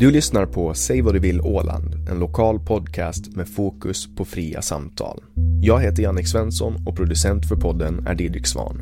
Du 0.00 0.10
lyssnar 0.10 0.46
på 0.46 0.74
Säg 0.74 1.02
vad 1.02 1.14
du 1.14 1.18
vill 1.18 1.40
Åland, 1.40 2.08
en 2.10 2.18
lokal 2.18 2.60
podcast 2.60 3.36
med 3.36 3.48
fokus 3.48 4.16
på 4.16 4.24
fria 4.24 4.62
samtal. 4.62 5.20
Jag 5.62 5.80
heter 5.80 6.02
Jannik 6.02 6.28
Svensson 6.28 6.86
och 6.86 6.96
producent 6.96 7.48
för 7.48 7.56
podden 7.56 8.06
är 8.06 8.14
Didrik 8.14 8.46
Svan. 8.46 8.80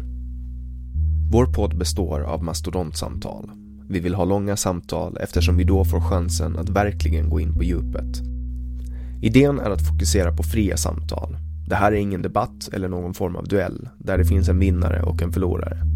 Vår 1.30 1.46
podd 1.46 1.78
består 1.78 2.20
av 2.20 2.44
mastodontsamtal. 2.44 3.50
Vi 3.88 4.00
vill 4.00 4.14
ha 4.14 4.24
långa 4.24 4.56
samtal 4.56 5.16
eftersom 5.20 5.56
vi 5.56 5.64
då 5.64 5.84
får 5.84 6.00
chansen 6.00 6.58
att 6.58 6.68
verkligen 6.68 7.30
gå 7.30 7.40
in 7.40 7.54
på 7.54 7.64
djupet. 7.64 8.22
Idén 9.22 9.60
är 9.60 9.70
att 9.70 9.86
fokusera 9.86 10.36
på 10.36 10.42
fria 10.42 10.76
samtal. 10.76 11.36
Det 11.68 11.74
här 11.74 11.92
är 11.92 11.96
ingen 11.96 12.22
debatt 12.22 12.68
eller 12.72 12.88
någon 12.88 13.14
form 13.14 13.36
av 13.36 13.48
duell 13.48 13.88
där 13.98 14.18
det 14.18 14.24
finns 14.24 14.48
en 14.48 14.58
vinnare 14.58 15.02
och 15.02 15.22
en 15.22 15.32
förlorare. 15.32 15.95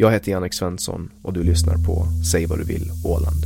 Jag 0.00 0.10
heter 0.10 0.32
Jannik 0.32 0.54
Svensson 0.54 1.10
och 1.22 1.32
du 1.32 1.42
lyssnar 1.42 1.74
på 1.74 2.04
Säg 2.32 2.46
vad 2.46 2.58
du 2.58 2.64
vill 2.64 2.90
Åland. 3.04 3.36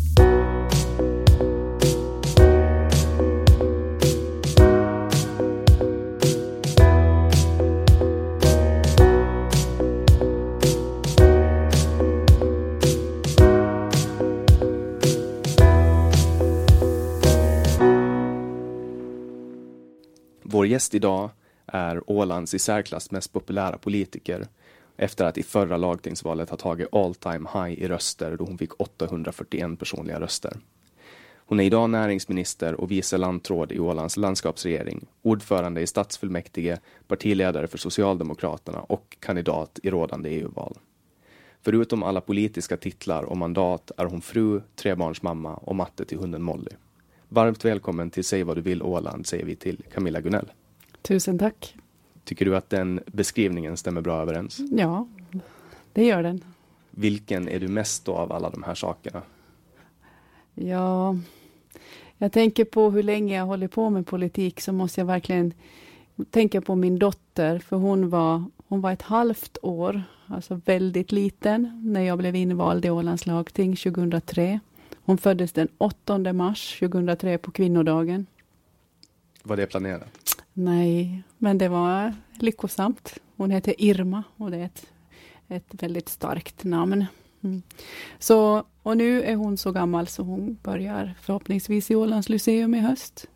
Vår 20.43 20.67
gäst 20.67 20.95
idag 20.95 21.31
är 21.67 22.11
Ålands 22.11 22.55
i 22.55 22.59
särklass 22.59 23.11
mest 23.11 23.33
populära 23.33 23.79
politiker 23.79 24.47
efter 24.97 25.25
att 25.25 25.39
i 25.39 25.43
förra 25.43 25.77
lagtingsvalet 25.77 26.51
ha 26.51 26.57
tagit 26.57 26.94
all 26.94 27.15
time 27.15 27.49
high 27.55 27.83
i 27.83 27.89
röster 27.89 28.37
då 28.37 28.44
hon 28.44 28.59
fick 28.59 28.81
841 28.81 29.79
personliga 29.79 30.21
röster. 30.21 30.56
Hon 31.37 31.61
är 31.61 31.65
idag 31.65 31.91
näringsminister 31.91 32.75
och 32.75 32.91
vice 32.91 33.17
landtråd 33.17 33.73
i 33.73 33.79
Ålands 33.79 34.17
landskapsregering, 34.17 35.06
ordförande 35.23 35.81
i 35.81 35.87
stadsfullmäktige, 35.87 36.79
partiledare 37.06 37.67
för 37.67 37.79
Socialdemokraterna 37.79 38.81
och 38.81 39.17
kandidat 39.21 39.79
i 39.83 39.91
rådande 39.91 40.31
EU-val. 40.31 40.79
Förutom 41.62 42.03
alla 42.03 42.21
politiska 42.21 42.77
titlar 42.77 43.23
och 43.23 43.37
mandat 43.37 43.91
är 43.97 44.05
hon 44.05 44.21
fru, 44.21 44.61
trebarnsmamma 44.75 45.55
och 45.55 45.77
matte 45.77 46.05
till 46.05 46.19
hunden 46.19 46.43
Molly. 46.43 46.71
Varmt 47.29 47.65
välkommen 47.65 48.11
till 48.11 48.25
Säg 48.25 48.43
vad 48.43 48.56
du 48.56 48.61
vill 48.61 48.83
Åland 48.83 49.27
säger 49.27 49.45
vi 49.45 49.56
till 49.56 49.83
Camilla 49.95 50.21
Gunell. 50.21 50.53
Tusen 51.03 51.38
tack. 51.38 51.77
Tycker 52.25 52.45
du 52.45 52.57
att 52.57 52.71
den 52.71 53.01
beskrivningen 53.07 53.77
stämmer 53.77 54.01
bra 54.01 54.23
överens? 54.23 54.61
Ja, 54.71 55.09
det 55.93 56.05
gör 56.05 56.23
den. 56.23 56.45
Vilken 56.91 57.49
är 57.49 57.61
du 57.61 57.69
mest 57.69 58.05
då 58.05 58.15
av 58.15 58.33
alla 58.33 58.51
de 58.51 58.63
här 58.63 58.75
sakerna? 58.75 59.23
Ja, 60.55 61.17
jag 62.19 62.33
tänker 62.33 62.65
på 62.65 62.91
hur 62.91 63.03
länge 63.03 63.37
jag 63.37 63.47
håller 63.47 63.69
på 63.69 63.91
med 63.91 64.07
politik 64.07 64.61
så 64.61 64.73
måste 64.73 65.01
jag 65.01 65.07
verkligen 65.07 65.55
tänka 66.31 66.61
på 66.61 66.75
min 66.75 66.99
dotter, 66.99 67.59
för 67.59 67.77
hon 67.77 68.11
var, 68.11 68.45
hon 68.69 68.81
var 68.81 68.93
ett 68.93 69.03
halvt 69.03 69.59
år, 69.63 70.03
alltså 70.27 70.61
väldigt 70.65 71.13
liten, 71.13 71.83
när 71.85 72.01
jag 72.01 72.19
blev 72.19 72.37
invald 72.37 72.85
i 72.85 72.91
Ålands 72.91 73.27
lagting 73.27 73.77
2003. 73.77 74.61
Hon 75.05 75.19
föddes 75.19 75.53
den 75.53 75.69
8 75.79 76.33
mars 76.33 76.79
2003 76.79 77.39
på 77.39 77.51
kvinnodagen. 77.51 78.27
Var 79.43 79.57
det 79.57 79.67
planerat? 79.67 80.31
Nej, 80.52 81.22
men 81.38 81.58
det 81.58 81.69
var 81.69 82.14
lyckosamt. 82.32 83.14
Hon 83.37 83.50
heter 83.50 83.75
Irma 83.78 84.22
och 84.37 84.50
det 84.50 84.56
är 84.56 84.64
ett, 84.64 84.87
ett 85.49 85.82
väldigt 85.82 86.08
starkt 86.08 86.64
namn. 86.64 87.06
Mm. 87.43 87.62
Så, 88.19 88.64
och 88.82 88.96
nu 88.96 89.22
är 89.22 89.34
hon 89.34 89.58
så 89.58 89.72
gammal 89.72 90.06
så 90.06 90.22
hon 90.22 90.58
börjar 90.62 91.14
förhoppningsvis 91.20 91.90
i 91.90 91.94
Ålands 91.94 92.28
Lyceum 92.28 92.75
i 92.75 92.81
höst. 92.81 93.26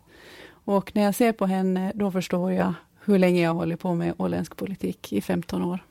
Och 0.49 0.95
när 0.95 1.03
jag 1.03 1.15
ser 1.15 1.31
på 1.31 1.45
henne, 1.45 1.91
då 1.95 2.11
förstår 2.11 2.51
jag 2.51 2.73
hur 3.03 3.19
länge 3.19 3.41
jag 3.41 3.53
håller 3.53 3.75
på 3.75 3.95
med 3.95 4.13
åländsk 4.17 4.55
politik, 4.55 5.13
i 5.13 5.21
15 5.21 5.63
år. 5.63 5.83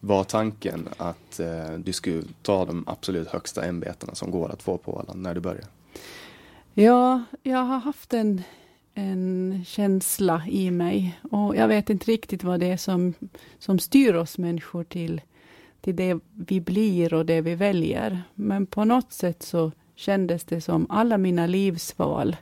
Var 0.00 0.24
tanken 0.24 0.88
att 0.96 1.40
eh, 1.40 1.72
du 1.78 1.92
skulle 1.92 2.22
ta 2.42 2.64
de 2.64 2.84
absolut 2.86 3.28
högsta 3.28 3.64
ämbetena 3.64 4.14
som 4.14 4.30
går 4.30 4.52
att 4.52 4.62
få 4.62 4.78
på 4.78 4.96
Åland 4.96 5.22
när 5.22 5.34
du 5.34 5.40
började? 5.40 5.66
Ja, 6.74 7.24
jag 7.42 7.58
har 7.58 7.78
haft 7.78 8.14
en, 8.14 8.42
en 8.94 9.64
känsla 9.66 10.42
i 10.48 10.70
mig 10.70 11.20
och 11.30 11.56
jag 11.56 11.68
vet 11.68 11.90
inte 11.90 12.10
riktigt 12.10 12.44
vad 12.44 12.60
det 12.60 12.66
är 12.66 12.76
som, 12.76 13.14
som 13.58 13.78
styr 13.78 14.14
oss 14.14 14.38
människor 14.38 14.84
till, 14.84 15.20
till 15.80 15.96
det 15.96 16.18
vi 16.34 16.60
blir 16.60 17.14
och 17.14 17.26
det 17.26 17.40
vi 17.40 17.54
väljer. 17.54 18.22
Men 18.34 18.66
på 18.66 18.84
något 18.84 19.12
sätt 19.12 19.42
så 19.42 19.72
kändes 19.94 20.44
det 20.44 20.60
som 20.60 20.86
alla 20.88 21.18
mina 21.18 21.46
livsval 21.46 22.36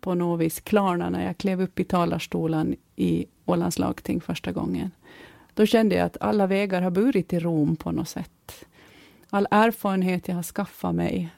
på 0.00 0.14
något 0.14 0.40
vis 0.40 0.60
klarna 0.60 1.10
när 1.10 1.26
jag 1.26 1.38
klev 1.38 1.62
upp 1.62 1.80
i 1.80 1.84
talarstolen 1.84 2.76
i 2.96 3.26
Ålands 3.44 3.78
lagting 3.78 4.20
första 4.20 4.52
gången. 4.52 4.90
Då 5.54 5.66
kände 5.66 5.94
jag 5.94 6.06
att 6.06 6.16
alla 6.20 6.46
vägar 6.46 6.82
har 6.82 6.90
burit 6.90 7.28
till 7.28 7.40
Rom 7.40 7.76
på 7.76 7.92
något 7.92 8.08
sätt. 8.08 8.64
All 9.30 9.46
erfarenhet 9.50 10.28
jag 10.28 10.34
har 10.34 10.42
skaffat 10.42 10.94
mig, 10.94 11.28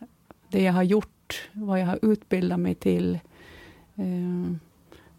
det 0.51 0.63
jag 0.63 0.73
har 0.73 0.83
gjort, 0.83 1.49
vad 1.53 1.81
jag 1.81 1.87
har 1.87 1.99
utbildat 2.03 2.61
mig 2.61 2.75
till, 2.75 3.19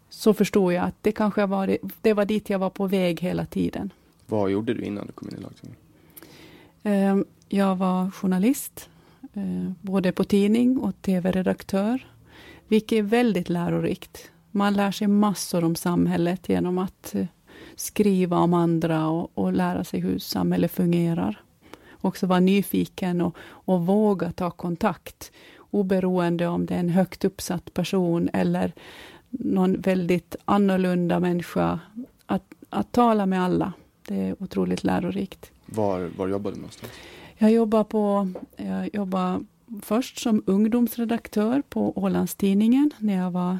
så 0.08 0.34
förstod 0.34 0.72
jag 0.72 0.84
att 0.84 0.94
det 1.00 1.12
kanske 1.12 1.46
var, 1.46 1.78
det 2.00 2.12
var 2.12 2.24
dit 2.24 2.50
jag 2.50 2.58
var 2.58 2.70
på 2.70 2.86
väg 2.86 3.20
hela 3.20 3.46
tiden. 3.46 3.92
Vad 4.26 4.50
gjorde 4.50 4.74
du 4.74 4.82
innan 4.82 5.06
du 5.06 5.12
kom 5.12 5.28
in 5.28 5.36
i 5.36 5.40
lagtinget? 5.40 5.78
Eh, 6.82 7.16
jag 7.48 7.76
var 7.76 8.10
journalist, 8.10 8.88
eh, 9.32 9.72
både 9.80 10.12
på 10.12 10.24
tidning 10.24 10.78
och 10.78 11.02
tv-redaktör, 11.02 12.06
vilket 12.68 12.98
är 12.98 13.02
väldigt 13.02 13.48
lärorikt. 13.48 14.30
Man 14.50 14.74
lär 14.74 14.90
sig 14.90 15.06
massor 15.06 15.64
om 15.64 15.76
samhället 15.76 16.48
genom 16.48 16.78
att 16.78 17.14
eh, 17.14 17.26
skriva 17.76 18.38
om 18.38 18.54
andra 18.54 19.08
och, 19.08 19.30
och 19.34 19.52
lära 19.52 19.84
sig 19.84 20.00
hur 20.00 20.18
samhället 20.18 20.72
fungerar. 20.72 21.42
Också 22.00 22.26
vara 22.26 22.40
nyfiken 22.40 23.20
och, 23.20 23.36
och 23.42 23.86
våga 23.86 24.32
ta 24.32 24.50
kontakt, 24.50 25.32
oberoende 25.70 26.46
om 26.46 26.66
det 26.66 26.74
är 26.74 26.78
en 26.78 26.88
högt 26.88 27.24
uppsatt 27.24 27.74
person 27.74 28.30
eller 28.32 28.72
någon 29.30 29.80
väldigt 29.80 30.36
annorlunda 30.44 31.20
människa. 31.20 31.80
Att, 32.26 32.54
att 32.68 32.92
tala 32.92 33.26
med 33.26 33.42
alla, 33.42 33.72
det 34.08 34.28
är 34.28 34.42
otroligt 34.42 34.84
lärorikt. 34.84 35.50
Var, 35.66 36.10
var 36.16 36.28
jobbar 36.28 36.50
du 36.50 36.56
någonstans? 36.56 36.92
Jag 37.38 37.52
jobbar, 37.52 37.84
på, 37.84 38.32
jag 38.56 38.94
jobbar 38.94 39.40
först 39.82 40.18
som 40.18 40.42
ungdomsredaktör 40.46 41.62
på 41.68 41.98
Ålandstidningen 41.98 42.90
när 42.98 43.16
jag 43.16 43.30
var 43.30 43.58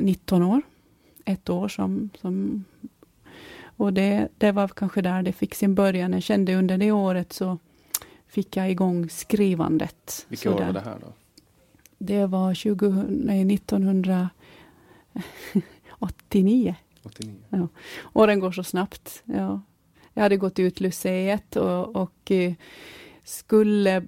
19 0.00 0.42
år. 0.42 0.62
Ett 1.24 1.50
år 1.50 1.68
som, 1.68 2.10
som 2.20 2.64
och 3.76 3.92
det, 3.92 4.28
det 4.38 4.52
var 4.52 4.68
kanske 4.68 5.02
där 5.02 5.22
det 5.22 5.32
fick 5.32 5.54
sin 5.54 5.74
början. 5.74 6.12
Jag 6.12 6.22
kände 6.22 6.54
under 6.54 6.78
det 6.78 6.92
året 6.92 7.32
så 7.32 7.58
fick 8.32 8.56
jag 8.56 8.70
igång 8.70 9.08
skrivandet. 9.08 10.26
Vilka 10.28 10.54
år 10.54 10.60
var 10.60 10.72
det 10.72 10.80
här 10.80 10.98
då? 11.00 11.12
Det 11.98 12.26
var 12.26 12.54
20, 12.54 13.04
nej, 13.08 13.54
1989. 13.54 14.28
89. 16.00 16.74
Ja. 17.48 17.68
Åren 18.12 18.40
går 18.40 18.52
så 18.52 18.64
snabbt. 18.64 19.22
Ja. 19.24 19.60
Jag 20.14 20.22
hade 20.22 20.36
gått 20.36 20.58
ut 20.58 20.80
Luceet 20.80 21.56
och, 21.56 21.96
och 21.96 22.30
eh, 22.30 22.52
skulle 23.24 24.04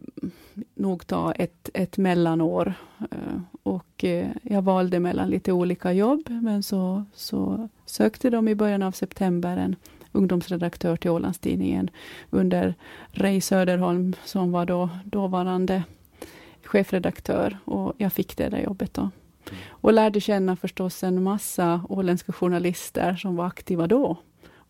nog 0.75 1.07
ta 1.07 1.33
ett, 1.33 1.71
ett 1.75 1.97
mellanår. 1.97 2.75
Eh, 3.11 3.41
och 3.63 4.05
eh, 4.05 4.29
jag 4.43 4.63
valde 4.63 5.01
mellan 5.01 5.31
lite 5.31 5.53
olika 5.53 5.93
jobb, 5.93 6.23
men 6.29 6.63
så, 6.63 7.05
så 7.15 7.69
sökte 7.87 8.31
de 8.31 8.49
i 8.49 8.55
början 8.55 8.83
av 8.83 8.93
september 8.93 9.57
en 9.57 9.77
ungdomsredaktör 10.15 10.97
till 10.97 11.11
Ålandstidningen 11.11 11.91
under 12.31 12.75
Ray 13.13 13.41
Söderholm, 13.41 14.15
som 14.25 14.53
var 14.53 14.67
då 14.67 14.89
dåvarande 15.05 15.83
chefredaktör. 16.65 17.59
Och 17.65 17.93
jag 17.99 18.13
fick 18.13 18.37
det 18.37 18.49
där 18.49 18.59
jobbet 18.61 18.95
då. 18.95 19.11
Och 19.69 19.93
lärde 19.93 20.21
känna 20.21 20.57
förstås 20.57 21.03
en 21.03 21.23
massa 21.23 21.81
åländska 21.89 22.33
journalister 22.33 23.17
som 23.17 23.37
var 23.37 23.47
aktiva 23.47 23.87
då. 23.87 24.17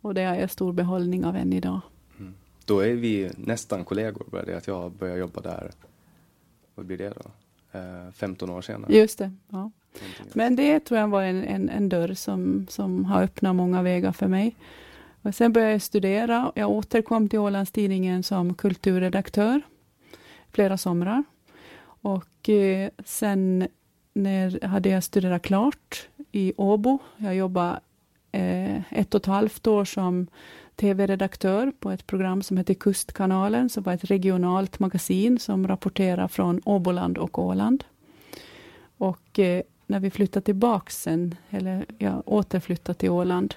Och 0.00 0.14
det 0.14 0.24
har 0.24 0.34
jag 0.34 0.50
stor 0.50 0.72
behållning 0.72 1.24
av 1.24 1.36
än 1.36 1.52
idag. 1.52 1.80
Mm. 2.18 2.34
Då 2.64 2.80
är 2.80 2.94
vi 2.94 3.30
nästan 3.36 3.84
kollegor, 3.84 4.26
bara 4.30 4.44
det 4.44 4.56
att 4.56 4.66
jag 4.66 4.92
börjar 4.92 5.16
jobba 5.16 5.40
där. 5.40 5.70
Vad 6.74 6.86
blir 6.86 6.98
det 6.98 7.12
då? 7.22 7.30
15 8.12 8.48
eh, 8.48 8.56
år 8.56 8.62
senare. 8.62 8.92
Just 8.92 9.18
det. 9.18 9.32
Ja. 9.48 9.70
Men 10.32 10.56
det 10.56 10.80
tror 10.80 11.00
jag 11.00 11.08
var 11.08 11.22
en, 11.22 11.44
en, 11.44 11.68
en, 11.68 11.88
dörr 11.88 12.14
som, 12.14 12.66
som 12.70 13.04
har 13.04 13.22
öppnat 13.22 13.56
många 13.56 13.82
vägar 13.82 14.12
för 14.12 14.28
mig. 14.28 14.56
Och 15.24 15.34
sen 15.34 15.52
började 15.52 15.72
jag 15.72 15.82
studera. 15.82 16.52
Jag 16.54 16.70
återkom 16.70 17.28
till 17.28 17.38
Ålandstidningen 17.38 18.22
som 18.22 18.54
kulturredaktör 18.54 19.62
flera 20.52 20.78
somrar. 20.78 21.24
Och 21.84 22.48
eh, 22.48 22.90
sen 23.04 23.68
när 24.12 24.66
hade 24.66 24.88
jag 24.88 25.04
studerat 25.04 25.42
klart 25.42 26.08
i 26.32 26.52
Åbo. 26.56 26.98
Jag 27.16 27.34
jobbade 27.34 27.80
eh, 28.32 28.92
ett 28.92 29.14
och 29.14 29.20
ett 29.20 29.26
halvt 29.26 29.66
år 29.66 29.84
som 29.84 30.26
tv-redaktör 30.76 31.72
på 31.78 31.90
ett 31.90 32.06
program 32.06 32.42
som 32.42 32.56
heter 32.56 32.74
Kustkanalen, 32.74 33.68
som 33.68 33.82
var 33.82 33.92
ett 33.92 34.04
regionalt 34.04 34.78
magasin 34.78 35.38
som 35.38 35.68
rapporterar 35.68 36.28
från 36.28 36.60
Åboland 36.64 37.18
och 37.18 37.38
Åland. 37.38 37.84
Och 38.98 39.38
eh, 39.38 39.62
när 39.86 40.00
vi 40.00 40.10
flyttade 40.10 40.44
tillbaka 40.44 40.90
sen, 40.90 41.34
eller 41.50 41.86
jag 41.98 42.22
återflyttade 42.26 42.98
till 42.98 43.10
Åland, 43.10 43.54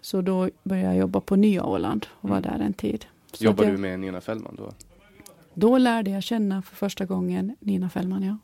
så 0.00 0.20
då 0.20 0.50
började 0.62 0.88
jag 0.88 0.96
jobba 0.96 1.20
på 1.20 1.36
Nya 1.36 1.64
Åland 1.64 2.06
och 2.10 2.28
var 2.28 2.38
mm. 2.38 2.50
där 2.50 2.64
en 2.64 2.72
tid. 2.72 3.06
Så 3.32 3.44
Jobbar 3.44 3.64
jag, 3.64 3.72
du 3.72 3.78
med 3.78 4.00
Nina 4.00 4.20
Fällman 4.20 4.54
då? 4.58 4.72
Då 5.54 5.78
lärde 5.78 6.10
jag 6.10 6.22
känna 6.22 6.62
för 6.62 6.76
första 6.76 7.04
gången 7.06 7.56
Nina 7.60 7.90
Fällman, 7.90 8.22
ja. 8.22 8.36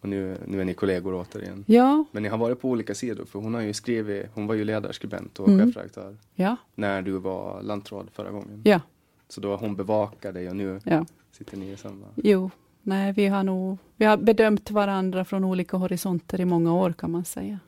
Och 0.00 0.08
nu, 0.08 0.36
nu 0.46 0.60
är 0.60 0.64
ni 0.64 0.74
kollegor 0.74 1.14
återigen. 1.14 1.64
Ja. 1.66 2.04
Men 2.12 2.22
ni 2.22 2.28
har 2.28 2.38
varit 2.38 2.60
på 2.60 2.68
olika 2.68 2.94
sidor 2.94 3.24
för 3.24 3.38
hon 3.38 3.54
har 3.54 3.60
ju 3.60 3.72
skrivit, 3.72 4.26
hon 4.34 4.46
var 4.46 4.54
ju 4.54 4.64
ledarskribent 4.64 5.40
och 5.40 5.48
mm. 5.48 5.66
chefredaktör. 5.66 6.16
Ja. 6.34 6.56
När 6.74 7.02
du 7.02 7.12
var 7.12 7.62
lantråd 7.62 8.08
förra 8.12 8.30
gången. 8.30 8.60
Ja. 8.64 8.80
Så 9.28 9.40
då 9.40 9.50
har 9.50 9.58
hon 9.58 9.76
bevakat 9.76 10.34
dig 10.34 10.48
och 10.48 10.56
nu 10.56 10.80
ja. 10.84 11.06
sitter 11.32 11.56
ni 11.56 11.70
i 11.70 11.76
samma. 11.76 12.06
Jo, 12.16 12.50
nej 12.82 13.12
vi 13.12 13.26
har 13.26 13.42
nog, 13.42 13.78
vi 13.96 14.04
har 14.04 14.16
bedömt 14.16 14.70
varandra 14.70 15.24
från 15.24 15.44
olika 15.44 15.76
horisonter 15.76 16.40
i 16.40 16.44
många 16.44 16.74
år 16.74 16.92
kan 16.92 17.10
man 17.10 17.24
säga. 17.24 17.58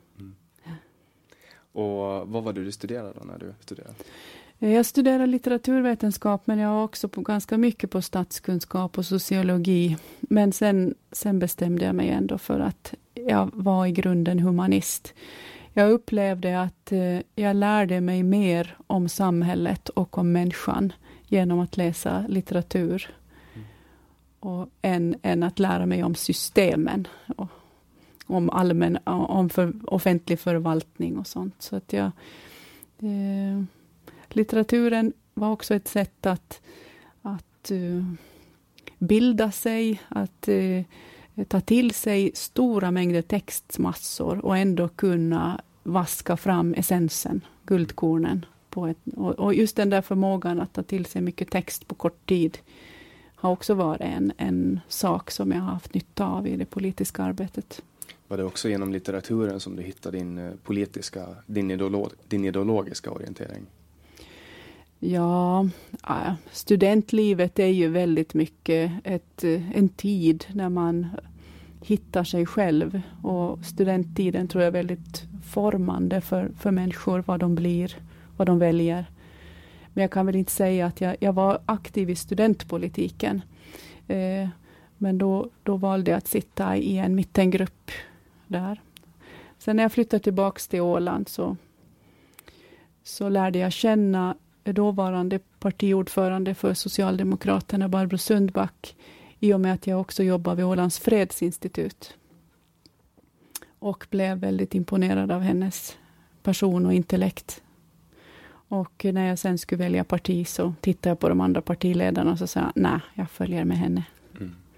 Och 1.75 2.27
vad 2.27 2.43
var 2.43 2.53
det 2.53 2.63
du 2.63 2.71
studerade 2.71 3.13
då 3.19 3.25
när 3.25 3.39
du 3.39 3.53
studerade? 3.59 3.93
Jag 4.59 4.85
studerar 4.85 5.27
litteraturvetenskap, 5.27 6.47
men 6.47 6.59
jag 6.59 6.69
har 6.69 6.83
också 6.83 7.09
på, 7.09 7.21
ganska 7.21 7.57
mycket 7.57 7.89
på 7.91 8.01
statskunskap 8.01 8.97
och 8.97 9.05
sociologi. 9.05 9.97
Men 10.19 10.51
sen, 10.51 10.95
sen 11.11 11.39
bestämde 11.39 11.85
jag 11.85 11.95
mig 11.95 12.09
ändå 12.09 12.37
för 12.37 12.59
att 12.59 12.93
jag 13.13 13.49
var 13.53 13.85
i 13.85 13.91
grunden 13.91 14.39
humanist. 14.39 15.13
Jag 15.73 15.91
upplevde 15.91 16.61
att 16.61 16.91
eh, 16.91 17.19
jag 17.35 17.55
lärde 17.55 18.01
mig 18.01 18.23
mer 18.23 18.77
om 18.87 19.09
samhället 19.09 19.89
och 19.89 20.17
om 20.17 20.31
människan 20.31 20.93
genom 21.27 21.59
att 21.59 21.77
läsa 21.77 22.25
litteratur. 22.29 23.15
Mm. 23.53 23.67
Och, 24.39 24.69
än, 24.81 25.15
än 25.21 25.43
att 25.43 25.59
lära 25.59 25.85
mig 25.85 26.03
om 26.03 26.15
systemen. 26.15 27.07
Och, 27.37 27.47
om 28.25 28.49
allmän, 28.49 28.97
om 29.05 29.49
för, 29.49 29.73
offentlig 29.83 30.39
förvaltning 30.39 31.17
och 31.17 31.27
sånt. 31.27 31.55
Så 31.59 31.75
att 31.75 31.93
jag... 31.93 32.11
Eh, 32.99 33.63
litteraturen 34.29 35.13
var 35.33 35.51
också 35.51 35.75
ett 35.75 35.87
sätt 35.87 36.25
att, 36.25 36.61
att 37.21 37.71
uh, 37.71 38.05
bilda 38.97 39.51
sig, 39.51 40.01
att 40.07 40.47
uh, 40.47 40.83
ta 41.47 41.61
till 41.61 41.93
sig 41.93 42.31
stora 42.33 42.91
mängder 42.91 43.21
textmassor 43.21 44.45
och 44.45 44.57
ändå 44.57 44.87
kunna 44.87 45.61
vaska 45.83 46.37
fram 46.37 46.73
essensen, 46.73 47.41
guldkornen. 47.65 48.45
På 48.69 48.87
ett, 48.87 48.97
och, 49.15 49.31
och, 49.31 49.53
just 49.53 49.75
den 49.75 49.89
där 49.89 50.01
förmågan 50.01 50.59
att 50.59 50.73
ta 50.73 50.83
till 50.83 51.05
sig 51.05 51.21
mycket 51.21 51.51
text 51.51 51.87
på 51.87 51.95
kort 51.95 52.25
tid 52.25 52.57
har 53.35 53.51
också 53.51 53.73
varit 53.73 54.01
en, 54.01 54.33
en 54.37 54.79
sak 54.87 55.31
som 55.31 55.51
jag 55.51 55.59
har 55.59 55.71
haft 55.71 55.93
nytta 55.93 56.25
av 56.25 56.47
i 56.47 56.57
det 56.57 56.65
politiska 56.65 57.23
arbetet. 57.23 57.81
Var 58.27 58.37
det 58.37 58.43
också 58.43 58.69
genom 58.69 58.91
litteraturen 58.91 59.59
som 59.59 59.75
du 59.75 59.83
hittade 59.83 60.17
din 60.17 60.37
eh, 60.37 60.51
politiska, 60.63 61.25
din, 61.45 61.71
ideolo 61.71 62.09
din 62.27 62.45
ideologiska 62.45 63.11
orientering? 63.11 63.65
Ja, 64.99 65.67
studentlivet 66.51 67.59
är 67.59 67.67
ju 67.67 67.89
väldigt 67.89 68.33
mycket 68.33 68.91
ett, 69.03 69.43
eh, 69.43 69.77
en 69.77 69.89
tid 69.89 70.45
när 70.53 70.69
man 70.69 71.07
hittar 71.81 72.23
sig 72.23 72.45
själv. 72.45 73.01
Och 73.23 73.65
studenttiden 73.65 74.47
tror 74.47 74.63
jag 74.63 74.67
är 74.67 74.83
väldigt 74.83 75.23
formande 75.45 76.21
för, 76.21 76.51
för 76.59 76.71
människor, 76.71 77.23
vad 77.27 77.39
de 77.39 77.55
blir, 77.55 77.97
vad 78.37 78.47
de 78.47 78.59
väljer. 78.59 79.05
Men 79.93 80.01
jag 80.01 80.11
kan 80.11 80.25
väl 80.25 80.35
inte 80.35 80.51
säga 80.51 80.85
att 80.85 81.01
jag, 81.01 81.15
jag 81.19 81.33
var 81.33 81.59
aktiv 81.65 82.09
i 82.09 82.15
studentpolitiken. 82.15 83.41
Eh, 84.07 84.47
men 84.97 85.17
då, 85.17 85.49
då 85.63 85.77
valde 85.77 86.11
jag 86.11 86.17
att 86.17 86.27
sitta 86.27 86.77
i 86.77 86.97
en 86.97 87.15
mittengrupp 87.15 87.91
där. 88.47 88.81
Sen 89.57 89.75
när 89.75 89.83
jag 89.83 89.91
flyttade 89.91 90.23
tillbaka 90.23 90.59
till 90.69 90.81
Åland 90.81 91.29
så, 91.29 91.57
så 93.03 93.29
lärde 93.29 93.59
jag 93.59 93.71
känna 93.71 94.35
dåvarande 94.63 95.39
partiordförande 95.59 96.53
för 96.53 96.73
Socialdemokraterna, 96.73 97.89
Barbro 97.89 98.17
Sundback, 98.17 98.95
i 99.39 99.53
och 99.53 99.61
med 99.61 99.73
att 99.73 99.87
jag 99.87 100.01
också 100.01 100.23
jobbar 100.23 100.55
vid 100.55 100.65
Ålands 100.65 100.99
fredsinstitut. 100.99 102.17
Och 103.79 104.07
blev 104.09 104.37
väldigt 104.37 104.75
imponerad 104.75 105.31
av 105.31 105.41
hennes 105.41 105.97
person 106.43 106.85
och 106.85 106.93
intellekt. 106.93 107.61
Och 108.67 109.05
när 109.05 109.27
jag 109.27 109.39
sen 109.39 109.57
skulle 109.57 109.83
välja 109.83 110.03
parti 110.03 110.47
så 110.47 110.73
tittade 110.81 111.09
jag 111.09 111.19
på 111.19 111.29
de 111.29 111.41
andra 111.41 111.61
partiledarna 111.61 112.31
och 112.31 112.37
så 112.37 112.47
sa 112.47 112.59
jag, 112.59 112.71
nej, 112.75 112.99
jag 113.13 113.29
följer 113.29 113.65
med 113.65 113.77
henne. 113.77 114.03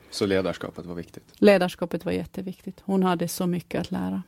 Så 0.09 0.25
ledarskapet 0.25 0.85
var 0.85 0.95
viktigt? 0.95 1.23
Ledarskapet 1.37 2.05
var 2.05 2.11
jätteviktigt. 2.11 2.81
Hon 2.85 3.03
hade 3.03 3.27
så 3.27 3.47
mycket 3.47 3.81
att 3.81 3.91
lära. 3.91 4.23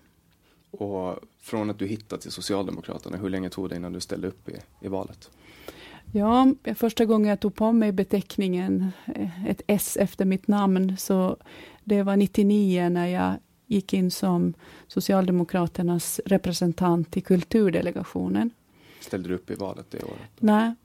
Och 0.72 1.20
från 1.40 1.70
att 1.70 1.80
du 1.80 1.88
hittade 1.88 2.22
till 2.22 2.32
Socialdemokraterna, 2.32 3.18
hur 3.18 3.30
länge 3.30 3.50
tog 3.50 3.70
det 3.70 3.76
innan 3.76 3.94
du 3.94 4.00
ställde 4.00 4.28
upp 4.28 4.50
i, 4.50 4.56
i 4.82 4.88
valet? 4.88 5.30
Ja, 6.12 6.54
första 6.76 7.06
gången 7.06 7.30
jag 7.30 7.40
tog 7.40 7.56
på 7.56 7.72
mig 7.72 7.92
beteckningen, 7.92 8.92
eh, 9.16 9.46
ett 9.46 9.62
S 9.68 9.98
efter 9.98 10.26
mitt 10.26 10.48
namn, 10.48 10.98
så 10.98 11.38
det 11.84 12.04
var 12.04 12.18
99 12.18 12.90
när 12.90 13.08
jag 13.08 13.34
gick 13.66 13.94
in 13.94 14.12
som 14.12 14.54
Socialdemokraternas 14.88 16.22
representant 16.26 17.18
i 17.18 17.22
kulturdelegationen. 17.22 18.52
Ställde 19.00 19.30
du 19.30 19.36
upp 19.36 19.50
i 19.52 19.56
valet 19.56 19.86
det 19.90 20.04
året? 20.04 20.30
Nej, 20.40 20.76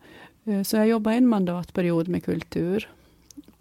eh, 0.45 0.63
så 0.63 0.77
jag 0.77 0.89
jobbade 0.89 1.17
en 1.17 1.29
mandatperiod 1.29 2.09
med 2.09 2.25
kultur 2.25 2.89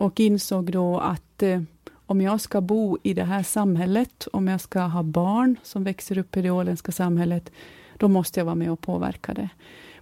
och 0.03 0.19
insåg 0.19 0.71
då 0.71 0.99
att 0.99 1.43
eh, 1.43 1.61
om 2.05 2.21
jag 2.21 2.41
ska 2.41 2.61
bo 2.61 2.97
i 3.03 3.13
det 3.13 3.23
här 3.23 3.43
samhället, 3.43 4.27
om 4.33 4.47
jag 4.47 4.61
ska 4.61 4.79
ha 4.79 5.03
barn 5.03 5.55
som 5.63 5.83
växer 5.83 6.17
upp 6.17 6.37
i 6.37 6.41
det 6.41 6.51
åländska 6.51 6.91
samhället, 6.91 7.51
då 7.97 8.07
måste 8.07 8.39
jag 8.39 8.45
vara 8.45 8.55
med 8.55 8.71
och 8.71 8.81
påverka 8.81 9.33
det. 9.33 9.49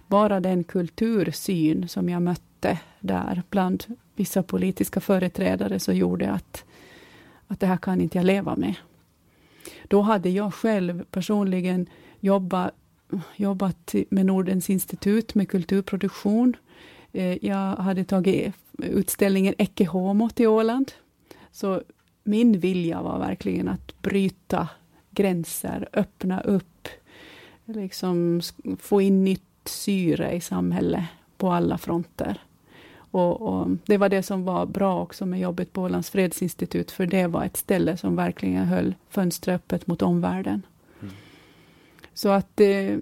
Bara 0.06 0.40
den 0.40 0.64
kultursyn 0.64 1.88
som 1.88 2.08
jag 2.08 2.22
mötte 2.22 2.78
där 3.00 3.42
bland 3.50 3.84
vissa 4.16 4.42
politiska 4.42 5.00
företrädare, 5.00 5.78
så 5.78 5.92
gjorde 5.92 6.30
att, 6.30 6.64
att 7.46 7.60
det 7.60 7.66
här 7.66 7.76
kan 7.76 8.00
inte 8.00 8.18
jag 8.18 8.24
leva 8.24 8.56
med. 8.56 8.74
Då 9.88 10.00
hade 10.00 10.30
jag 10.30 10.54
själv 10.54 11.04
personligen 11.04 11.86
jobbat, 12.20 12.74
jobbat 13.36 13.94
med 14.10 14.26
Nordens 14.26 14.70
institut 14.70 15.34
med 15.34 15.48
kulturproduktion. 15.48 16.56
Eh, 17.12 17.44
jag 17.46 17.76
hade 17.76 18.04
tagit 18.04 18.54
utställningen 18.78 19.54
Ecce 19.58 19.84
Homo 19.84 20.30
till 20.30 20.46
Åland. 20.46 20.92
Så 21.50 21.82
min 22.24 22.58
vilja 22.58 23.02
var 23.02 23.18
verkligen 23.18 23.68
att 23.68 24.02
bryta 24.02 24.68
gränser, 25.10 25.88
öppna 25.92 26.40
upp, 26.40 26.88
liksom 27.64 28.40
få 28.78 29.00
in 29.00 29.24
nytt 29.24 29.42
syre 29.64 30.32
i 30.32 30.40
samhället 30.40 31.04
på 31.36 31.52
alla 31.52 31.78
fronter. 31.78 32.40
Och, 32.94 33.40
och, 33.42 33.68
Det 33.86 33.98
var 33.98 34.08
det 34.08 34.22
som 34.22 34.44
var 34.44 34.66
bra 34.66 35.02
också 35.02 35.26
med 35.26 35.40
jobbet 35.40 35.72
på 35.72 35.82
Ålands 35.82 36.10
fredsinstitut, 36.10 36.90
för 36.90 37.06
det 37.06 37.26
var 37.26 37.44
ett 37.44 37.56
ställe 37.56 37.96
som 37.96 38.16
verkligen 38.16 38.64
höll 38.64 38.94
fönstret 39.08 39.54
öppet 39.54 39.86
mot 39.86 40.02
omvärlden. 40.02 40.62
Mm. 41.02 41.14
Så 42.14 42.28
att 42.28 42.60
eh, 42.60 42.96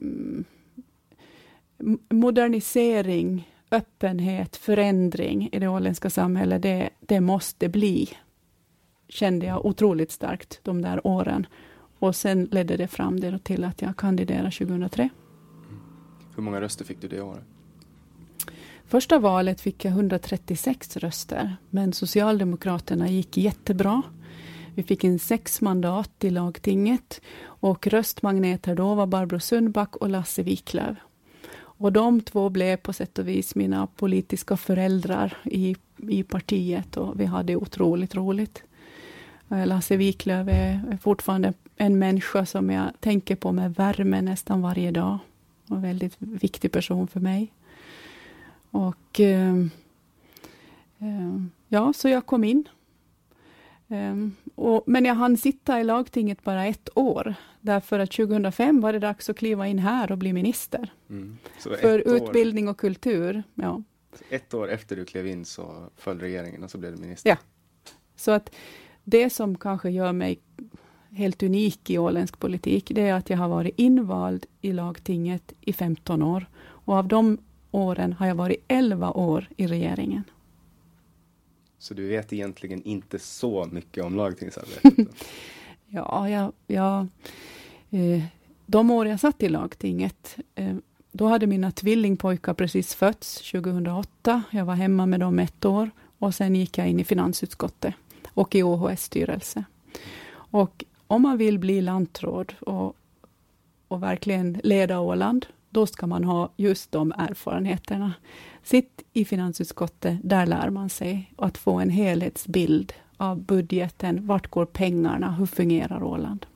modernisering, 2.08 3.50
öppenhet, 3.70 4.56
förändring 4.56 5.48
i 5.52 5.58
det 5.58 5.68
åländska 5.68 6.10
samhället, 6.10 6.62
det, 6.62 6.90
det 7.00 7.20
måste 7.20 7.68
bli, 7.68 8.08
kände 9.08 9.46
jag 9.46 9.66
otroligt 9.66 10.10
starkt 10.10 10.60
de 10.62 10.82
där 10.82 11.06
åren. 11.06 11.46
Och 11.98 12.16
sen 12.16 12.44
ledde 12.44 12.76
det 12.76 12.88
fram 12.88 13.20
det 13.20 13.38
till 13.38 13.64
att 13.64 13.82
jag 13.82 13.96
kandiderade 13.96 14.50
2003. 14.50 15.02
Mm. 15.02 15.80
Hur 16.36 16.42
många 16.42 16.60
röster 16.60 16.84
fick 16.84 17.00
du 17.00 17.08
det 17.08 17.20
året? 17.20 17.44
Första 18.84 19.18
valet 19.18 19.60
fick 19.60 19.84
jag 19.84 19.92
136 19.92 20.96
röster, 20.96 21.56
men 21.70 21.92
Socialdemokraterna 21.92 23.08
gick 23.08 23.36
jättebra. 23.36 24.02
Vi 24.74 24.82
fick 24.82 25.04
in 25.04 25.18
sex 25.18 25.60
mandat 25.60 26.24
i 26.24 26.30
lagtinget 26.30 27.20
och 27.42 27.86
röstmagneter 27.86 28.74
då 28.74 28.94
var 28.94 29.06
Barbro 29.06 29.40
Sundback 29.40 29.96
och 29.96 30.08
Lasse 30.08 30.42
Wiklöf. 30.42 30.96
Och 31.80 31.92
de 31.92 32.20
två 32.20 32.48
blev 32.48 32.76
på 32.76 32.92
sätt 32.92 33.18
och 33.18 33.28
vis 33.28 33.54
mina 33.54 33.86
politiska 33.86 34.56
föräldrar 34.56 35.36
i, 35.44 35.76
i 35.96 36.22
partiet 36.22 36.96
och 36.96 37.20
vi 37.20 37.24
hade 37.24 37.56
otroligt 37.56 38.14
roligt. 38.14 38.62
Eh, 39.48 39.66
Lasse 39.66 39.96
Wiklöf 39.96 40.48
är 40.48 40.98
fortfarande 41.02 41.52
en 41.76 41.98
människa 41.98 42.46
som 42.46 42.70
jag 42.70 42.90
tänker 43.00 43.36
på 43.36 43.52
med 43.52 43.74
värme 43.74 44.22
nästan 44.22 44.62
varje 44.62 44.90
dag. 44.90 45.18
Och 45.68 45.76
en 45.76 45.82
väldigt 45.82 46.16
viktig 46.18 46.72
person 46.72 47.08
för 47.08 47.20
mig. 47.20 47.52
Och 48.70 49.20
eh, 49.20 49.54
eh, 50.98 51.42
ja, 51.68 51.92
så 51.92 52.08
jag 52.08 52.26
kom 52.26 52.44
in. 52.44 52.68
Eh, 53.90 54.14
och, 54.54 54.82
men 54.86 55.04
jag 55.04 55.14
hann 55.14 55.36
sitta 55.36 55.80
i 55.80 55.84
lagtinget 55.84 56.44
bara 56.44 56.66
ett 56.66 56.88
år, 56.94 57.34
därför 57.60 57.98
att 57.98 58.10
2005 58.10 58.80
var 58.80 58.92
det 58.92 58.98
dags 58.98 59.30
att 59.30 59.36
kliva 59.36 59.68
in 59.68 59.78
här 59.78 60.12
och 60.12 60.18
bli 60.18 60.32
minister. 60.32 60.92
Mm. 61.10 61.38
För 61.58 61.98
utbildning 61.98 62.68
och 62.68 62.76
kultur. 62.76 63.42
Ja. 63.54 63.82
Ett 64.30 64.54
år 64.54 64.70
efter 64.70 64.96
du 64.96 65.04
klev 65.04 65.26
in 65.26 65.44
så 65.44 65.90
föll 65.96 66.20
regeringen 66.20 66.64
och 66.64 66.70
så 66.70 66.78
blev 66.78 66.92
du 66.92 67.00
minister? 67.00 67.30
Ja. 67.30 67.36
Så 68.16 68.30
att 68.30 68.54
det 69.04 69.30
som 69.30 69.58
kanske 69.58 69.90
gör 69.90 70.12
mig 70.12 70.40
helt 71.10 71.42
unik 71.42 71.90
i 71.90 71.98
åländsk 71.98 72.38
politik, 72.38 72.92
det 72.94 73.08
är 73.08 73.14
att 73.14 73.30
jag 73.30 73.38
har 73.38 73.48
varit 73.48 73.78
invald 73.78 74.46
i 74.60 74.72
lagtinget 74.72 75.52
i 75.60 75.72
15 75.72 76.22
år. 76.22 76.46
Och 76.62 76.94
av 76.94 77.08
de 77.08 77.38
åren 77.70 78.12
har 78.12 78.26
jag 78.26 78.34
varit 78.34 78.64
11 78.68 79.10
år 79.10 79.48
i 79.56 79.66
regeringen. 79.66 80.24
Så 81.80 81.94
du 81.94 82.08
vet 82.08 82.32
egentligen 82.32 82.82
inte 82.82 83.18
så 83.18 83.68
mycket 83.72 84.04
om 84.04 84.16
lagtingsarbetet? 84.16 85.08
ja, 85.88 86.28
jag, 86.28 86.52
jag, 86.66 87.06
eh, 87.90 88.22
de 88.66 88.90
år 88.90 89.06
jag 89.06 89.20
satt 89.20 89.42
i 89.42 89.48
lagtinget, 89.48 90.36
eh, 90.54 90.76
då 91.12 91.26
hade 91.26 91.46
mina 91.46 91.70
tvillingpojkar 91.70 92.54
precis 92.54 92.94
fötts 92.94 93.50
2008. 93.50 94.42
Jag 94.50 94.64
var 94.64 94.74
hemma 94.74 95.06
med 95.06 95.20
dem 95.20 95.38
ett 95.38 95.64
år 95.64 95.90
och 96.18 96.34
sen 96.34 96.56
gick 96.56 96.78
jag 96.78 96.88
in 96.88 97.00
i 97.00 97.04
finansutskottet 97.04 97.94
och 98.28 98.54
i 98.54 98.62
OHS 98.62 99.02
styrelse. 99.02 99.64
Och 100.32 100.84
om 101.06 101.22
man 101.22 101.38
vill 101.38 101.58
bli 101.58 101.80
lantråd 101.80 102.52
och, 102.60 102.96
och 103.88 104.02
verkligen 104.02 104.60
leda 104.64 105.00
Åland, 105.00 105.46
då 105.70 105.86
ska 105.86 106.06
man 106.06 106.24
ha 106.24 106.52
just 106.56 106.92
de 106.92 107.12
erfarenheterna. 107.12 108.12
Sitt 108.62 109.02
i 109.12 109.24
finansutskottet, 109.24 110.18
där 110.22 110.46
lär 110.46 110.70
man 110.70 110.90
sig 110.90 111.32
att 111.36 111.58
få 111.58 111.78
en 111.78 111.90
helhetsbild 111.90 112.92
av 113.16 113.42
budgeten. 113.42 114.26
Vart 114.26 114.50
går 114.50 114.66
pengarna? 114.66 115.32
Hur 115.32 115.46
fungerar 115.46 116.02
Åland? 116.02 116.46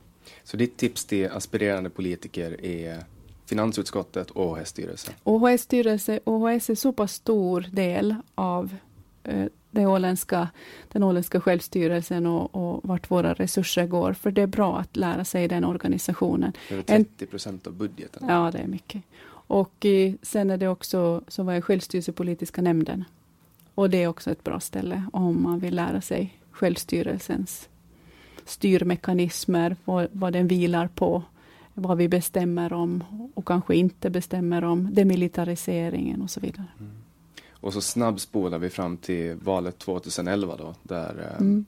Så 0.43 0.57
ditt 0.57 0.77
tips 0.77 1.05
till 1.05 1.29
aspirerande 1.29 1.89
politiker 1.89 2.65
är 2.65 3.03
finansutskottet 3.45 4.31
och 4.31 4.51
OHS-styrelse? 4.51 5.11
OHS-styrelse, 5.23 6.19
OHS 6.23 6.69
är 6.69 6.75
så 6.75 6.93
pass 6.93 7.13
stor 7.13 7.65
del 7.71 8.15
av 8.35 8.75
eh, 9.23 9.45
det 9.75 9.85
åländska, 9.85 10.49
den 10.91 11.03
åländska 11.03 11.41
självstyrelsen 11.41 12.25
och, 12.25 12.55
och 12.55 12.79
vart 12.83 13.11
våra 13.11 13.33
resurser 13.33 13.87
går. 13.87 14.13
För 14.13 14.31
det 14.31 14.41
är 14.41 14.47
bra 14.47 14.77
att 14.77 14.95
lära 14.95 15.25
sig 15.25 15.47
den 15.47 15.65
organisationen. 15.65 16.53
Är 16.69 16.81
30 16.81 17.25
procent 17.25 17.67
av 17.67 17.73
budgeten. 17.73 18.23
Ja, 18.29 18.51
det 18.51 18.57
är 18.57 18.67
mycket. 18.67 19.03
Och 19.47 19.85
eh, 19.85 20.13
sen 20.21 20.49
är 20.49 20.57
det 20.57 20.67
också, 20.67 21.21
så 21.27 21.43
var 21.43 21.53
jag 21.53 21.63
självstyrelsepolitiska 21.63 22.61
nämnden. 22.61 23.03
Och 23.75 23.89
det 23.89 24.03
är 24.03 24.07
också 24.07 24.31
ett 24.31 24.43
bra 24.43 24.59
ställe 24.59 25.03
om 25.13 25.43
man 25.43 25.59
vill 25.59 25.75
lära 25.75 26.01
sig 26.01 26.39
självstyrelsens 26.51 27.69
styrmekanismer, 28.45 29.75
vad, 29.85 30.07
vad 30.11 30.33
den 30.33 30.47
vilar 30.47 30.87
på, 30.87 31.23
vad 31.73 31.97
vi 31.97 32.07
bestämmer 32.07 32.73
om 32.73 33.03
och 33.35 33.45
kanske 33.45 33.75
inte 33.75 34.09
bestämmer 34.09 34.63
om, 34.63 34.93
demilitariseringen 34.93 36.21
och 36.21 36.29
så 36.29 36.39
vidare. 36.39 36.67
Mm. 36.79 36.91
Och 37.65 37.73
så 37.73 37.81
snabbspolar 37.81 38.59
vi 38.59 38.69
fram 38.69 38.97
till 38.97 39.35
valet 39.35 39.79
2011 39.79 40.55
då, 40.55 40.75
där 40.83 41.29
eh, 41.31 41.41
mm. 41.41 41.65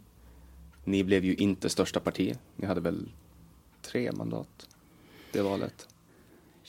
ni 0.84 1.04
blev 1.04 1.25
ju 1.25 1.36
inte 1.36 1.70
största 1.70 2.00
parti. 2.00 2.38
Ni 2.56 2.66
hade 2.66 2.82
väl 2.82 3.10
tre 3.82 4.12
mandat 4.12 4.68
det 5.32 5.42
valet? 5.42 5.88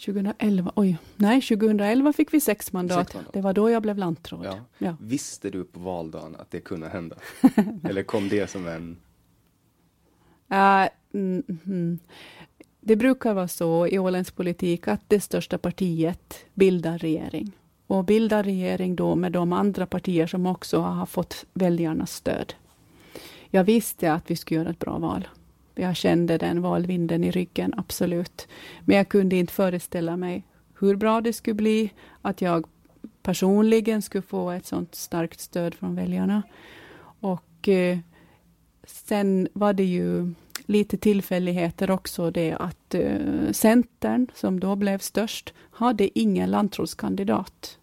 2011, 0.04 0.72
oj, 0.76 0.98
nej 1.16 1.42
2011 1.42 2.12
fick 2.12 2.34
vi 2.34 2.40
sex 2.40 2.72
mandat. 2.72 3.06
Sex 3.06 3.14
mandat. 3.14 3.32
Det 3.32 3.40
var 3.40 3.52
då 3.52 3.70
jag 3.70 3.82
blev 3.82 3.98
lantråd. 3.98 4.46
Ja. 4.46 4.58
Ja. 4.78 4.96
Visste 5.00 5.50
du 5.50 5.64
på 5.64 5.80
valdagen 5.80 6.36
att 6.36 6.50
det 6.50 6.60
kunde 6.60 6.88
hända? 6.88 7.16
Eller 7.84 8.02
kom 8.02 8.28
det 8.28 8.50
som 8.50 8.66
en... 8.66 8.96
Uh, 10.52 10.88
mm, 11.12 11.42
mm. 11.66 11.98
Det 12.80 12.96
brukar 12.96 13.34
vara 13.34 13.48
så 13.48 13.86
i 13.86 13.98
åländsk 13.98 14.36
politik 14.36 14.88
att 14.88 15.02
det 15.08 15.20
största 15.20 15.58
partiet 15.58 16.34
bildar 16.54 16.98
regering 16.98 17.52
och 17.88 18.04
bilda 18.04 18.42
regering 18.42 18.96
då 18.96 19.14
med 19.14 19.32
de 19.32 19.52
andra 19.52 19.86
partier 19.86 20.26
som 20.26 20.46
också 20.46 20.80
har 20.80 21.06
fått 21.06 21.44
väljarnas 21.52 22.12
stöd. 22.12 22.54
Jag 23.50 23.64
visste 23.64 24.12
att 24.12 24.30
vi 24.30 24.36
skulle 24.36 24.60
göra 24.60 24.70
ett 24.70 24.78
bra 24.78 24.98
val. 24.98 25.28
Jag 25.74 25.96
kände 25.96 26.38
den 26.38 26.62
valvinden 26.62 27.24
i 27.24 27.30
ryggen, 27.30 27.74
absolut. 27.76 28.48
Men 28.84 28.96
jag 28.96 29.08
kunde 29.08 29.36
inte 29.36 29.52
föreställa 29.52 30.16
mig 30.16 30.44
hur 30.78 30.96
bra 30.96 31.20
det 31.20 31.32
skulle 31.32 31.54
bli, 31.54 31.92
att 32.22 32.40
jag 32.40 32.66
personligen 33.22 34.02
skulle 34.02 34.22
få 34.22 34.50
ett 34.50 34.66
sånt 34.66 34.94
starkt 34.94 35.40
stöd 35.40 35.74
från 35.74 35.94
väljarna. 35.94 36.42
Och 37.20 37.68
eh, 37.68 37.98
sen 38.86 39.48
var 39.52 39.72
det 39.72 39.84
ju 39.84 40.34
lite 40.66 40.96
tillfälligheter 40.96 41.90
också 41.90 42.30
det 42.30 42.52
att 42.52 42.94
eh, 42.94 43.52
Centern, 43.52 44.26
som 44.34 44.60
då 44.60 44.76
blev 44.76 44.98
störst, 44.98 45.54
hade 45.70 46.18
ingen 46.18 46.50
lantrådskandidat. 46.50 47.77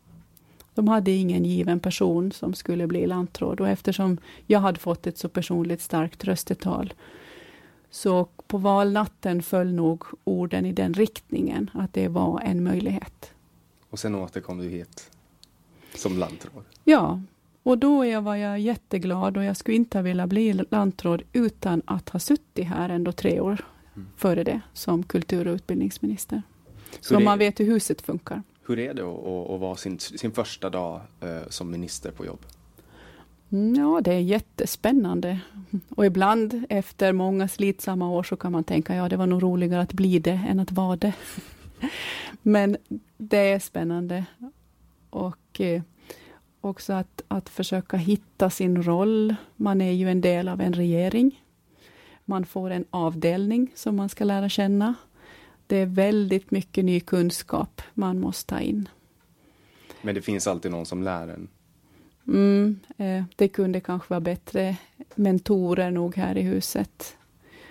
De 0.76 0.88
hade 0.88 1.12
ingen 1.12 1.46
given 1.46 1.80
person 1.80 2.32
som 2.32 2.54
skulle 2.54 2.88
bli 2.88 3.08
lantråd 3.08 3.62
och 3.62 3.70
eftersom 3.70 4.18
jag 4.48 4.60
hade 4.60 4.80
fått 4.80 5.08
ett 5.08 5.18
så 5.18 5.30
personligt 5.30 5.82
starkt 5.82 6.24
röstetal 6.24 6.94
så 7.96 8.28
på 8.48 8.58
valnatten 8.58 9.44
föll 9.44 9.74
nog 9.74 10.04
orden 10.24 10.66
i 10.66 10.72
den 10.72 10.94
riktningen, 10.94 11.70
att 11.74 11.94
det 11.94 12.08
var 12.08 12.42
en 12.42 12.64
möjlighet. 12.64 13.32
Och 13.90 14.00
sen 14.00 14.16
återkom 14.16 14.58
du 14.58 14.70
hit 14.70 15.12
som 15.96 16.18
lantråd? 16.18 16.64
Ja, 16.84 17.22
och 17.64 17.78
då 17.78 18.22
var 18.22 18.36
jag 18.36 18.60
jätteglad 18.60 19.38
och 19.38 19.44
jag 19.44 19.58
skulle 19.58 19.78
inte 19.78 20.02
velat 20.02 20.30
bli 20.30 20.54
lantråd 20.54 21.22
utan 21.34 21.82
att 21.86 22.10
ha 22.10 22.20
suttit 22.20 22.68
här 22.68 22.90
ändå 22.90 23.12
tre 23.12 23.40
år 23.40 23.66
mm. 23.96 24.08
före 24.18 24.44
det 24.44 24.62
som 24.74 25.04
kultur 25.04 25.48
och 25.48 25.56
utbildningsminister. 25.56 26.42
Så 27.02 27.20
man 27.20 27.40
vet 27.40 27.60
hur 27.60 27.66
huset 27.66 28.02
funkar. 28.02 28.44
Hur 28.68 28.80
är 28.80 28.94
det 28.94 29.02
att, 29.02 29.52
att 29.52 29.60
vara 29.60 29.76
sin, 29.76 30.00
sin 30.00 30.32
första 30.32 30.70
dag 30.70 31.02
eh, 31.22 31.50
som 31.50 31.72
minister 31.72 32.12
på 32.12 32.26
jobb? 32.26 32.46
Mm, 33.52 33.76
ja, 33.76 34.02
det 34.02 34.14
är 34.14 34.20
jättespännande. 34.20 35.40
Och 35.90 36.06
ibland 36.06 36.66
efter 36.70 37.14
många 37.14 37.48
slitsamma 37.48 38.10
år 38.10 38.24
så 38.24 38.36
kan 38.36 38.52
man 38.52 38.64
tänka, 38.64 38.96
ja 38.96 39.10
det 39.10 39.18
var 39.18 39.28
nog 39.28 39.44
roligare 39.44 39.82
att 39.82 39.94
bli 39.94 40.20
det 40.20 40.42
än 40.48 40.60
att 40.60 40.72
vara 40.72 40.96
det. 40.96 41.14
Men 42.42 42.78
det 43.18 43.38
är 43.52 43.60
spännande. 43.60 44.26
Och 45.10 45.62
eh, 45.62 45.82
också 46.62 46.94
att, 46.94 47.22
att 47.28 47.50
försöka 47.50 47.98
hitta 47.98 48.50
sin 48.50 48.84
roll. 48.84 49.36
Man 49.56 49.82
är 49.82 49.92
ju 49.92 50.10
en 50.10 50.22
del 50.22 50.48
av 50.48 50.62
en 50.62 50.74
regering. 50.74 51.44
Man 52.26 52.46
får 52.46 52.70
en 52.70 52.86
avdelning 52.90 53.72
som 53.76 53.96
man 53.96 54.10
ska 54.10 54.24
lära 54.24 54.50
känna. 54.50 54.96
Det 55.68 55.78
är 55.78 55.86
väldigt 55.86 56.52
mycket 56.52 56.86
ny 56.86 57.00
kunskap 57.00 57.82
man 57.94 58.20
måste 58.20 58.50
ta 58.50 58.60
in. 58.60 58.90
Men 60.02 60.16
det 60.16 60.22
finns 60.22 60.48
alltid 60.48 60.72
någon 60.72 60.86
som 60.86 61.04
lär 61.04 61.28
en? 61.28 61.48
Mm, 62.28 62.80
eh, 62.98 63.24
det 63.36 63.48
kunde 63.48 63.80
kanske 63.80 64.10
vara 64.10 64.20
bättre 64.20 64.78
mentorer 65.16 65.92
nog 65.92 66.16
här 66.16 66.38
i 66.38 66.42
huset. 66.42 67.18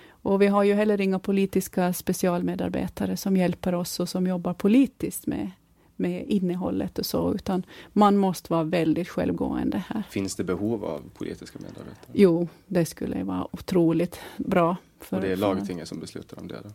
Och 0.08 0.42
vi 0.42 0.46
har 0.46 0.64
ju 0.64 0.74
heller 0.74 1.00
inga 1.00 1.18
politiska 1.18 1.92
specialmedarbetare 1.92 3.16
som 3.16 3.36
hjälper 3.36 3.74
oss 3.74 4.00
och 4.00 4.08
som 4.08 4.26
jobbar 4.26 4.54
politiskt 4.54 5.26
med 5.26 5.50
med 5.96 6.26
innehållet 6.26 6.98
och 6.98 7.06
så, 7.06 7.34
utan 7.34 7.66
man 7.92 8.16
måste 8.16 8.52
vara 8.52 8.64
väldigt 8.64 9.08
självgående 9.08 9.82
här. 9.88 10.02
Finns 10.10 10.36
det 10.36 10.44
behov 10.44 10.84
av 10.84 11.02
politiska 11.18 11.58
medarbetare? 11.58 12.10
Jo, 12.12 12.48
det 12.66 12.84
skulle 12.84 13.24
vara 13.24 13.46
otroligt 13.52 14.20
bra. 14.36 14.76
För, 15.04 15.16
och 15.16 15.22
det 15.22 15.32
är 15.32 15.36
lagtinget 15.36 15.88
som 15.88 16.00
beslutar 16.00 16.38
om 16.38 16.48
det? 16.48 16.60
Då? 16.64 16.70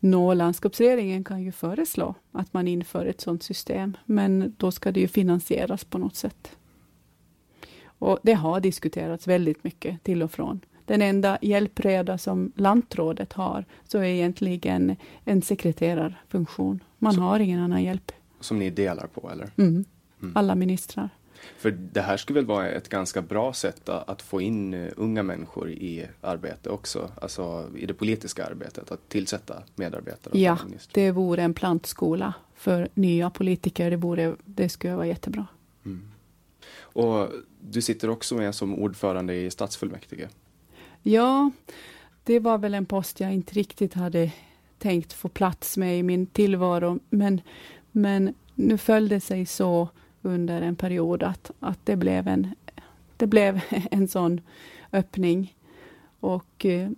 Nå, 0.00 0.34
landskapsregeringen 0.34 1.24
kan 1.24 1.42
ju 1.42 1.52
föreslå 1.52 2.14
att 2.32 2.52
man 2.52 2.68
inför 2.68 3.06
ett 3.06 3.20
sådant 3.20 3.42
system, 3.42 3.96
men 4.04 4.54
då 4.56 4.72
ska 4.72 4.92
det 4.92 5.00
ju 5.00 5.08
finansieras 5.08 5.84
på 5.84 5.98
något 5.98 6.16
sätt. 6.16 6.56
Och 7.98 8.18
det 8.22 8.32
har 8.32 8.60
diskuterats 8.60 9.26
väldigt 9.26 9.64
mycket 9.64 10.02
till 10.02 10.22
och 10.22 10.30
från. 10.30 10.60
Den 10.84 11.02
enda 11.02 11.38
hjälpreda 11.42 12.18
som 12.18 12.52
lantrådet 12.56 13.32
har, 13.32 13.64
så 13.84 13.98
är 13.98 14.04
egentligen 14.04 14.96
en 15.24 15.42
sekreterarfunktion. 15.42 16.82
Man 16.98 17.14
så. 17.14 17.20
har 17.20 17.40
ingen 17.40 17.60
annan 17.60 17.82
hjälp. 17.82 18.12
Som 18.40 18.58
ni 18.58 18.70
delar 18.70 19.06
på 19.06 19.30
eller? 19.30 19.50
Mm. 19.56 19.84
Mm. 20.22 20.36
Alla 20.36 20.54
ministrar. 20.54 21.10
För 21.58 21.70
det 21.70 22.00
här 22.00 22.16
skulle 22.16 22.40
väl 22.40 22.46
vara 22.46 22.68
ett 22.68 22.88
ganska 22.88 23.22
bra 23.22 23.52
sätt 23.52 23.88
att 23.88 24.22
få 24.22 24.40
in 24.40 24.74
eh, 24.74 24.92
unga 24.96 25.22
människor 25.22 25.70
i 25.70 26.06
arbete 26.20 26.70
också, 26.70 27.10
alltså 27.22 27.70
i 27.76 27.86
det 27.86 27.94
politiska 27.94 28.46
arbetet, 28.46 28.90
att 28.90 29.08
tillsätta 29.08 29.62
medarbetare? 29.74 30.38
Ja, 30.38 30.58
det 30.92 31.10
vore 31.10 31.42
en 31.42 31.54
plantskola 31.54 32.34
för 32.54 32.88
nya 32.94 33.30
politiker. 33.30 33.90
Det, 33.90 33.96
vore, 33.96 34.34
det 34.44 34.68
skulle 34.68 34.94
vara 34.94 35.06
jättebra. 35.06 35.46
Mm. 35.84 36.08
Och 36.78 37.28
du 37.60 37.82
sitter 37.82 38.10
också 38.10 38.34
med 38.34 38.54
som 38.54 38.74
ordförande 38.74 39.34
i 39.34 39.50
stadsfullmäktige? 39.50 40.28
Ja, 41.02 41.50
det 42.24 42.40
var 42.40 42.58
väl 42.58 42.74
en 42.74 42.86
post 42.86 43.20
jag 43.20 43.34
inte 43.34 43.54
riktigt 43.54 43.94
hade 43.94 44.32
tänkt 44.78 45.12
få 45.12 45.28
plats 45.28 45.76
med 45.76 45.98
i 45.98 46.02
min 46.02 46.26
tillvaro, 46.26 46.98
men 47.10 47.40
men 47.96 48.34
nu 48.54 48.78
föll 48.78 49.08
det 49.08 49.20
sig 49.20 49.46
så 49.46 49.88
under 50.26 50.62
en 50.62 50.76
period 50.76 51.22
att, 51.22 51.50
att 51.60 51.78
det, 51.84 51.96
blev 51.96 52.28
en, 52.28 52.54
det 53.16 53.26
blev 53.26 53.60
en 53.90 54.08
sån 54.08 54.40
öppning. 54.92 55.54
Och 56.20 56.66
eh, 56.66 56.90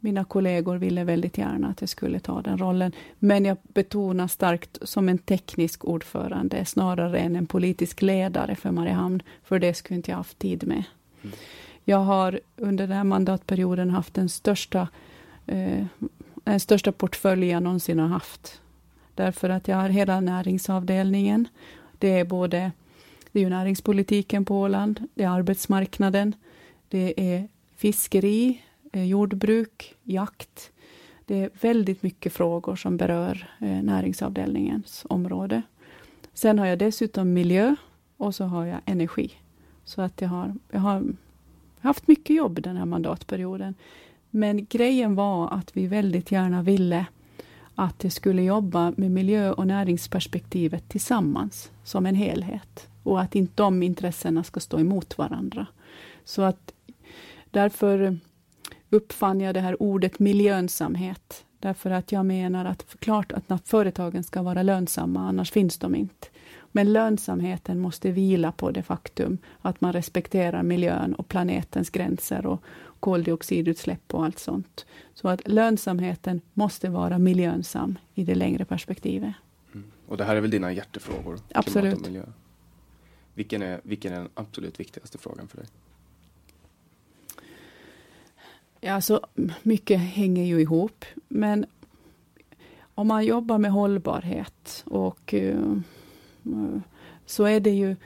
mina 0.00 0.24
kollegor 0.24 0.76
ville 0.76 1.04
väldigt 1.04 1.38
gärna 1.38 1.68
att 1.68 1.80
jag 1.80 1.90
skulle 1.90 2.20
ta 2.20 2.42
den 2.42 2.58
rollen. 2.58 2.92
Men 3.18 3.44
jag 3.44 3.56
betonar 3.62 4.28
starkt 4.28 4.78
som 4.82 5.08
en 5.08 5.18
teknisk 5.18 5.84
ordförande 5.84 6.64
snarare 6.64 7.18
än 7.18 7.36
en 7.36 7.46
politisk 7.46 8.02
ledare 8.02 8.54
för 8.54 8.70
Mariehamn, 8.70 9.22
för 9.44 9.58
det 9.58 9.74
skulle 9.74 9.96
inte 9.96 10.10
jag 10.10 10.16
haft 10.16 10.38
tid 10.38 10.66
med. 10.66 10.84
Mm. 11.22 11.36
Jag 11.84 11.98
har 11.98 12.40
under 12.56 12.86
den 12.86 12.96
här 12.96 13.04
mandatperioden 13.04 13.90
haft 13.90 14.14
den 14.14 14.28
största, 14.28 14.88
eh, 15.46 15.86
den 16.34 16.60
största 16.60 16.92
portfölj 16.92 17.46
jag 17.46 17.62
någonsin 17.62 17.98
har 17.98 18.08
haft. 18.08 18.60
Därför 19.14 19.48
att 19.48 19.68
jag 19.68 19.76
har 19.76 19.88
hela 19.88 20.20
näringsavdelningen. 20.20 21.48
Det 21.98 22.08
är 22.08 22.24
både 22.24 22.72
det 23.32 23.44
är 23.44 23.50
näringspolitiken 23.50 24.44
på 24.44 24.60
Åland, 24.60 25.08
det 25.14 25.24
är 25.24 25.28
arbetsmarknaden, 25.28 26.34
det 26.88 27.34
är 27.34 27.48
fiskeri, 27.76 28.62
eh, 28.92 29.04
jordbruk, 29.04 29.94
jakt. 30.02 30.70
Det 31.24 31.34
är 31.34 31.50
väldigt 31.60 32.02
mycket 32.02 32.32
frågor 32.32 32.76
som 32.76 32.96
berör 32.96 33.50
eh, 33.60 33.82
näringsavdelningens 33.82 35.06
område. 35.08 35.62
Sen 36.34 36.58
har 36.58 36.66
jag 36.66 36.78
dessutom 36.78 37.32
miljö 37.32 37.76
och 38.16 38.34
så 38.34 38.44
har 38.44 38.64
jag 38.64 38.80
energi. 38.84 39.32
Så 39.84 40.02
att 40.02 40.20
jag 40.20 40.28
har, 40.28 40.54
jag 40.70 40.80
har 40.80 41.04
haft 41.80 42.08
mycket 42.08 42.36
jobb 42.36 42.62
den 42.62 42.76
här 42.76 42.84
mandatperioden. 42.84 43.74
Men 44.30 44.66
grejen 44.66 45.14
var 45.14 45.54
att 45.54 45.76
vi 45.76 45.86
väldigt 45.86 46.32
gärna 46.32 46.62
ville 46.62 47.06
att 47.78 47.98
det 47.98 48.10
skulle 48.10 48.42
jobba 48.42 48.92
med 48.96 49.10
miljö 49.10 49.52
och 49.52 49.66
näringsperspektivet 49.66 50.88
tillsammans, 50.88 51.70
som 51.84 52.06
en 52.06 52.14
helhet. 52.14 52.88
Och 53.02 53.20
att 53.20 53.34
inte 53.34 53.52
de 53.56 53.82
intressena 53.82 54.44
ska 54.44 54.60
stå 54.60 54.80
emot 54.80 55.18
varandra. 55.18 55.66
Så 56.24 56.42
att 56.42 56.72
därför 57.50 58.18
uppfann 58.90 59.40
jag 59.40 59.54
det 59.54 59.60
här 59.60 59.82
ordet 59.82 60.18
miljönsamhet. 60.18 61.44
Därför 61.58 61.90
att 61.90 62.12
jag 62.12 62.26
menar 62.26 62.64
att 62.64 62.96
klart 62.98 63.32
att 63.32 63.68
företagen 63.68 64.22
ska 64.22 64.42
vara 64.42 64.62
lönsamma, 64.62 65.28
annars 65.28 65.50
finns 65.50 65.78
de 65.78 65.94
inte. 65.94 66.26
Men 66.72 66.92
lönsamheten 66.92 67.80
måste 67.80 68.10
vila 68.10 68.52
på 68.52 68.70
det 68.70 68.82
faktum 68.82 69.38
att 69.60 69.80
man 69.80 69.92
respekterar 69.92 70.62
miljön 70.62 71.14
och 71.14 71.28
planetens 71.28 71.90
gränser 71.90 72.46
och 72.46 72.62
koldioxidutsläpp 73.00 74.14
och 74.14 74.24
allt 74.24 74.38
sånt. 74.38 74.86
Så 75.14 75.28
att 75.28 75.48
lönsamheten 75.48 76.40
måste 76.54 76.88
vara 76.88 77.18
miljönsam 77.18 77.98
i 78.14 78.24
det 78.24 78.34
längre 78.34 78.64
perspektivet. 78.64 79.34
Mm. 79.74 79.86
Och 80.06 80.16
det 80.16 80.24
här 80.24 80.36
är 80.36 80.40
väl 80.40 80.50
dina 80.50 80.72
hjärtefrågor? 80.72 81.38
Absolut. 81.54 81.94
och 81.94 82.02
miljö. 82.02 82.24
Vilken 83.34 83.62
är, 83.62 83.80
vilken 83.82 84.12
är 84.12 84.18
den 84.18 84.28
absolut 84.34 84.80
viktigaste 84.80 85.18
frågan 85.18 85.48
för 85.48 85.56
dig? 85.56 85.66
Ja, 88.80 88.92
alltså, 88.92 89.20
mycket 89.62 90.00
hänger 90.00 90.44
ju 90.44 90.60
ihop, 90.60 91.04
men 91.28 91.66
om 92.94 93.08
man 93.08 93.24
jobbar 93.24 93.58
med 93.58 93.70
hållbarhet 93.70 94.84
och 94.86 95.34
uh, 95.34 95.78
så 97.26 97.44
är 97.44 97.60
det 97.60 97.70
ju 97.70 97.96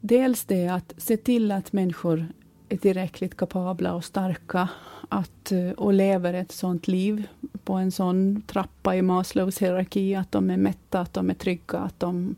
dels 0.00 0.44
det 0.44 0.68
att 0.68 0.94
se 0.96 1.16
till 1.16 1.52
att 1.52 1.72
människor 1.72 2.26
är 2.72 2.76
tillräckligt 2.76 3.36
kapabla 3.36 3.94
och 3.94 4.04
starka 4.04 4.68
att, 5.08 5.52
eh, 5.52 5.70
och 5.70 5.92
lever 5.92 6.34
ett 6.34 6.52
sånt 6.52 6.88
liv 6.88 7.28
på 7.64 7.74
en 7.74 7.92
sån 7.92 8.42
trappa 8.46 8.96
i 8.96 9.02
Maslows 9.02 9.58
hierarki, 9.58 10.14
att 10.14 10.32
de 10.32 10.50
är 10.50 10.56
mätta, 10.56 11.00
att 11.00 11.14
de 11.14 11.30
är 11.30 11.34
trygga, 11.34 11.78
att 11.78 12.00
de 12.00 12.36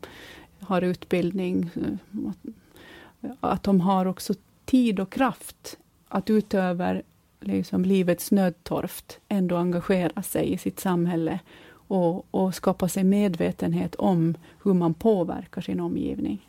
har 0.60 0.82
utbildning, 0.82 1.70
eh, 1.74 3.30
att 3.40 3.62
de 3.62 3.80
har 3.80 4.06
också 4.06 4.34
tid 4.64 5.00
och 5.00 5.12
kraft 5.12 5.78
att 6.08 6.30
utöver 6.30 7.02
liksom 7.40 7.84
livets 7.84 8.30
nödtorft 8.30 9.18
ändå 9.28 9.56
engagera 9.56 10.22
sig 10.22 10.52
i 10.52 10.58
sitt 10.58 10.80
samhälle 10.80 11.40
och, 11.88 12.34
och 12.34 12.54
skapa 12.54 12.88
sig 12.88 13.04
medvetenhet 13.04 13.94
om 13.94 14.34
hur 14.62 14.74
man 14.74 14.94
påverkar 14.94 15.60
sin 15.60 15.80
omgivning. 15.80 16.48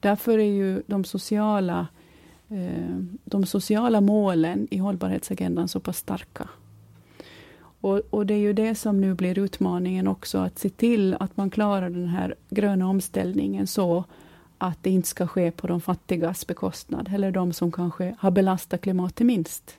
Därför 0.00 0.38
är 0.38 0.52
ju 0.52 0.82
de 0.86 1.04
sociala, 1.04 1.86
Eh, 2.50 2.98
de 3.24 3.46
sociala 3.46 4.00
målen 4.00 4.68
i 4.70 4.78
hållbarhetsagendan 4.78 5.68
så 5.68 5.80
pass 5.80 5.98
starka. 5.98 6.48
Och, 7.80 8.02
och, 8.10 8.26
det 8.26 8.34
är 8.34 8.38
ju 8.38 8.52
det 8.52 8.74
som 8.74 9.00
nu 9.00 9.14
blir 9.14 9.38
utmaningen 9.38 10.08
också, 10.08 10.38
att 10.38 10.58
se 10.58 10.68
till 10.68 11.14
att 11.20 11.36
man 11.36 11.50
klarar 11.50 11.90
den 11.90 12.08
här 12.08 12.34
gröna 12.50 12.88
omställningen 12.88 13.66
så 13.66 14.04
att 14.58 14.82
det 14.82 14.90
inte 14.90 15.08
ska 15.08 15.26
ske 15.26 15.50
på 15.50 15.66
de 15.66 15.80
fattigas 15.80 16.46
bekostnad, 16.46 17.10
eller 17.14 17.30
de 17.30 17.52
som 17.52 17.72
kanske 17.72 18.16
har 18.18 18.30
belastat 18.30 18.80
klimatet 18.80 19.26
minst. 19.26 19.78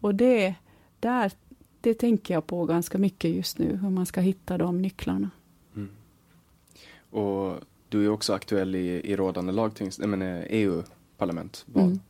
Och 0.00 0.14
det, 0.14 0.54
där, 1.00 1.32
det 1.80 1.94
tänker 1.94 2.34
jag 2.34 2.46
på 2.46 2.64
ganska 2.64 2.98
mycket 2.98 3.30
just 3.30 3.58
nu, 3.58 3.78
hur 3.82 3.90
man 3.90 4.06
ska 4.06 4.20
hitta 4.20 4.58
de 4.58 4.82
nycklarna. 4.82 5.30
Mm. 5.76 5.90
Och 7.10 7.60
du 7.88 8.04
är 8.04 8.08
också 8.08 8.32
aktuell 8.32 8.74
i, 8.74 9.00
i 9.04 9.16
rådande 9.16 9.52
lagtings, 9.52 9.98
eh, 9.98 10.84
EU-parlament. 11.16 11.64
Vad, 11.66 11.84
mm. 11.84 12.00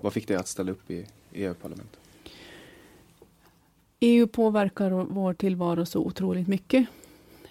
vad 0.00 0.12
fick 0.12 0.28
dig 0.28 0.36
att 0.36 0.48
ställa 0.48 0.72
upp 0.72 0.90
i 0.90 1.06
EU-parlamentet? 1.32 2.00
EU 4.00 4.26
påverkar 4.26 4.90
vår 4.90 5.34
tillvaro 5.34 5.86
så 5.86 6.00
otroligt 6.00 6.48
mycket. 6.48 6.86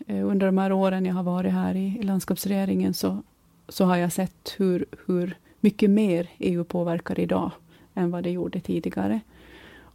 Eh, 0.08 0.28
under 0.28 0.46
de 0.46 0.58
här 0.58 0.72
åren 0.72 1.06
jag 1.06 1.14
har 1.14 1.24
varit 1.24 1.54
här 1.54 1.76
i, 1.76 1.98
i 2.00 2.04
landskapsregeringen 2.04 2.94
så, 2.94 3.24
så 3.70 3.86
har 3.86 3.98
jag 3.98 4.12
sett 4.12 4.56
hur, 4.58 4.86
hur 5.06 5.38
mycket 5.60 5.90
mer 5.90 6.30
EU 6.40 6.64
påverkar 6.64 7.20
idag 7.20 7.52
än 7.96 8.12
vad 8.12 8.24
det 8.24 8.32
gjorde 8.32 8.60
tidigare. 8.60 9.20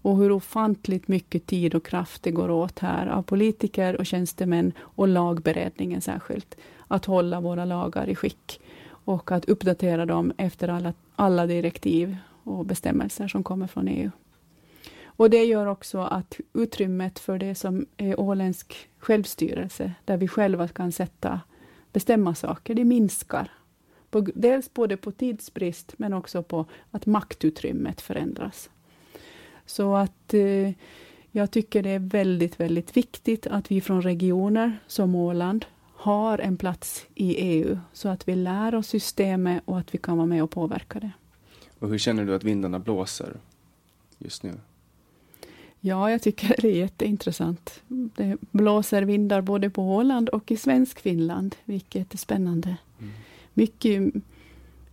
Och 0.02 0.16
hur 0.16 0.32
ofantligt 0.32 1.08
mycket 1.08 1.46
tid 1.46 1.74
och 1.74 1.86
kraft 1.86 2.22
det 2.22 2.30
går 2.30 2.50
åt 2.50 2.78
här 2.78 3.06
av 3.06 3.22
politiker 3.22 3.96
och 3.96 4.06
tjänstemän 4.06 4.72
och 4.78 5.08
lagberedningen 5.08 6.00
särskilt. 6.00 6.56
Att 6.88 7.04
hålla 7.04 7.40
våra 7.40 7.64
lagar 7.64 8.08
i 8.08 8.14
skick 8.14 8.60
och 9.08 9.32
att 9.32 9.44
uppdatera 9.44 10.06
dem 10.06 10.32
efter 10.36 10.68
alla, 10.68 10.92
alla 11.16 11.46
direktiv 11.46 12.16
och 12.44 12.66
bestämmelser 12.66 13.28
som 13.28 13.42
kommer 13.42 13.66
från 13.66 13.88
EU. 13.88 14.10
Och 15.04 15.30
det 15.30 15.44
gör 15.44 15.66
också 15.66 15.98
att 15.98 16.40
utrymmet 16.52 17.18
för 17.18 17.38
det 17.38 17.54
som 17.54 17.86
är 17.96 18.20
åländsk 18.20 18.88
självstyrelse, 18.98 19.92
där 20.04 20.16
vi 20.16 20.28
själva 20.28 20.68
kan 20.68 20.92
sätta, 20.92 21.40
bestämma 21.92 22.34
saker, 22.34 22.74
det 22.74 22.84
minskar. 22.84 23.50
På, 24.10 24.20
dels 24.20 24.74
både 24.74 24.96
på 24.96 25.12
tidsbrist, 25.12 25.94
men 25.96 26.12
också 26.12 26.42
på 26.42 26.66
att 26.90 27.06
maktutrymmet 27.06 28.00
förändras. 28.00 28.70
Så 29.66 29.96
att 29.96 30.34
eh, 30.34 30.72
jag 31.30 31.50
tycker 31.50 31.82
det 31.82 31.90
är 31.90 31.98
väldigt, 31.98 32.60
väldigt 32.60 32.96
viktigt 32.96 33.46
att 33.46 33.70
vi 33.70 33.80
från 33.80 34.02
regioner 34.02 34.78
som 34.86 35.14
Åland 35.14 35.66
har 36.00 36.38
en 36.38 36.56
plats 36.56 37.06
i 37.14 37.34
EU, 37.34 37.78
så 37.92 38.08
att 38.08 38.28
vi 38.28 38.34
lär 38.34 38.74
oss 38.74 38.86
systemet 38.86 39.62
och 39.64 39.78
att 39.78 39.94
vi 39.94 39.98
kan 39.98 40.16
vara 40.16 40.26
med 40.26 40.42
och 40.42 40.50
påverka 40.50 41.00
det. 41.00 41.10
Och 41.78 41.88
hur 41.88 41.98
känner 41.98 42.24
du 42.24 42.34
att 42.34 42.44
vindarna 42.44 42.78
blåser 42.78 43.36
just 44.18 44.42
nu? 44.42 44.52
Ja, 45.80 46.10
jag 46.10 46.22
tycker 46.22 46.54
det 46.58 46.68
är 46.68 46.76
jätteintressant. 46.76 47.82
Det 47.88 48.36
blåser 48.40 49.02
vindar 49.02 49.40
både 49.40 49.70
på 49.70 49.96
Åland 49.96 50.28
och 50.28 50.50
i 50.50 50.56
svensk 50.56 51.00
Finland, 51.00 51.56
vilket 51.64 52.14
är 52.14 52.18
spännande. 52.18 52.76
Mm. 52.98 53.12
Mycket, 53.54 54.14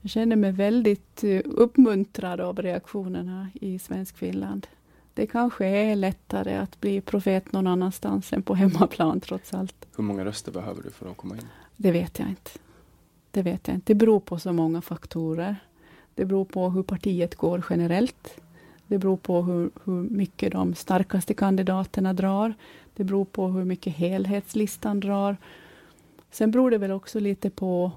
jag 0.01 0.11
känner 0.11 0.35
mig 0.35 0.51
väldigt 0.51 1.23
eh, 1.23 1.41
uppmuntrad 1.45 2.41
av 2.41 2.61
reaktionerna 2.61 3.49
i 3.53 3.79
svensk 3.79 4.17
Finland. 4.17 4.67
Det 5.15 5.27
kanske 5.27 5.65
är 5.65 5.95
lättare 5.95 6.57
att 6.57 6.81
bli 6.81 7.01
profet 7.01 7.51
någon 7.51 7.67
annanstans 7.67 8.33
än 8.33 8.41
på 8.41 8.55
hemmaplan, 8.55 9.19
trots 9.19 9.53
allt. 9.53 9.87
Hur 9.95 10.03
många 10.03 10.25
röster 10.25 10.51
behöver 10.51 10.83
du 10.83 10.89
för 10.91 11.11
att 11.11 11.17
komma 11.17 11.35
in? 11.35 11.47
Det 11.77 11.91
vet 11.91 12.19
jag 12.19 12.29
inte. 12.29 12.51
Det 13.31 13.41
vet 13.41 13.67
jag 13.67 13.77
inte. 13.77 13.93
Det 13.93 13.95
beror 13.95 14.19
på 14.19 14.39
så 14.39 14.53
många 14.53 14.81
faktorer. 14.81 15.55
Det 16.15 16.25
beror 16.25 16.45
på 16.45 16.69
hur 16.69 16.83
partiet 16.83 17.35
går 17.35 17.65
generellt. 17.69 18.41
Det 18.87 18.97
beror 18.97 19.17
på 19.17 19.41
hur, 19.41 19.69
hur 19.83 20.01
mycket 20.01 20.51
de 20.51 20.75
starkaste 20.75 21.33
kandidaterna 21.33 22.13
drar. 22.13 22.53
Det 22.95 23.03
beror 23.03 23.25
på 23.25 23.47
hur 23.47 23.65
mycket 23.65 23.95
helhetslistan 23.95 24.99
drar. 24.99 25.37
Sen 26.31 26.51
beror 26.51 26.71
det 26.71 26.77
väl 26.77 26.91
också 26.91 27.19
lite 27.19 27.49
på 27.49 27.91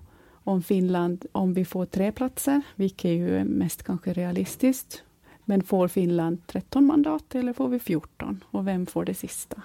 om 0.45 0.63
Finland, 0.63 1.27
om 1.33 1.55
vi 1.55 1.65
får 1.65 1.87
tre 1.87 2.13
platser, 2.13 2.63
vilket 2.75 3.11
ju 3.11 3.37
är 3.37 3.45
mest 3.45 3.83
kanske 3.83 4.13
realistiskt. 4.13 5.03
Men 5.49 5.63
får 5.63 5.89
Finland 5.89 6.47
13 6.47 6.87
mandat 6.87 7.35
eller 7.35 7.53
får 7.53 7.69
vi 7.69 7.79
14? 7.79 8.45
Och 8.51 8.67
vem 8.67 8.87
får 8.87 9.05
det 9.05 9.15
sista? 9.15 9.63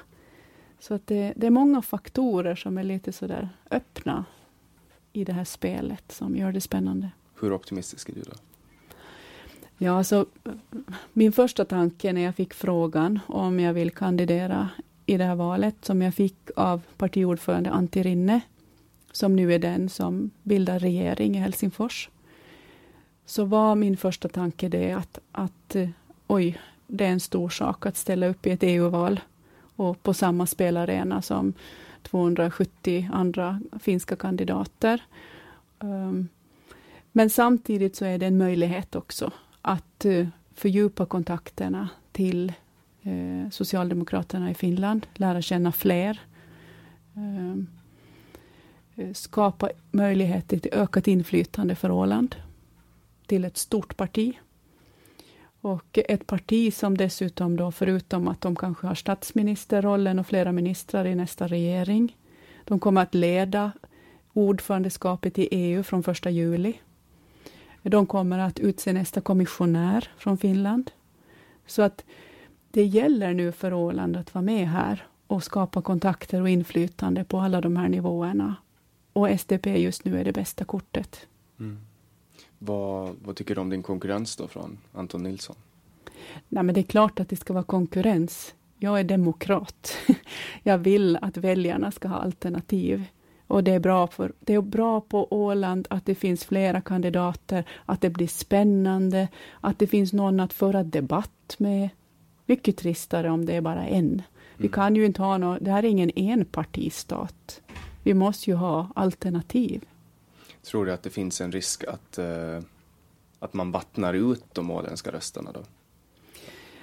Så 0.80 0.94
att 0.94 1.08
det, 1.08 1.34
det 1.36 1.48
är 1.48 1.52
många 1.52 1.82
faktorer 1.82 2.56
som 2.56 2.78
är 2.78 2.84
lite 2.84 3.12
sådär 3.12 3.50
öppna 3.72 4.26
i 5.14 5.24
det 5.24 5.34
här 5.34 5.44
spelet 5.44 6.12
som 6.12 6.36
gör 6.36 6.52
det 6.52 6.62
spännande. 6.62 7.10
Hur 7.40 7.54
optimistisk 7.54 8.10
är 8.10 8.14
du 8.14 8.22
då? 8.22 8.32
Ja, 9.78 9.98
alltså, 9.98 10.26
min 11.14 11.32
första 11.32 11.66
tanke 11.66 12.14
när 12.14 12.22
jag 12.22 12.36
fick 12.36 12.54
frågan 12.54 13.20
om 13.28 13.60
jag 13.60 13.74
vill 13.74 13.92
kandidera 13.92 14.70
i 15.06 15.18
det 15.18 15.24
här 15.24 15.36
valet, 15.36 15.86
som 15.86 16.02
jag 16.02 16.14
fick 16.14 16.50
av 16.56 16.82
partiordförande 16.98 17.72
Antti 17.72 18.04
Rinne, 18.04 18.42
som 19.12 19.36
nu 19.36 19.54
är 19.54 19.60
den 19.60 19.90
som 19.90 20.30
bildar 20.44 20.80
regering 20.80 21.36
i 21.36 21.40
Helsingfors, 21.40 22.10
så 23.26 23.46
var 23.46 23.76
min 23.76 23.98
första 23.98 24.30
tanke 24.30 24.70
det 24.70 24.92
att, 24.92 25.20
att 25.32 25.76
eh, 25.76 25.90
oj, 26.28 26.60
det 26.88 27.06
är 27.06 27.10
en 27.10 27.20
stor 27.20 27.50
sak 27.50 27.86
att 27.86 27.98
ställa 27.98 28.28
upp 28.28 28.48
i 28.48 28.52
ett 28.52 28.64
EU-val 28.64 29.20
och 29.76 30.04
på 30.04 30.14
samma 30.14 30.46
spelarena 30.46 31.22
som 31.22 31.54
270 32.04 33.10
andra 33.14 33.62
finska 33.80 34.16
kandidater. 34.16 35.02
Um, 35.80 36.30
men 37.12 37.30
samtidigt 37.30 37.96
så 37.96 38.06
är 38.06 38.18
det 38.18 38.26
en 38.26 38.38
möjlighet 38.38 38.96
också 38.96 39.32
att 39.62 40.06
uh, 40.06 40.28
fördjupa 40.54 41.06
kontakterna 41.06 41.90
till 42.12 42.54
uh, 43.06 43.50
Socialdemokraterna 43.50 44.52
i 44.52 44.54
Finland, 44.54 45.08
lära 45.14 45.42
känna 45.42 45.72
fler. 45.72 46.20
Ehm, 47.16 47.68
skapa 49.14 49.70
möjligheter 49.92 50.58
till 50.58 50.74
ökat 50.74 51.08
inflytande 51.08 51.76
för 51.76 51.92
Åland, 51.92 52.36
till 53.34 53.46
ett 53.46 53.58
stort 53.58 53.98
parti. 53.98 54.40
Och 55.62 56.00
ett 56.08 56.28
parti 56.28 56.74
som 56.74 56.98
dessutom 56.98 57.58
då, 57.58 57.72
förutom 57.72 58.28
att 58.28 58.42
de 58.42 58.56
kanske 58.56 58.88
har 58.88 58.96
statsministerrollen 58.96 60.20
och 60.20 60.28
flera 60.28 60.52
ministrar 60.52 61.06
i 61.06 61.16
nästa 61.16 61.48
regering, 61.48 62.18
de 62.66 62.80
kommer 62.80 63.02
att 63.02 63.16
leda 63.16 63.72
ordförandeskapet 64.34 65.40
i 65.40 65.48
EU 65.52 65.84
från 65.84 66.04
1 66.08 66.26
juli. 66.26 66.74
De 67.84 68.06
kommer 68.06 68.40
att 68.40 68.60
utse 68.60 68.94
nästa 68.94 69.22
kommissionär 69.22 70.10
från 70.18 70.38
Finland. 70.38 70.92
Så 71.68 71.82
att 71.82 72.06
det 72.72 72.86
gäller 72.86 73.34
nu 73.34 73.52
för 73.52 73.74
Åland 73.74 74.18
att 74.18 74.34
vara 74.34 74.46
med 74.46 74.70
här 74.70 75.08
och 75.28 75.44
skapa 75.44 75.82
kontakter 75.82 76.42
och 76.42 76.50
inflytande 76.50 77.24
på 77.24 77.40
alla 77.40 77.62
de 77.62 77.78
här 77.78 77.90
nivåerna. 77.90 78.56
Och 79.14 79.30
SDP 79.40 79.78
just 79.78 80.06
nu 80.06 80.20
är 80.20 80.24
det 80.24 80.34
bästa 80.34 80.66
kortet. 80.66 81.28
Mm. 81.60 81.80
Vad, 82.66 83.16
vad, 83.24 83.36
tycker 83.36 83.56
du 83.56 83.62
om 83.62 83.70
din 83.70 83.84
konkurrens 83.84 84.36
då 84.36 84.48
från 84.48 84.78
Anton 84.94 85.24
Nilsson? 85.24 85.56
Nej, 86.50 86.64
men 86.64 86.76
det 86.76 86.82
är 86.82 86.84
klart 86.84 87.20
att 87.20 87.30
det 87.30 87.36
ska 87.36 87.54
vara 87.54 87.64
konkurrens. 87.64 88.54
Jag 88.80 89.00
är 89.00 89.04
demokrat. 89.04 89.98
Jag 90.64 90.78
vill 90.78 91.18
att 91.22 91.38
väljarna 91.38 91.92
ska 91.92 92.08
ha 92.08 92.18
alternativ. 92.18 93.04
Och 93.48 93.64
det 93.64 93.72
är, 93.72 93.80
bra 93.80 94.08
för, 94.08 94.34
det 94.40 94.54
är 94.54 94.62
bra 94.62 95.02
på 95.02 95.28
Åland 95.34 95.88
att 95.90 96.06
det 96.06 96.16
finns 96.16 96.46
flera 96.46 96.82
kandidater, 96.82 97.66
att 97.86 98.02
det 98.02 98.10
blir 98.10 98.28
spännande, 98.28 99.28
att 99.62 99.80
det 99.80 99.88
finns 99.88 100.14
någon 100.14 100.40
att 100.40 100.54
föra 100.54 100.84
debatt 100.84 101.56
med. 101.58 101.90
Mycket 102.46 102.78
tristare 102.78 103.30
om 103.30 103.46
det 103.46 103.54
är 103.54 103.62
bara 103.62 103.86
en. 103.86 104.22
Vi 104.58 104.66
mm. 104.68 104.72
kan 104.72 104.96
ju 104.96 105.06
inte 105.06 105.22
ha 105.22 105.38
något, 105.38 105.58
det 105.62 105.72
här 105.72 105.86
är 105.86 105.90
ingen 105.90 106.12
enpartistat. 106.16 107.62
Vi 108.04 108.14
måste 108.14 108.50
ju 108.50 108.56
ha 108.56 108.88
alternativ. 108.96 109.86
Tror 110.64 110.86
du 110.86 110.94
att 110.94 111.04
det 111.04 111.10
finns 111.10 111.42
en 111.42 111.52
risk 111.52 111.84
att, 111.84 112.20
uh, 112.20 112.60
att 113.40 113.54
man 113.54 113.72
vattnar 113.72 114.14
ut 114.14 114.44
de 114.54 114.72
åländska 114.72 115.12
rösterna 115.12 115.52
då? 115.52 115.60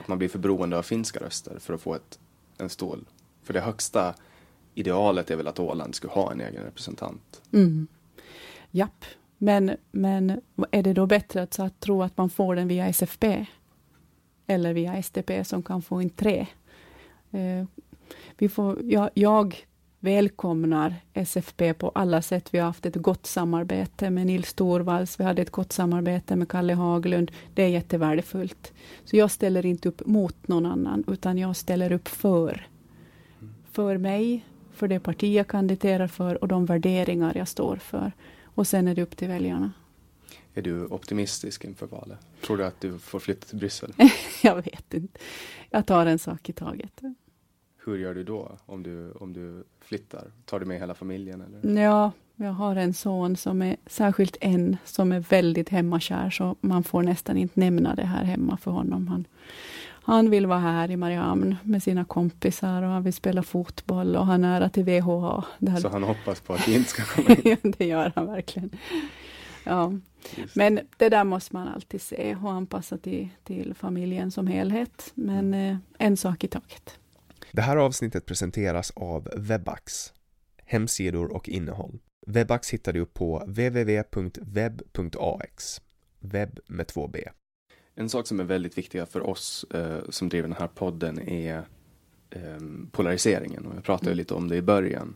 Att 0.00 0.08
man 0.08 0.18
blir 0.18 0.28
för 0.28 0.38
beroende 0.38 0.78
av 0.78 0.82
finska 0.82 1.20
röster 1.20 1.58
för 1.58 1.74
att 1.74 1.80
få 1.80 1.94
ett, 1.94 2.18
en 2.58 2.68
stål? 2.68 3.04
För 3.42 3.52
det 3.52 3.60
högsta 3.60 4.14
idealet 4.74 5.30
är 5.30 5.36
väl 5.36 5.48
att 5.48 5.58
Åland 5.58 5.94
skulle 5.94 6.12
ha 6.12 6.32
en 6.32 6.40
egen 6.40 6.64
representant? 6.64 7.42
Mm. 7.52 7.86
Japp, 8.70 9.04
men, 9.38 9.76
men 9.90 10.40
är 10.70 10.82
det 10.82 10.92
då 10.92 11.06
bättre 11.06 11.42
att, 11.42 11.58
att 11.58 11.80
tro 11.80 12.02
att 12.02 12.16
man 12.16 12.30
får 12.30 12.54
den 12.54 12.68
via 12.68 12.86
SFP? 12.86 13.46
Eller 14.46 14.72
via 14.72 14.96
SDP 15.02 15.44
som 15.44 15.62
kan 15.62 15.82
få 15.82 16.02
in 16.02 16.10
tre? 16.10 16.46
Uh, 17.34 17.64
vi 18.38 18.48
får, 18.48 18.82
jag, 18.82 19.10
jag 19.14 19.66
välkomnar 20.00 20.94
SFP 21.14 21.74
på 21.74 21.88
alla 21.88 22.22
sätt. 22.22 22.54
Vi 22.54 22.58
har 22.58 22.66
haft 22.66 22.86
ett 22.86 22.96
gott 22.96 23.26
samarbete 23.26 24.10
med 24.10 24.26
Nils 24.26 24.54
Torvalds, 24.54 25.20
vi 25.20 25.24
hade 25.24 25.42
ett 25.42 25.50
gott 25.50 25.72
samarbete 25.72 26.36
med 26.36 26.48
Kalle 26.48 26.74
Haglund. 26.74 27.32
Det 27.54 27.62
är 27.62 27.68
jättevärdefullt. 27.68 28.72
Så 29.04 29.16
jag 29.16 29.30
ställer 29.30 29.66
inte 29.66 29.88
upp 29.88 30.06
mot 30.06 30.48
någon 30.48 30.66
annan, 30.66 31.04
utan 31.06 31.38
jag 31.38 31.56
ställer 31.56 31.92
upp 31.92 32.08
för, 32.08 32.68
för 33.72 33.98
mig, 33.98 34.46
för 34.72 34.88
det 34.88 35.00
parti 35.00 35.36
jag 35.36 35.48
kandiderar 35.48 36.06
för 36.06 36.42
och 36.42 36.48
de 36.48 36.66
värderingar 36.66 37.36
jag 37.36 37.48
står 37.48 37.76
för. 37.76 38.12
Och 38.44 38.66
sen 38.66 38.88
är 38.88 38.94
det 38.94 39.02
upp 39.02 39.16
till 39.16 39.28
väljarna. 39.28 39.72
Är 40.54 40.62
du 40.62 40.86
optimistisk 40.86 41.64
inför 41.64 41.86
valet? 41.86 42.18
Tror 42.46 42.56
du 42.56 42.64
att 42.64 42.80
du 42.80 42.98
får 42.98 43.18
flytta 43.18 43.46
till 43.46 43.58
Bryssel? 43.58 43.92
jag 44.42 44.56
vet 44.56 44.94
inte. 44.94 45.18
Jag 45.70 45.86
tar 45.86 46.06
en 46.06 46.18
sak 46.18 46.48
i 46.48 46.52
taget. 46.52 47.00
Hur 47.84 47.98
gör 47.98 48.14
du 48.14 48.24
då 48.24 48.52
om 48.66 48.82
du, 48.82 49.12
om 49.12 49.32
du 49.32 49.64
flyttar? 49.80 50.30
Tar 50.44 50.60
du 50.60 50.66
med 50.66 50.78
hela 50.78 50.94
familjen? 50.94 51.42
Eller? 51.62 51.82
Ja, 51.82 52.12
jag 52.36 52.52
har 52.52 52.76
en 52.76 52.94
son 52.94 53.36
som 53.36 53.62
är, 53.62 53.76
särskilt 53.86 54.36
en, 54.40 54.76
som 54.84 55.12
är 55.12 55.20
väldigt 55.20 55.68
hemmakär, 55.68 56.30
så 56.30 56.56
man 56.60 56.84
får 56.84 57.02
nästan 57.02 57.36
inte 57.36 57.60
nämna 57.60 57.94
det 57.94 58.04
här 58.04 58.24
hemma 58.24 58.56
för 58.56 58.70
honom. 58.70 59.08
Han, 59.08 59.24
han 59.88 60.30
vill 60.30 60.46
vara 60.46 60.58
här 60.58 60.90
i 60.90 60.96
Mariehamn 60.96 61.56
med 61.62 61.82
sina 61.82 62.04
kompisar 62.04 62.82
och 62.82 62.88
han 62.88 63.02
vill 63.02 63.12
spela 63.12 63.42
fotboll 63.42 64.16
och 64.16 64.26
han 64.26 64.44
är 64.44 64.48
nära 64.48 64.68
till 64.68 64.84
VHA. 64.84 65.44
Så 65.82 65.88
han 65.88 66.02
hoppas 66.02 66.40
på 66.40 66.54
att 66.54 66.66
det 66.66 66.72
inte 66.72 66.90
ska 66.90 67.02
komma 67.02 67.36
in? 67.44 67.74
det 67.78 67.86
gör 67.86 68.12
han 68.14 68.26
verkligen. 68.26 68.70
Ja. 69.64 69.92
Men 70.54 70.80
det 70.96 71.08
där 71.08 71.24
måste 71.24 71.56
man 71.56 71.68
alltid 71.68 72.00
se 72.00 72.36
och 72.42 72.52
anpassa 72.52 72.98
till, 72.98 73.28
till 73.44 73.74
familjen 73.74 74.30
som 74.30 74.46
helhet. 74.46 75.12
Men 75.14 75.54
mm. 75.54 75.70
eh, 75.70 75.76
en 75.98 76.16
sak 76.16 76.44
i 76.44 76.48
taget. 76.48 76.98
Det 77.52 77.62
här 77.62 77.76
avsnittet 77.76 78.26
presenteras 78.26 78.92
av 78.96 79.28
Webax, 79.36 80.12
hemsidor 80.64 81.32
och 81.32 81.48
innehåll. 81.48 81.98
Webax 82.26 82.70
hittar 82.70 82.92
du 82.92 83.06
på 83.06 83.38
www.web.ax, 83.46 84.20
webb 86.20 86.60
med 86.66 86.86
två 86.86 87.08
b. 87.08 87.28
En 87.94 88.08
sak 88.08 88.26
som 88.26 88.40
är 88.40 88.44
väldigt 88.44 88.78
viktiga 88.78 89.06
för 89.06 89.20
oss 89.20 89.64
eh, 89.74 89.98
som 90.08 90.28
driver 90.28 90.48
den 90.48 90.56
här 90.58 90.68
podden 90.68 91.28
är 91.28 91.68
eh, 92.30 92.58
polariseringen 92.92 93.66
och 93.66 93.76
jag 93.76 93.84
pratade 93.84 94.10
mm. 94.10 94.16
lite 94.18 94.34
om 94.34 94.48
det 94.48 94.56
i 94.56 94.62
början. 94.62 95.14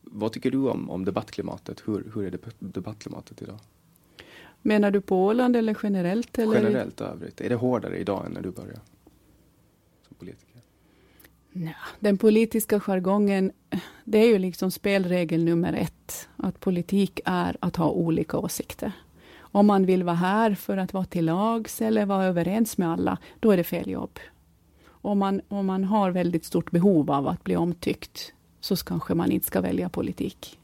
Vad 0.00 0.32
tycker 0.32 0.50
du 0.50 0.58
om, 0.58 0.90
om 0.90 1.04
debattklimatet? 1.04 1.82
Hur, 1.84 2.10
hur 2.14 2.24
är 2.26 2.38
debattklimatet 2.58 3.42
idag? 3.42 3.58
Menar 4.62 4.90
du 4.90 5.00
på 5.00 5.24
Åland 5.24 5.56
eller 5.56 5.76
generellt? 5.82 6.38
Eller? 6.38 6.54
Generellt 6.54 7.00
övrigt. 7.00 7.40
Är 7.40 7.48
det 7.48 7.54
hårdare 7.54 7.98
idag 7.98 8.26
än 8.26 8.32
när 8.32 8.42
du 8.42 8.50
började 8.50 8.80
som 10.08 10.16
politiker? 10.16 10.51
Nej, 11.52 11.74
den 12.00 12.18
politiska 12.18 12.80
jargongen, 12.80 13.52
det 14.04 14.18
är 14.18 14.26
ju 14.26 14.38
liksom 14.38 14.70
spelregel 14.70 15.44
nummer 15.44 15.72
ett. 15.72 16.28
Att 16.36 16.60
politik 16.60 17.20
är 17.24 17.56
att 17.60 17.76
ha 17.76 17.90
olika 17.90 18.38
åsikter. 18.38 18.92
Om 19.38 19.66
man 19.66 19.86
vill 19.86 20.02
vara 20.02 20.16
här 20.16 20.54
för 20.54 20.76
att 20.76 20.92
vara 20.92 21.04
till 21.04 21.24
lags 21.24 21.82
eller 21.82 22.06
vara 22.06 22.24
överens 22.24 22.78
med 22.78 22.88
alla, 22.88 23.18
då 23.40 23.50
är 23.50 23.56
det 23.56 23.64
fel 23.64 23.90
jobb. 23.90 24.18
Om 24.86 25.18
man, 25.18 25.40
om 25.48 25.66
man 25.66 25.84
har 25.84 26.10
väldigt 26.10 26.44
stort 26.44 26.70
behov 26.70 27.10
av 27.10 27.28
att 27.28 27.44
bli 27.44 27.56
omtyckt, 27.56 28.32
så 28.60 28.76
kanske 28.76 29.14
man 29.14 29.30
inte 29.30 29.46
ska 29.46 29.60
välja 29.60 29.88
politik. 29.88 30.58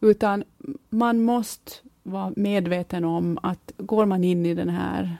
Utan 0.00 0.44
man 0.90 1.22
måste 1.22 1.72
vara 2.02 2.32
medveten 2.36 3.04
om 3.04 3.38
att 3.42 3.72
går 3.76 4.06
man 4.06 4.24
in 4.24 4.46
i, 4.46 4.54
den 4.54 4.68
här, 4.68 5.16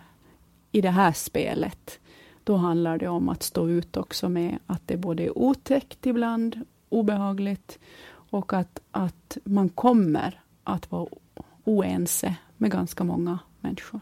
i 0.73 0.81
det 0.81 0.91
här 0.91 1.13
spelet, 1.13 1.99
då 2.45 2.57
handlar 2.57 2.99
det 2.99 3.09
om 3.09 3.29
att 3.29 3.43
stå 3.43 3.69
ut 3.69 3.97
också 3.97 4.29
med 4.29 4.59
att 4.67 4.83
det 4.87 4.97
både 4.97 5.23
är 5.23 5.39
otäckt 5.39 6.07
ibland, 6.07 6.61
obehagligt, 6.89 7.79
och 8.07 8.53
att, 8.53 8.81
att 8.91 9.39
man 9.45 9.69
kommer 9.69 10.41
att 10.65 10.91
vara 10.91 11.09
oense 11.65 12.37
med 12.57 12.71
ganska 12.71 13.05
många 13.05 13.39
människor. 13.61 14.01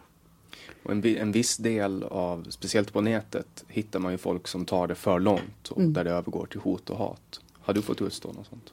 Och 0.82 0.92
en, 0.92 1.06
en 1.06 1.32
viss 1.32 1.56
del 1.56 2.02
av, 2.02 2.46
speciellt 2.48 2.92
på 2.92 3.00
nätet, 3.00 3.64
hittar 3.68 3.98
man 3.98 4.12
ju 4.12 4.18
folk 4.18 4.48
som 4.48 4.64
tar 4.64 4.86
det 4.86 4.94
för 4.94 5.20
långt 5.20 5.68
och 5.68 5.78
mm. 5.78 5.92
där 5.92 6.04
det 6.04 6.10
övergår 6.10 6.46
till 6.46 6.60
hot 6.60 6.90
och 6.90 6.98
hat. 6.98 7.40
Har 7.52 7.74
du 7.74 7.82
fått 7.82 8.02
utstå 8.02 8.32
något 8.32 8.46
sånt? 8.46 8.72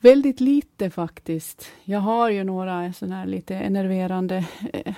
Väldigt 0.00 0.40
lite 0.40 0.90
faktiskt. 0.90 1.66
Jag 1.84 2.00
har 2.00 2.30
ju 2.30 2.44
några 2.44 2.92
sådana 2.92 3.16
här 3.16 3.26
lite 3.26 3.54
enerverande 3.56 4.46
eh, 4.72 4.94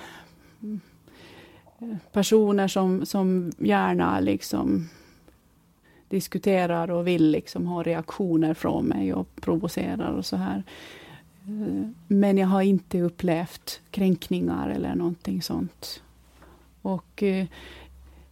personer 2.11 2.67
som, 2.67 3.05
som 3.05 3.51
gärna 3.57 4.19
liksom 4.19 4.89
diskuterar 6.09 6.91
och 6.91 7.07
vill 7.07 7.31
liksom 7.31 7.67
ha 7.67 7.83
reaktioner 7.83 8.53
från 8.53 8.85
mig 8.85 9.13
och 9.13 9.27
provocerar 9.41 10.11
och 10.11 10.25
så 10.25 10.35
här. 10.35 10.63
Men 12.07 12.37
jag 12.37 12.47
har 12.47 12.61
inte 12.61 13.01
upplevt 13.01 13.81
kränkningar 13.91 14.69
eller 14.69 14.95
någonting 14.95 15.41
sånt. 15.41 16.01
Och 16.81 17.23
eh, 17.23 17.45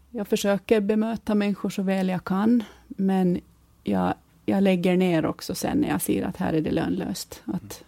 jag 0.10 0.28
försöker 0.28 0.82
bemöta 0.82 1.36
människor 1.36 1.70
så 1.70 1.82
väl 1.82 2.10
jag 2.10 2.24
kan, 2.24 2.64
men 2.88 3.40
jag 3.84 4.14
jag 4.50 4.64
lägger 4.64 4.98
ner 4.98 5.26
också 5.26 5.56
sen 5.56 5.78
när 5.78 5.90
jag 5.90 6.02
ser 6.02 6.24
att 6.24 6.38
här 6.38 6.54
är 6.54 6.62
det 6.62 6.72
lönlöst. 6.72 7.44
Att 7.46 7.84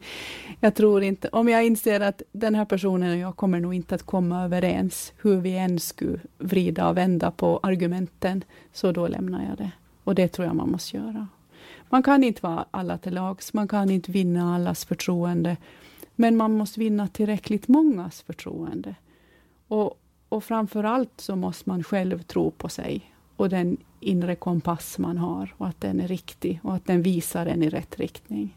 jag 0.60 0.74
tror 0.74 1.02
inte, 1.02 1.28
om 1.28 1.48
jag 1.48 1.66
inser 1.66 2.00
att 2.00 2.22
den 2.32 2.54
här 2.54 2.64
personen 2.64 3.10
och 3.10 3.16
jag 3.16 3.36
kommer 3.36 3.60
nog 3.60 3.74
inte 3.74 3.94
att 3.94 4.02
komma 4.02 4.44
överens, 4.44 5.12
hur 5.22 5.40
vi 5.40 5.56
än 5.56 5.78
skulle 5.80 6.18
vrida 6.38 6.88
och 6.88 6.96
vända 6.96 7.30
på 7.30 7.60
argumenten, 7.62 8.44
så 8.72 8.92
då 8.92 9.08
lämnar 9.08 9.44
jag 9.48 9.58
det. 9.58 9.70
Och 10.04 10.14
det 10.14 10.28
tror 10.28 10.46
jag 10.46 10.56
man 10.56 10.70
måste 10.70 10.96
göra. 10.96 11.28
Man 11.88 12.02
kan 12.02 12.24
inte 12.24 12.40
vara 12.42 12.64
alla 12.70 12.98
till 12.98 13.14
lags, 13.14 13.52
man 13.52 13.68
kan 13.68 13.90
inte 13.90 14.12
vinna 14.12 14.54
allas 14.54 14.84
förtroende, 14.84 15.56
men 16.14 16.36
man 16.36 16.52
måste 16.52 16.80
vinna 16.80 17.08
tillräckligt 17.08 17.68
mångas 17.68 18.22
förtroende. 18.22 18.94
Och, 19.68 20.00
och 20.28 20.44
framför 20.44 20.84
allt 20.84 21.12
så 21.16 21.36
måste 21.36 21.68
man 21.68 21.82
själv 21.84 22.22
tro 22.22 22.50
på 22.50 22.68
sig 22.68 23.13
och 23.36 23.48
den 23.48 23.76
inre 24.00 24.34
kompass 24.34 24.98
man 24.98 25.18
har 25.18 25.54
och 25.56 25.66
att 25.66 25.80
den 25.80 26.00
är 26.00 26.08
riktig 26.08 26.60
och 26.62 26.74
att 26.74 26.86
den 26.86 27.02
visar 27.02 27.46
en 27.46 27.62
i 27.62 27.68
rätt 27.68 27.98
riktning. 27.98 28.56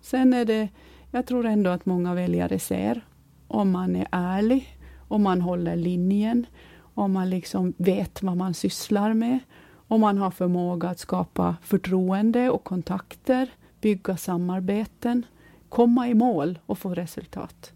Sen 0.00 0.34
är 0.34 0.44
det, 0.44 0.68
jag 1.10 1.26
tror 1.26 1.46
ändå 1.46 1.70
att 1.70 1.86
många 1.86 2.14
väljare 2.14 2.58
ser 2.58 3.04
om 3.48 3.70
man 3.70 3.96
är 3.96 4.06
ärlig, 4.12 4.78
om 5.08 5.22
man 5.22 5.40
håller 5.40 5.76
linjen, 5.76 6.46
om 6.94 7.12
man 7.12 7.30
liksom 7.30 7.74
vet 7.76 8.22
vad 8.22 8.36
man 8.36 8.54
sysslar 8.54 9.14
med, 9.14 9.38
om 9.88 10.00
man 10.00 10.18
har 10.18 10.30
förmåga 10.30 10.88
att 10.88 10.98
skapa 10.98 11.56
förtroende 11.62 12.50
och 12.50 12.64
kontakter, 12.64 13.48
bygga 13.80 14.16
samarbeten, 14.16 15.26
komma 15.68 16.08
i 16.08 16.14
mål 16.14 16.58
och 16.66 16.78
få 16.78 16.94
resultat. 16.94 17.72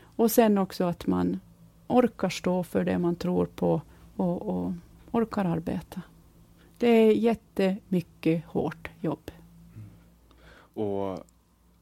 Och 0.00 0.30
sen 0.30 0.58
också 0.58 0.84
att 0.84 1.06
man 1.06 1.40
orkar 1.86 2.28
stå 2.28 2.64
för 2.64 2.84
det 2.84 2.98
man 2.98 3.16
tror 3.16 3.46
på 3.46 3.80
och, 4.16 4.42
och 4.42 4.72
orkar 5.18 5.44
arbeta. 5.44 6.02
Det 6.78 6.88
är 6.88 7.12
jättemycket 7.12 8.44
hårt 8.44 8.90
jobb. 9.00 9.30
Och 10.74 11.24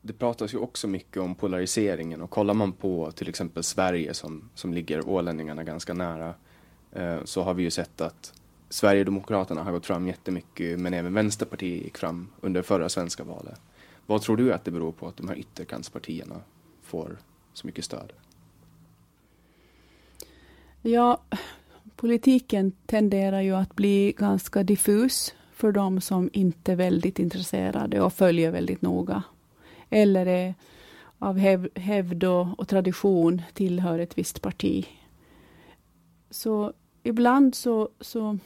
det 0.03 0.13
pratas 0.13 0.55
ju 0.55 0.59
också 0.59 0.89
mycket 0.89 1.23
om 1.23 1.35
polariseringen 1.35 2.23
och 2.23 2.31
kollar 2.31 2.55
man 2.55 2.73
på 2.73 3.13
till 3.13 3.29
exempel 3.29 3.63
Sverige 3.63 4.15
som, 4.15 4.51
som 4.55 4.75
ligger 4.75 5.09
ålänningarna 5.09 5.65
ganska 5.65 5.95
nära 5.95 6.35
eh, 6.93 7.25
så 7.25 7.43
har 7.43 7.55
vi 7.55 7.63
ju 7.63 7.71
sett 7.71 8.01
att 8.01 8.33
Sverigedemokraterna 8.69 9.63
har 9.63 9.73
gått 9.73 9.87
fram 9.87 10.07
jättemycket 10.07 10.81
men 10.81 10.95
även 10.95 11.15
Vänsterpartiet 11.15 11.85
gick 11.85 11.99
fram 11.99 12.29
under 12.41 12.63
förra 12.63 12.89
svenska 12.89 13.25
valet. 13.25 13.61
Vad 14.07 14.23
tror 14.23 14.37
du 14.37 14.53
att 14.53 14.65
det 14.65 14.71
beror 14.71 14.93
på 14.93 15.09
att 15.09 15.17
de 15.17 15.29
här 15.29 15.39
ytterkantspartierna 15.39 16.41
får 16.83 17.19
så 17.53 17.67
mycket 17.67 17.85
stöd? 17.85 18.13
Ja, 20.83 21.21
politiken 21.97 22.73
tenderar 22.87 23.41
ju 23.41 23.57
att 23.57 23.75
bli 23.75 24.15
ganska 24.19 24.63
diffus 24.63 25.35
för 25.53 25.73
de 25.73 26.01
som 26.01 26.31
inte 26.33 26.73
är 26.73 26.77
väldigt 26.77 27.19
intresserade 27.19 28.01
och 28.01 28.13
följer 28.13 28.51
väldigt 28.51 28.83
noga. 28.83 29.23
Eller 29.91 30.27
är 30.27 30.55
av 31.19 31.39
hävd 31.75 32.25
och, 32.25 32.61
och 32.61 32.69
tradition 32.69 33.43
tillhör 33.55 33.99
ett 33.99 34.19
visst 34.19 34.43
parti. 34.43 34.87
Så 36.31 36.73
ibland 37.03 37.55
så, 37.55 37.89
så, 38.01 38.39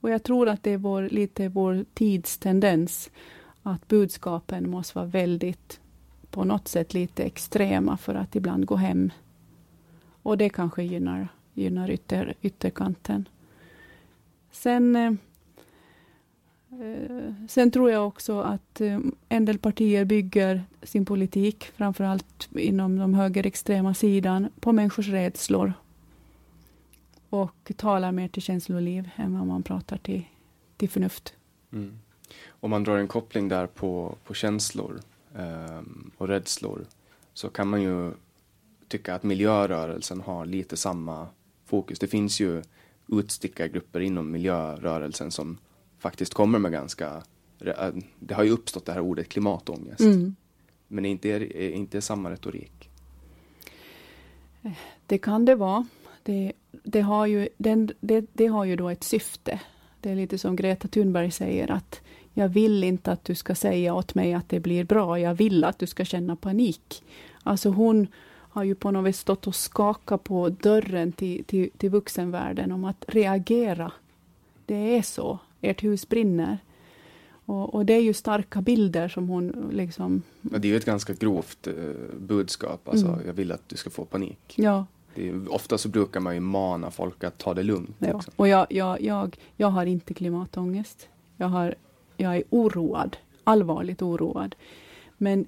och 0.00 0.10
jag 0.10 0.22
tror 0.22 0.48
att 0.48 0.62
det 0.62 0.70
är 0.70 0.78
vår, 0.78 1.02
lite 1.02 1.48
vår 1.48 1.84
tids 1.94 2.38
tendens, 2.38 3.10
att 3.62 3.88
budskapen 3.88 4.70
måste 4.70 4.98
vara 4.98 5.06
väldigt, 5.06 5.80
på 6.30 6.44
något 6.44 6.68
sätt 6.68 6.94
lite 6.94 7.24
extrema 7.24 7.96
för 7.96 8.14
att 8.14 8.36
ibland 8.36 8.66
gå 8.66 8.76
hem. 8.76 9.10
Och 10.22 10.38
det 10.38 10.48
kanske 10.48 10.82
gynnar 10.82 11.28
gynnar 11.60 11.90
ytter, 11.90 12.34
ytterkanten. 12.42 13.28
Sen, 14.50 14.96
eh, 14.96 15.12
sen 17.48 17.70
tror 17.70 17.90
jag 17.90 18.06
också 18.06 18.40
att 18.40 18.80
eh, 18.80 18.98
en 19.28 19.44
del 19.44 19.58
partier 19.58 20.04
bygger 20.04 20.64
sin 20.82 21.04
politik, 21.04 21.64
framför 21.64 22.04
allt 22.04 22.48
inom 22.52 22.98
de 22.98 23.14
högerextrema 23.14 23.94
sidan, 23.94 24.48
på 24.60 24.72
människors 24.72 25.08
rädslor. 25.08 25.72
Och 27.30 27.72
talar 27.76 28.12
mer 28.12 28.28
till 28.28 28.42
känsloliv 28.42 29.10
än 29.16 29.38
vad 29.38 29.46
man 29.46 29.62
pratar 29.62 29.96
till, 29.96 30.22
till 30.76 30.88
förnuft. 30.88 31.34
Mm. 31.72 31.98
Om 32.48 32.70
man 32.70 32.84
drar 32.84 32.98
en 32.98 33.08
koppling 33.08 33.48
där 33.48 33.66
på, 33.66 34.16
på 34.24 34.34
känslor 34.34 35.00
eh, 35.34 35.80
och 36.16 36.28
rädslor 36.28 36.84
så 37.34 37.48
kan 37.48 37.68
man 37.68 37.82
ju 37.82 38.12
tycka 38.88 39.14
att 39.14 39.22
miljörörelsen 39.22 40.20
har 40.20 40.46
lite 40.46 40.76
samma 40.76 41.26
fokus. 41.70 41.98
Det 41.98 42.06
finns 42.06 42.40
ju 42.40 42.62
utstickargrupper 43.08 44.00
inom 44.00 44.30
miljörörelsen 44.30 45.30
som 45.30 45.58
faktiskt 45.98 46.34
kommer 46.34 46.58
med 46.58 46.72
ganska, 46.72 47.22
det 48.18 48.34
har 48.34 48.44
ju 48.44 48.50
uppstått 48.50 48.86
det 48.86 48.92
här 48.92 49.00
ordet 49.00 49.28
klimatångest. 49.28 50.00
Mm. 50.00 50.34
Men 50.88 51.04
inte, 51.04 51.28
är 51.28 51.70
inte 51.70 52.00
samma 52.00 52.30
retorik? 52.30 52.90
Det 55.06 55.18
kan 55.18 55.44
det 55.44 55.54
vara. 55.54 55.86
Det, 56.22 56.52
det, 56.82 57.00
har 57.00 57.26
ju, 57.26 57.48
den, 57.56 57.90
det, 58.00 58.26
det 58.32 58.46
har 58.46 58.64
ju 58.64 58.76
då 58.76 58.88
ett 58.88 59.04
syfte. 59.04 59.60
Det 60.00 60.10
är 60.10 60.16
lite 60.16 60.38
som 60.38 60.56
Greta 60.56 60.88
Thunberg 60.88 61.30
säger 61.30 61.70
att 61.70 62.00
jag 62.34 62.48
vill 62.48 62.84
inte 62.84 63.12
att 63.12 63.24
du 63.24 63.34
ska 63.34 63.54
säga 63.54 63.94
åt 63.94 64.14
mig 64.14 64.34
att 64.34 64.48
det 64.48 64.60
blir 64.60 64.84
bra. 64.84 65.20
Jag 65.20 65.34
vill 65.34 65.64
att 65.64 65.78
du 65.78 65.86
ska 65.86 66.04
känna 66.04 66.36
panik. 66.36 67.04
Alltså 67.42 67.70
hon 67.70 68.06
har 68.50 68.64
ju 68.64 68.74
på 68.74 68.90
något 68.90 69.08
vis 69.08 69.18
stått 69.18 69.46
och 69.46 69.54
skakat 69.54 70.24
på 70.24 70.48
dörren 70.48 71.12
till, 71.12 71.44
till, 71.44 71.70
till 71.76 71.90
vuxenvärlden 71.90 72.72
om 72.72 72.84
att 72.84 73.04
reagera. 73.08 73.92
Det 74.66 74.96
är 74.96 75.02
så. 75.02 75.38
Ert 75.60 75.84
hus 75.84 76.08
brinner. 76.08 76.58
Och, 77.44 77.74
och, 77.74 77.86
det 77.86 77.92
är 77.92 78.00
ju 78.00 78.12
starka 78.12 78.60
bilder 78.60 79.08
som 79.08 79.28
hon 79.28 79.70
liksom... 79.72 80.22
Ja, 80.40 80.58
det 80.58 80.68
är 80.68 80.70
ju 80.70 80.76
ett 80.76 80.84
ganska 80.84 81.12
grovt 81.12 81.66
eh, 81.66 81.74
budskap. 82.18 82.88
Alltså, 82.88 83.06
mm. 83.06 83.20
jag 83.26 83.32
vill 83.32 83.52
att 83.52 83.68
du 83.68 83.76
ska 83.76 83.90
få 83.90 84.04
panik. 84.04 84.54
Ja. 84.54 84.86
Är, 85.14 85.52
ofta 85.52 85.78
så 85.78 85.88
brukar 85.88 86.20
man 86.20 86.34
ju 86.34 86.40
mana 86.40 86.90
folk 86.90 87.24
att 87.24 87.38
ta 87.38 87.54
det 87.54 87.62
lugnt. 87.62 87.96
Ja. 87.98 88.06
Liksom. 88.06 88.32
Och 88.36 88.48
jag, 88.48 88.66
jag, 88.70 89.00
jag, 89.00 89.38
jag 89.56 89.68
har 89.68 89.86
inte 89.86 90.14
klimatångest. 90.14 91.08
Jag, 91.36 91.48
har, 91.48 91.74
jag 92.16 92.36
är 92.36 92.42
oroad. 92.50 93.16
Allvarligt 93.44 94.02
oroad. 94.02 94.54
Men, 95.18 95.46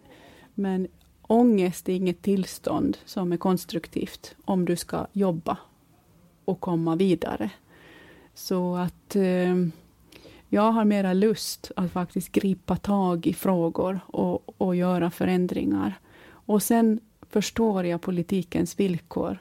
men 0.54 0.88
ångest 1.22 1.88
är 1.88 1.92
inget 1.92 2.22
tillstånd 2.22 2.98
som 3.04 3.32
är 3.32 3.36
konstruktivt 3.36 4.34
om 4.44 4.64
du 4.64 4.76
ska 4.76 5.06
jobba 5.12 5.58
och 6.44 6.60
komma 6.60 6.96
vidare. 6.96 7.50
Så 8.34 8.76
att 8.76 9.16
eh, 9.16 9.56
jag 10.48 10.72
har 10.72 10.84
mera 10.84 11.12
lust 11.12 11.70
att 11.76 11.92
faktiskt 11.92 12.32
gripa 12.32 12.76
tag 12.76 13.26
i 13.26 13.34
frågor 13.34 14.00
och, 14.06 14.60
och 14.60 14.76
göra 14.76 15.10
förändringar. 15.10 15.98
Och 16.24 16.62
sen 16.62 17.00
förstår 17.30 17.86
jag 17.86 18.00
politikens 18.00 18.80
villkor. 18.80 19.38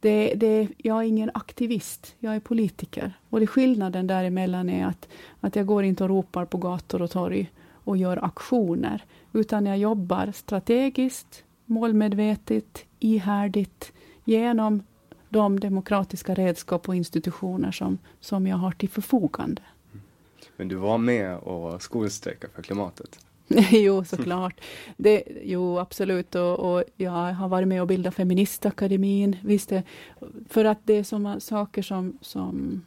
Det, 0.00 0.34
det, 0.34 0.68
jag 0.76 0.98
är 0.98 1.02
ingen 1.02 1.30
aktivist, 1.34 2.14
jag 2.18 2.36
är 2.36 2.40
politiker. 2.40 3.12
Och 3.30 3.40
det 3.40 3.46
skillnaden 3.46 4.06
däremellan 4.06 4.68
är 4.68 4.86
att, 4.86 5.08
att 5.40 5.56
jag 5.56 5.66
går 5.66 5.84
inte 5.84 6.04
och 6.04 6.10
ropar 6.10 6.44
på 6.44 6.58
gator 6.58 7.02
och 7.02 7.10
torg 7.10 7.50
och 7.72 7.96
gör 7.96 8.24
aktioner, 8.24 9.04
utan 9.34 9.66
jag 9.66 9.78
jobbar 9.78 10.32
strategiskt, 10.32 11.44
målmedvetet, 11.66 12.84
ihärdigt 12.98 13.92
genom 14.24 14.82
de 15.28 15.60
demokratiska 15.60 16.34
redskap 16.34 16.88
och 16.88 16.94
institutioner 16.94 17.72
som, 17.72 17.98
som 18.20 18.46
jag 18.46 18.56
har 18.56 18.70
till 18.70 18.88
förfogande. 18.88 19.62
Men 20.56 20.68
du 20.68 20.76
var 20.76 20.98
med 20.98 21.36
och 21.36 21.82
skolstrejkade 21.82 22.52
för 22.52 22.62
klimatet? 22.62 23.18
jo, 23.70 24.04
såklart. 24.04 24.60
Det, 24.96 25.22
jo, 25.42 25.78
absolut. 25.78 26.34
Och, 26.34 26.74
och, 26.74 26.84
jag 26.96 27.10
har 27.10 27.48
varit 27.48 27.68
med 27.68 27.80
och 27.80 27.86
bildat 27.86 28.14
Feministakademin. 28.14 29.36
Visst 29.42 29.68
det, 29.68 29.82
för 30.48 30.64
att 30.64 30.78
det 30.84 30.94
är 30.94 31.02
sådana 31.02 31.40
saker 31.40 31.82
som, 31.82 32.18
som 32.20 32.82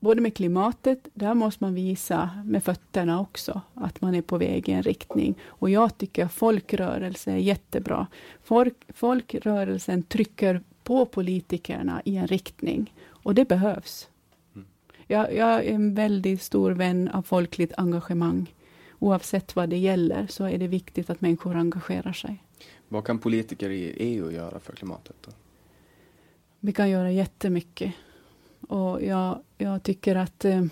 både 0.00 0.20
med 0.20 0.34
klimatet, 0.34 1.08
där 1.14 1.34
måste 1.34 1.64
man 1.64 1.74
visa 1.74 2.30
med 2.44 2.64
fötterna 2.64 3.20
också, 3.20 3.60
att 3.74 4.00
man 4.00 4.14
är 4.14 4.22
på 4.22 4.38
väg 4.38 4.68
i 4.68 4.72
en 4.72 4.82
riktning. 4.82 5.34
Och 5.44 5.70
jag 5.70 5.98
tycker 5.98 6.28
folkrörelse 6.28 7.32
är 7.32 7.36
jättebra. 7.36 8.06
Folk, 8.42 8.74
folkrörelsen 8.88 10.02
trycker 10.02 10.62
på 10.82 11.06
politikerna 11.06 12.02
i 12.04 12.16
en 12.16 12.26
riktning, 12.26 12.94
och 13.08 13.34
det 13.34 13.48
behövs. 13.48 14.08
Mm. 14.54 14.66
Jag, 15.06 15.34
jag 15.34 15.48
är 15.48 15.62
en 15.62 15.94
väldigt 15.94 16.42
stor 16.42 16.70
vän 16.70 17.08
av 17.08 17.22
folkligt 17.22 17.72
engagemang. 17.76 18.54
Oavsett 18.98 19.56
vad 19.56 19.68
det 19.68 19.78
gäller, 19.78 20.26
så 20.26 20.44
är 20.44 20.58
det 20.58 20.66
viktigt 20.66 21.10
att 21.10 21.20
människor 21.20 21.56
engagerar 21.56 22.12
sig. 22.12 22.44
Vad 22.88 23.04
kan 23.04 23.18
politiker 23.18 23.70
i 23.70 23.94
EU 23.98 24.30
göra 24.30 24.60
för 24.60 24.72
klimatet? 24.72 25.16
Då? 25.20 25.30
Vi 26.60 26.72
kan 26.72 26.90
göra 26.90 27.10
jättemycket. 27.10 27.94
Och 28.70 29.02
jag, 29.02 29.38
jag 29.58 29.82
tycker 29.82 30.16
att 30.16 30.44
eh, 30.44 30.64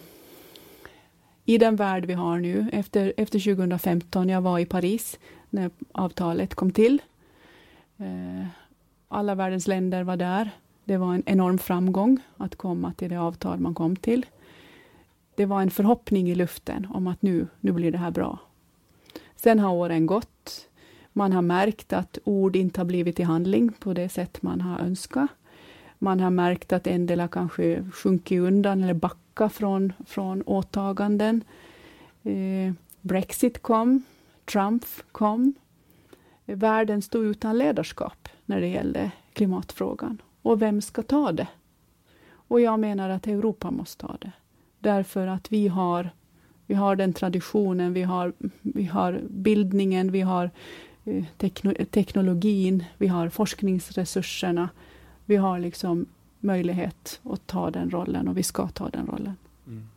i 1.45 1.59
den 1.59 1.77
värld 1.77 2.05
vi 2.05 2.13
har 2.13 2.39
nu, 2.39 2.71
efter, 2.73 3.13
efter 3.17 3.39
2015, 3.55 4.29
jag 4.29 4.41
var 4.41 4.59
i 4.59 4.67
Paris 4.67 5.19
när 5.51 5.71
avtalet 5.93 6.55
kom 6.55 6.71
till. 6.71 7.03
Eh, 7.97 8.47
alla 9.09 9.35
världens 9.35 9.67
länder 9.67 10.03
var 10.03 10.17
där. 10.17 10.51
Det 10.85 10.97
var 10.97 11.15
en 11.15 11.23
enorm 11.27 11.59
framgång 11.59 12.21
att 12.37 12.57
komma 12.57 12.93
till 12.93 13.11
det 13.11 13.17
avtal 13.17 13.59
man 13.59 13.75
kom 13.75 13.97
till. 13.97 14.27
Det 15.35 15.47
var 15.47 15.63
en 15.63 15.71
förhoppning 15.71 16.31
i 16.31 16.35
luften 16.35 16.87
om 16.91 17.07
att 17.07 17.23
nu, 17.23 17.47
nu 17.61 17.73
blir 17.73 17.93
det 17.93 17.99
här 17.99 18.11
bra. 18.11 18.39
Sen 19.37 19.59
har 19.59 19.73
åren 19.73 20.07
gått. 20.07 20.69
Man 21.13 21.33
har 21.33 21.43
märkt 21.43 21.93
att 21.93 22.19
ord 22.25 22.57
inte 22.57 22.81
har 22.81 22.85
blivit 22.85 23.17
till 23.17 23.25
handling 23.25 23.73
på 23.73 23.93
det 23.93 24.09
sätt 24.09 24.43
man 24.43 24.61
har 24.61 24.79
önskat. 24.79 25.29
Man 25.99 26.21
har 26.21 26.31
märkt 26.31 26.73
att 26.73 26.87
en 26.87 27.07
del 27.07 27.21
har 27.21 27.29
kanske 27.29 27.85
sjunkit 27.93 28.41
undan 28.41 28.83
eller 28.83 28.95
backat 28.95 29.53
från, 29.53 29.93
från 30.07 30.43
åtaganden. 30.43 31.45
Eh, 32.23 32.73
Brexit 33.01 33.63
kom, 33.63 34.03
Trump 34.45 34.85
kom. 35.13 35.55
Världen 36.45 37.03
stod 37.03 37.25
utan 37.25 37.59
ledarskap 37.59 38.29
när 38.45 38.61
det 38.61 38.69
gällde 38.69 39.11
klimatfrågan. 39.33 40.23
Och 40.43 40.63
vem 40.63 40.81
ska 40.81 41.03
ta 41.03 41.33
det? 41.33 41.49
Och 42.31 42.61
jag 42.61 42.81
menar 42.81 43.11
att 43.11 43.27
Europa 43.27 43.71
måste 43.71 44.07
ta 44.07 44.17
det. 44.21 44.33
Därför 44.79 45.27
att 45.27 45.53
vi 45.53 45.69
har, 45.69 46.11
vi 46.67 46.75
har 46.75 46.97
den 46.97 47.13
traditionen, 47.13 47.93
vi 47.93 48.03
har, 48.03 48.33
vi 48.63 48.85
har 48.85 49.21
bildningen, 49.29 50.13
vi 50.13 50.21
har 50.21 50.51
eh, 51.05 51.25
teknologin, 51.91 52.85
vi 52.99 53.07
har 53.07 53.29
forskningsresurserna 53.29 54.69
vi 55.29 55.37
har 55.37 55.59
liksom 55.59 56.07
möjlighet 56.41 57.21
att 57.25 57.47
ta 57.47 57.71
den 57.71 57.91
rollen 57.91 58.29
och 58.29 58.37
vi 58.37 58.43
ska 58.43 58.69
ta 58.69 58.89
den 58.89 59.07
rollen. 59.07 59.37
Mm. 59.67 59.89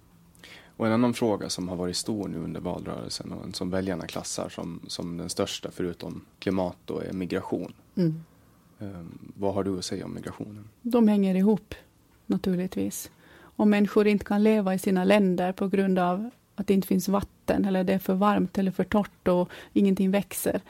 Och 0.78 0.88
en 0.88 0.94
annan 0.94 1.14
fråga 1.14 1.50
som 1.50 1.70
har 1.70 1.76
varit 1.76 1.98
stor 1.98 2.28
nu 2.28 2.38
under 2.38 2.62
valrörelsen 2.62 3.32
och 3.32 3.56
som 3.56 3.70
väljarna 3.70 4.08
klassar 4.08 4.50
som, 4.50 4.80
som 4.88 5.18
den 5.18 5.30
största 5.30 5.72
förutom 5.72 6.26
klimat 6.40 6.78
då 6.86 7.00
är 7.00 7.14
migration. 7.14 7.74
Mm. 7.96 8.24
Um, 8.80 9.32
vad 9.38 9.54
har 9.54 9.64
du 9.64 9.78
att 9.78 9.86
säga 9.86 10.06
om 10.06 10.14
migrationen? 10.14 10.70
De 10.82 11.08
hänger 11.08 11.36
ihop 11.36 11.76
naturligtvis. 12.26 13.12
Om 13.42 13.70
människor 13.70 14.08
inte 14.08 14.26
kan 14.26 14.44
leva 14.44 14.74
i 14.74 14.80
sina 14.80 15.04
länder 15.04 15.52
på 15.52 15.68
grund 15.68 16.00
av 16.00 16.30
att 16.56 16.68
det 16.68 16.74
inte 16.74 16.88
finns 16.88 17.08
vatten 17.08 17.66
eller 17.66 17.84
det 17.84 17.94
är 17.94 18.00
för 18.00 18.14
varmt 18.14 18.58
eller 18.58 18.72
för 18.72 18.84
torrt 18.84 19.28
och 19.28 19.50
ingenting 19.74 20.12
växer, 20.12 20.62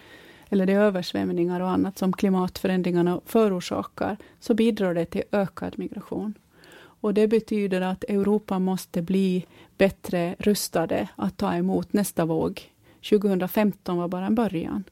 eller 0.52 0.66
det 0.66 0.74
är 0.74 0.80
översvämningar 0.80 1.60
och 1.60 1.70
annat 1.70 1.98
som 1.98 2.14
klimatförändringarna 2.14 3.22
förorsakar, 3.26 4.18
så 4.40 4.54
bidrar 4.54 4.94
det 4.94 5.06
till 5.06 5.24
ökad 5.32 5.80
migration. 5.80 6.34
Och 6.74 7.14
det 7.14 7.28
betyder 7.28 7.82
att 7.82 8.04
Europa 8.04 8.60
måste 8.60 9.02
bli 9.02 9.46
bättre 9.78 10.36
rustade 10.40 11.10
att 11.16 11.38
ta 11.38 11.54
emot 11.54 11.94
nästa 11.94 12.26
våg. 12.26 12.62
2015 13.10 13.98
var 13.98 14.08
bara 14.08 14.26
en 14.26 14.36
början. 14.36 14.84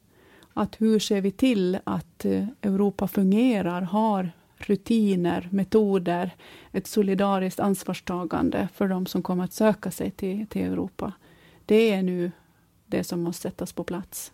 Att 0.54 0.80
hur 0.80 0.98
ser 0.98 1.20
vi 1.20 1.30
till 1.30 1.78
att 1.84 2.24
eh, 2.24 2.46
Europa 2.62 3.08
fungerar, 3.08 3.82
har 3.82 4.30
rutiner, 4.56 5.48
metoder, 5.50 6.30
ett 6.72 6.86
solidariskt 6.86 7.60
ansvarstagande 7.60 8.68
för 8.74 8.88
de 8.88 9.06
som 9.06 9.22
kommer 9.22 9.44
att 9.44 9.52
söka 9.52 9.90
sig 9.90 10.10
till, 10.10 10.46
till 10.46 10.62
Europa. 10.62 11.12
Det 11.66 11.90
är 11.90 12.02
nu 12.02 12.32
det 12.86 13.04
som 13.04 13.20
måste 13.20 13.42
sättas 13.42 13.72
på 13.72 13.84
plats. 13.84 14.32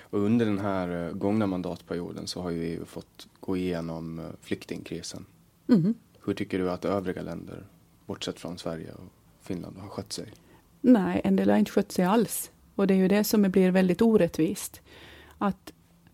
Och 0.00 0.18
under 0.18 0.46
den 0.46 0.58
här 0.58 1.06
eh, 1.06 1.12
gångna 1.12 1.46
mandatperioden 1.46 2.26
så 2.26 2.42
har 2.42 2.50
ju 2.50 2.62
EU 2.62 2.84
fått 2.84 3.28
gå 3.40 3.56
igenom 3.56 4.18
eh, 4.18 4.24
flyktingkrisen. 4.40 5.24
Mm. 5.68 5.94
Hur 6.24 6.34
tycker 6.34 6.58
du 6.58 6.70
att 6.70 6.84
övriga 6.84 7.22
länder, 7.22 7.66
bortsett 8.06 8.40
från 8.40 8.58
Sverige 8.58 8.92
och 8.92 9.12
Finland, 9.42 9.76
har 9.78 9.88
skött 9.88 10.12
sig? 10.12 10.32
Nej, 10.80 11.20
en 11.24 11.36
del 11.36 11.50
har 11.50 11.56
inte 11.56 11.70
skött 11.70 11.92
sig 11.92 12.04
alls. 12.04 12.50
Och 12.74 12.86
det 12.86 12.94
är 12.94 12.98
ju 12.98 13.08
det 13.08 13.24
som 13.24 13.42
blir 13.42 13.70
väldigt 13.70 14.02
orättvist. 14.02 14.80
Att 15.38 15.72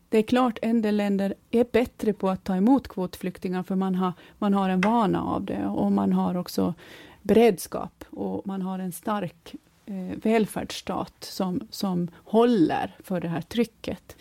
det 0.09 0.19
är 0.19 0.23
klart 0.23 0.59
en 0.63 0.83
del 0.83 0.97
länder 0.97 1.35
är 1.51 1.67
bättre 1.73 2.13
på 2.13 2.29
att 2.29 2.45
ta 2.45 2.57
emot 2.57 2.89
kvotflyktingar, 2.89 3.63
för 3.63 3.77
man 3.77 3.95
har, 3.95 4.13
man 4.39 4.55
har 4.55 4.69
en 4.69 4.81
vana 4.81 5.23
av 5.23 5.45
det 5.45 5.67
och 5.67 5.93
man 5.93 6.13
har 6.13 6.37
också 6.37 6.75
beredskap 7.23 8.05
och 8.11 8.47
man 8.47 8.63
har 8.63 8.79
en 8.79 8.93
stark 8.93 9.55
eh, 9.87 10.19
välfärdsstat 10.23 11.15
som, 11.21 11.61
som 11.71 12.09
håller 12.15 12.97
för 13.03 13.21
det 13.21 13.29
här 13.29 13.41
trycket. 13.41 14.17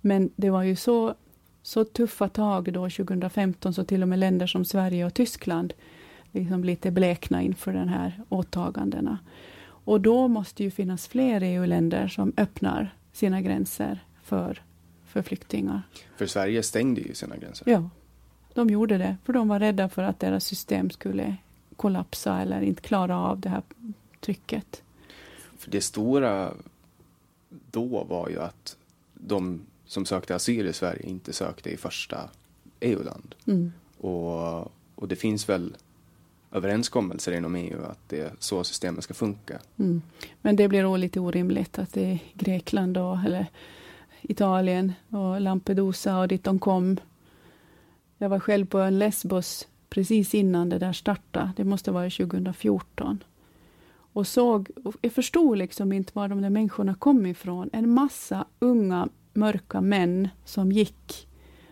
Men 0.00 0.30
det 0.36 0.50
var 0.50 0.62
ju 0.62 0.76
så, 0.76 1.14
så 1.62 1.84
tuffa 1.84 2.28
tag 2.28 2.72
då 2.72 2.90
2015, 2.90 3.74
så 3.74 3.84
till 3.84 4.02
och 4.02 4.08
med 4.08 4.18
länder 4.18 4.46
som 4.46 4.64
Sverige 4.64 5.06
och 5.06 5.14
Tyskland 5.14 5.74
liksom 6.32 6.64
lite 6.64 6.90
blekna 6.90 7.42
inför 7.42 7.72
de 7.72 7.88
här 7.88 8.22
åtagandena. 8.28 9.18
Och 9.66 10.00
då 10.00 10.28
måste 10.28 10.62
ju 10.64 10.70
finnas 10.70 11.08
fler 11.08 11.40
EU-länder 11.40 12.08
som 12.08 12.32
öppnar 12.36 12.94
sina 13.12 13.40
gränser 13.40 14.04
för, 14.22 14.62
för 15.06 15.22
flyktingar. 15.22 15.82
För 16.16 16.26
Sverige 16.26 16.62
stängde 16.62 17.00
ju 17.00 17.14
sina 17.14 17.36
gränser. 17.36 17.70
Ja, 17.70 17.90
de 18.54 18.70
gjorde 18.70 18.98
det, 18.98 19.16
för 19.24 19.32
de 19.32 19.48
var 19.48 19.60
rädda 19.60 19.88
för 19.88 20.02
att 20.02 20.20
deras 20.20 20.44
system 20.44 20.90
skulle 20.90 21.36
kollapsa 21.76 22.40
eller 22.40 22.60
inte 22.60 22.82
klara 22.82 23.18
av 23.18 23.40
det 23.40 23.48
här 23.48 23.62
trycket. 24.20 24.82
För 25.64 25.70
det 25.70 25.80
stora 25.80 26.52
då 27.70 28.04
var 28.04 28.28
ju 28.28 28.40
att 28.40 28.76
de 29.14 29.60
som 29.86 30.06
sökte 30.06 30.34
asyl 30.34 30.66
i 30.66 30.72
Sverige 30.72 31.02
inte 31.02 31.32
sökte 31.32 31.70
i 31.70 31.76
första 31.76 32.30
EU-land. 32.80 33.34
Mm. 33.46 33.72
Och, 33.98 34.60
och 34.94 35.08
det 35.08 35.16
finns 35.16 35.48
väl 35.48 35.76
överenskommelser 36.52 37.32
inom 37.32 37.54
EU 37.54 37.84
att 37.84 37.98
det 38.08 38.20
är 38.20 38.32
så 38.38 38.64
systemet 38.64 39.04
ska 39.04 39.14
funka. 39.14 39.60
Mm. 39.76 40.02
Men 40.42 40.56
det 40.56 40.68
blir 40.68 40.82
då 40.82 40.96
lite 40.96 41.20
orimligt 41.20 41.78
att 41.78 41.92
det 41.92 42.04
är 42.04 42.18
Grekland 42.34 42.94
då, 42.94 43.20
eller 43.26 43.46
Italien 44.22 44.92
och 45.08 45.40
Lampedusa 45.40 46.18
och 46.18 46.28
dit 46.28 46.44
de 46.44 46.58
kom. 46.58 46.96
Jag 48.18 48.28
var 48.28 48.40
själv 48.40 48.66
på 48.66 48.78
en 48.78 48.98
Lesbos 48.98 49.68
precis 49.88 50.34
innan 50.34 50.68
det 50.68 50.78
där 50.78 50.92
startade. 50.92 51.52
Det 51.56 51.64
måste 51.64 51.90
vara 51.90 52.10
2014. 52.10 53.24
Och 54.14 54.26
såg, 54.26 54.70
jag 55.00 55.12
förstod 55.12 55.58
liksom 55.58 55.92
inte 55.92 56.12
var 56.14 56.28
de 56.28 56.42
där 56.42 56.50
människorna 56.50 56.94
kom 56.94 57.26
ifrån. 57.26 57.70
En 57.72 57.90
massa 57.90 58.44
unga 58.58 59.08
mörka 59.32 59.80
män 59.80 60.28
som 60.44 60.72
gick 60.72 61.28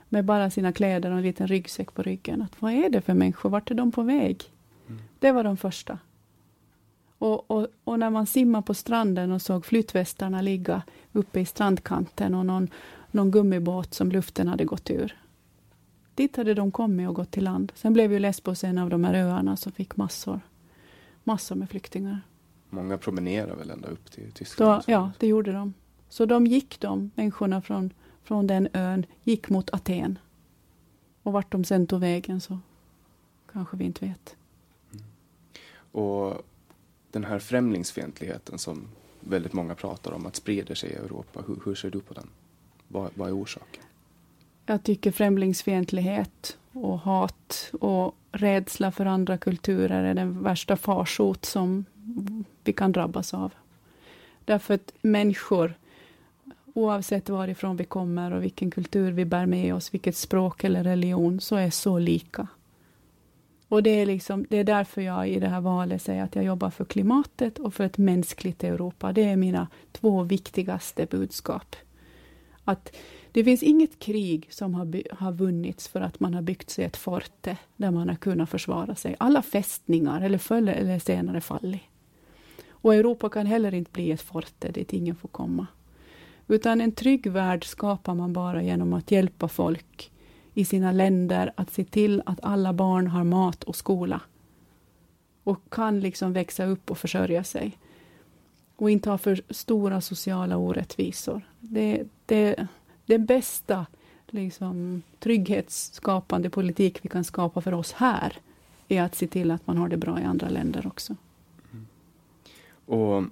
med 0.09 0.25
bara 0.25 0.51
sina 0.51 0.73
kläder 0.73 1.11
och 1.11 1.17
en 1.17 1.23
liten 1.23 1.47
ryggsäck 1.47 1.95
på 1.95 2.03
ryggen. 2.03 2.43
Att, 2.43 2.63
vad 2.63 2.73
är 2.73 2.91
det 2.91 3.01
för 3.01 3.15
människor? 3.15 3.51
Vart 3.51 3.71
är 3.71 3.75
de 3.75 3.93
på 3.93 4.03
väg? 4.03 4.45
Mm. 4.89 5.03
Det 5.19 5.33
var 5.33 5.45
de 5.45 5.57
första. 5.57 5.99
Och, 7.19 7.51
och, 7.51 7.67
och, 7.85 7.99
när 7.99 8.11
man 8.11 8.27
simmade 8.27 8.67
på 8.67 8.75
stranden 8.75 9.33
och 9.33 9.43
såg 9.43 9.67
flytvästarna 9.67 10.41
ligga 10.41 10.83
uppe 11.13 11.41
i 11.41 11.45
strandkanten 11.45 12.35
och 12.35 12.47
någon, 12.47 12.69
någon 13.11 13.31
gummibåt 13.31 13.95
som 13.95 14.13
luften 14.13 14.49
hade 14.49 14.65
gått 14.65 14.91
ur. 14.91 15.17
Dit 16.15 16.37
hade 16.37 16.55
de 16.55 16.71
kommit 16.71 17.09
och 17.09 17.15
gått 17.15 17.31
till 17.31 17.45
land. 17.45 17.73
Sen 17.75 17.93
blev 17.93 18.13
ju 18.13 18.19
Lesbos 18.19 18.65
en 18.65 18.79
av 18.79 18.91
de 18.91 19.05
här 19.05 19.15
öarna 19.15 19.57
som 19.57 19.73
fick 19.73 19.97
massor, 19.97 20.41
massor 21.25 21.55
med 21.55 21.71
flyktingar. 21.71 22.21
Många 22.75 22.99
promenerar 22.99 23.57
väl 23.57 23.71
ända 23.71 23.89
upp 23.89 24.11
till 24.11 24.33
Tyskland? 24.33 24.83
Då, 24.87 24.93
ja, 24.93 25.13
det 25.19 25.27
gjorde 25.27 25.53
de. 25.53 25.75
Så 26.09 26.27
de 26.27 26.47
gick, 26.47 26.81
de 26.81 27.11
människorna 27.15 27.63
från, 27.63 27.93
från 28.23 28.47
den 28.47 28.69
ön, 28.73 29.07
gick 29.23 29.49
mot 29.49 29.71
Aten. 29.71 30.19
Och 31.23 31.33
vart 31.33 31.53
de 31.53 31.65
sen 31.65 31.87
tog 31.87 32.01
vägen 32.01 32.41
så 32.41 32.59
kanske 33.53 33.77
vi 33.77 33.85
inte 33.85 34.07
vet. 34.07 34.37
Mm. 34.93 35.05
Och 35.93 36.43
den 37.11 37.25
här 37.25 37.39
främlingsfientligheten 37.39 38.59
som 38.59 38.89
väldigt 39.21 39.53
många 39.53 39.75
pratar 39.75 40.13
om 40.13 40.27
att 40.27 40.37
sprider 40.37 40.75
sig 40.75 40.91
i 40.91 40.95
Europa, 40.95 41.45
hur, 41.47 41.59
hur 41.65 41.75
ser 41.75 41.91
du 41.91 42.01
på 42.01 42.15
den? 42.15 42.29
Vad, 42.89 43.11
vad 43.15 43.29
är 43.29 43.37
orsaken? 43.37 43.83
Jag 44.67 44.83
tycker 44.83 45.13
främlingsfientlighet 45.13 46.59
och 46.73 46.99
hat 46.99 47.71
och 47.81 48.15
rädsla 48.33 48.93
för 48.93 49.07
andra 49.07 49.39
kulturer 49.39 50.05
är 50.05 50.15
den 50.15 50.43
värsta 50.43 50.77
farsot 50.77 51.45
som 51.45 51.85
vi 52.65 52.73
kan 52.73 52.93
drabbas 52.93 53.35
av. 53.35 53.53
Därför 54.45 54.75
att 54.75 54.93
människor, 55.03 55.75
oavsett 56.75 57.29
varifrån 57.29 57.77
vi 57.77 57.85
kommer 57.85 58.33
och 58.33 58.43
vilken 58.43 58.71
kultur 58.71 59.13
vi 59.13 59.25
bär 59.25 59.47
med 59.47 59.75
oss, 59.75 59.95
vilket 59.95 60.17
språk 60.17 60.65
eller 60.65 60.85
religion, 60.85 61.41
så 61.41 61.57
är 61.57 61.71
så 61.71 61.99
lika. 61.99 62.47
Och 63.69 63.83
det 63.83 63.91
är, 63.91 64.07
liksom, 64.07 64.47
det 64.51 64.57
är 64.57 64.65
därför 64.65 65.03
jag 65.03 65.29
i 65.29 65.41
det 65.41 65.49
här 65.49 65.61
valet 65.61 66.03
säger 66.03 66.25
att 66.25 66.35
jag 66.35 66.45
jobbar 66.45 66.71
för 66.71 66.85
klimatet 66.85 67.59
och 67.59 67.75
för 67.75 67.85
ett 67.85 67.99
mänskligt 67.99 68.65
Europa. 68.65 69.13
Det 69.13 69.25
är 69.25 69.37
mina 69.37 69.69
två 69.93 70.23
viktigaste 70.23 71.07
budskap. 71.07 71.77
Att 72.65 72.97
det 73.33 73.45
finns 73.45 73.63
inget 73.63 73.99
krig 73.99 74.49
som 74.51 74.75
har, 74.75 75.15
har 75.15 75.33
vunnits 75.33 75.89
för 75.89 76.01
att 76.01 76.21
man 76.21 76.35
har 76.35 76.43
byggt 76.43 76.71
sig 76.71 76.85
ett 76.85 76.97
forte 76.97 77.57
där 77.77 77.91
man 77.91 78.09
har 78.09 78.17
kunnat 78.17 78.51
försvara 78.51 78.95
sig. 78.95 79.17
Alla 79.19 79.43
fästningar, 79.43 80.21
eller 80.21 80.39
förr 80.39 80.69
eller 80.69 80.99
senare, 80.99 81.41
fallit. 81.41 81.81
Och 82.83 82.95
Europa 82.95 83.29
kan 83.29 83.47
heller 83.47 83.75
inte 83.75 83.91
bli 83.91 84.11
ett 84.11 84.21
forte 84.21 84.73
dit 84.73 84.93
ingen 84.93 85.17
får 85.17 85.29
komma. 85.29 85.67
Utan 86.49 86.81
en 86.81 86.93
trygg 86.93 87.31
värld 87.31 87.65
skapar 87.65 88.15
man 88.15 88.33
bara 88.33 88.63
genom 88.63 88.93
att 88.93 89.11
hjälpa 89.11 89.49
folk 89.49 90.13
i 90.55 90.65
sina 90.65 90.93
länder 90.93 91.53
att 91.57 91.71
se 91.71 91.85
till 91.85 92.23
att 92.27 92.39
alla 92.43 92.73
barn 92.73 93.07
har 93.07 93.25
mat 93.25 93.65
och 93.65 93.77
skola. 93.77 94.21
Och 95.45 95.61
kan 95.71 96.01
liksom 96.01 96.33
växa 96.33 96.65
upp 96.65 96.91
och 96.91 96.99
försörja 96.99 97.45
sig. 97.45 97.79
Och 98.77 98.91
inte 98.91 99.11
ha 99.11 99.19
för 99.19 99.43
stora 99.51 100.01
sociala 100.01 100.57
orättvisor. 100.57 101.43
Det, 101.61 102.05
det, 102.27 102.67
det 103.07 103.19
bästa 103.19 103.87
liksom, 104.29 105.03
trygghetsskapande 105.19 106.51
politik 106.51 106.99
vi 107.03 107.09
kan 107.09 107.25
skapa 107.25 107.61
för 107.61 107.75
oss 107.75 107.93
här 107.93 108.37
är 108.89 109.03
att 109.03 109.15
se 109.15 109.27
till 109.27 109.51
att 109.51 109.67
man 109.67 109.79
har 109.79 109.89
det 109.89 109.97
bra 109.97 110.21
i 110.21 110.25
andra 110.25 110.49
länder 110.49 110.87
också. 110.87 111.17
Och 112.93 113.25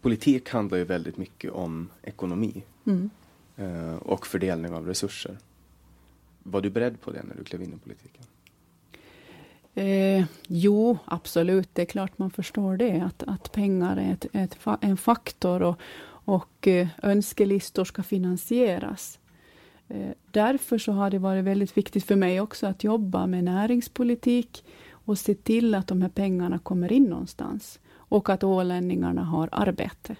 politik 0.00 0.50
handlar 0.50 0.78
ju 0.78 0.84
väldigt 0.84 1.16
mycket 1.16 1.52
om 1.52 1.88
ekonomi 2.02 2.62
mm. 2.86 3.10
Eh, 3.56 3.94
och 3.94 4.26
fördelning 4.26 4.72
av 4.72 4.86
resurser. 4.86 5.38
Var 6.42 6.60
du 6.60 6.70
beredd 6.70 7.00
på 7.00 7.10
det 7.10 7.22
när 7.22 7.36
du 7.36 7.44
klev 7.44 7.62
in 7.62 7.72
i 7.72 7.78
politiken? 7.78 8.22
Eh, 9.74 10.24
jo, 10.46 10.98
absolut. 11.04 11.68
Det 11.72 11.82
är 11.82 11.86
klart 11.86 12.18
man 12.18 12.30
förstår 12.30 12.76
det. 12.76 13.00
Att, 13.00 13.22
att 13.22 13.52
pengar 13.52 13.96
är 13.96 14.12
ett, 14.12 14.26
ett, 14.32 14.58
en 14.80 14.96
faktor 14.96 15.62
och, 15.62 15.80
och 16.08 16.68
eh, 16.68 16.88
önskelistor 17.02 17.84
ska 17.84 18.02
finansieras. 18.02 19.18
Eh, 19.88 20.10
därför 20.30 20.78
så 20.78 20.92
har 20.92 21.10
det 21.10 21.18
varit 21.18 21.44
väldigt 21.44 21.76
viktigt 21.76 22.04
för 22.04 22.16
mig 22.16 22.40
också 22.40 22.66
att 22.66 22.84
jobba 22.84 23.26
med 23.26 23.44
näringspolitik 23.44 24.64
och 24.90 25.18
se 25.18 25.34
till 25.34 25.74
att 25.74 25.86
de 25.86 26.02
här 26.02 26.08
pengarna 26.08 26.58
kommer 26.58 26.92
in 26.92 27.04
någonstans. 27.04 27.78
Och 28.08 28.28
att 28.28 28.44
ålänningarna 28.44 29.24
har 29.24 29.48
arbete. 29.52 30.16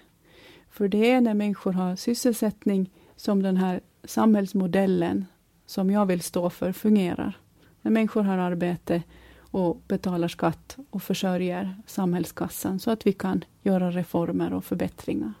För 0.69 0.87
det 0.87 1.11
är 1.11 1.21
när 1.21 1.33
människor 1.33 1.73
har 1.73 1.95
sysselsättning 1.95 2.89
som 3.15 3.43
den 3.43 3.57
här 3.57 3.81
samhällsmodellen 4.03 5.25
som 5.65 5.91
jag 5.91 6.05
vill 6.05 6.21
stå 6.21 6.49
för 6.49 6.71
fungerar. 6.71 7.37
När 7.81 7.91
människor 7.91 8.23
har 8.23 8.37
arbete 8.37 9.03
och 9.51 9.81
betalar 9.87 10.27
skatt 10.27 10.77
och 10.89 11.03
försörjer 11.03 11.81
samhällskassan 11.87 12.79
så 12.79 12.91
att 12.91 13.07
vi 13.07 13.13
kan 13.13 13.43
göra 13.63 13.91
reformer 13.91 14.53
och 14.53 14.65
förbättringar. 14.65 15.33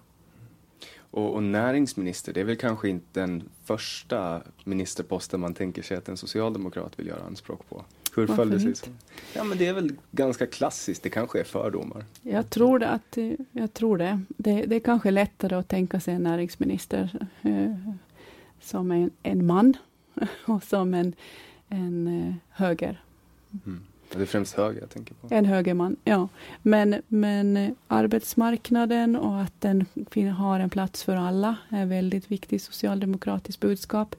Och, 1.11 1.35
och, 1.35 1.43
näringsminister, 1.43 2.33
det 2.33 2.39
är 2.39 2.45
väl 2.45 2.55
kanske 2.55 2.89
inte 2.89 3.19
den 3.19 3.43
första 3.63 4.41
ministerposten 4.63 5.39
man 5.39 5.53
tänker 5.53 5.81
sig 5.81 5.97
att 5.97 6.09
en 6.09 6.17
socialdemokrat 6.17 6.99
vill 6.99 7.07
göra 7.07 7.23
anspråk 7.23 7.69
på? 7.69 7.85
Det 8.27 8.75
sig? 8.75 8.89
Ja, 9.33 9.43
men 9.43 9.57
det 9.57 9.67
är 9.67 9.73
väl 9.73 9.91
ganska 10.11 10.45
klassiskt, 10.45 11.03
det 11.03 11.09
kanske 11.09 11.39
är 11.39 11.43
fördomar. 11.43 12.05
Jag 12.21 12.49
tror 12.49 12.79
det. 12.79 12.89
Att, 12.89 13.17
jag 13.51 13.73
tror 13.73 13.97
det. 13.97 14.21
det. 14.27 14.65
Det 14.65 14.75
är 14.75 14.79
kanske 14.79 15.11
lättare 15.11 15.55
att 15.55 15.67
tänka 15.67 15.99
sig 15.99 16.13
en 16.13 16.23
näringsminister 16.23 17.27
eh, 17.41 17.75
som 18.61 18.91
en, 18.91 19.11
en 19.23 19.45
man 19.45 19.77
och 20.45 20.63
som 20.63 20.93
en, 20.93 21.13
en 21.67 22.07
eh, 22.07 22.33
höger. 22.49 23.01
Mm. 23.65 23.81
Det 24.13 24.21
är 24.21 24.25
främst 24.25 24.53
höger 24.53 24.81
jag 24.81 24.89
tänker 24.89 25.13
på. 25.13 25.27
En 25.29 25.45
högerman, 25.45 25.95
ja. 26.03 26.27
Men, 26.61 27.01
men 27.07 27.57
eh, 27.57 27.71
arbetsmarknaden 27.87 29.15
och 29.15 29.41
att 29.41 29.61
den 29.61 29.85
har 30.37 30.59
en 30.59 30.69
plats 30.69 31.03
för 31.03 31.15
alla 31.15 31.55
är 31.69 31.85
väldigt 31.85 32.31
viktigt 32.31 32.63
socialdemokratiskt 32.63 33.61
budskap. 33.61 34.15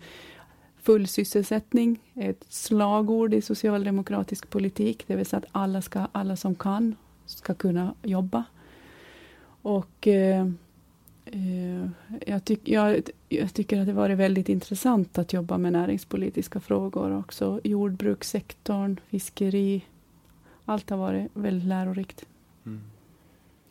Full 0.82 1.06
sysselsättning 1.06 2.00
är 2.14 2.30
ett 2.30 2.44
slagord 2.48 3.34
i 3.34 3.42
socialdemokratisk 3.42 4.50
politik, 4.50 5.04
det 5.06 5.16
vill 5.16 5.26
säga 5.26 5.38
att 5.38 5.48
alla, 5.52 5.82
ska, 5.82 6.06
alla 6.12 6.36
som 6.36 6.54
kan 6.54 6.96
ska 7.26 7.54
kunna 7.54 7.94
jobba. 8.02 8.44
Och 9.62 10.08
eh, 10.08 10.46
Eh, 11.32 11.88
jag, 12.26 12.44
tyck, 12.44 12.68
jag, 12.68 13.02
jag, 13.28 13.54
tycker 13.54 13.80
att 13.80 13.86
det 13.86 13.92
varit 13.92 14.18
väldigt 14.18 14.48
intressant 14.48 15.18
att 15.18 15.32
jobba 15.32 15.58
med 15.58 15.72
näringspolitiska 15.72 16.60
frågor 16.60 17.18
också. 17.18 17.60
Jordbrukssektorn, 17.64 19.00
fiskeri. 19.08 19.84
Allt 20.64 20.90
har 20.90 20.96
varit 20.96 21.30
väldigt 21.34 21.68
lärorikt. 21.68 22.24
Mm. 22.66 22.80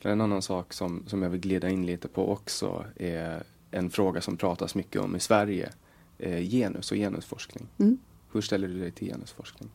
En 0.02 0.22
annan 0.22 0.42
sak 0.42 0.74
som, 0.74 1.04
som 1.08 1.22
jag 1.24 1.30
vill 1.30 1.40
glida 1.40 1.70
in 1.70 1.86
lite 1.86 2.08
på 2.08 2.32
också 2.32 2.86
är 2.96 3.44
en 3.72 3.90
fråga 3.90 4.22
som 4.22 4.38
pratas 4.38 4.76
mycket 4.76 5.02
om 5.02 5.16
i 5.16 5.20
Sverige. 5.20 5.70
Eh, 6.20 6.40
genus 6.40 6.92
och 6.92 6.98
genusforskning. 6.98 7.68
Mm. 7.78 7.98
Hur 8.32 8.42
ställer 8.42 8.68
du 8.68 8.80
dig 8.80 8.92
till 8.92 9.08
genusforskning? 9.08 9.70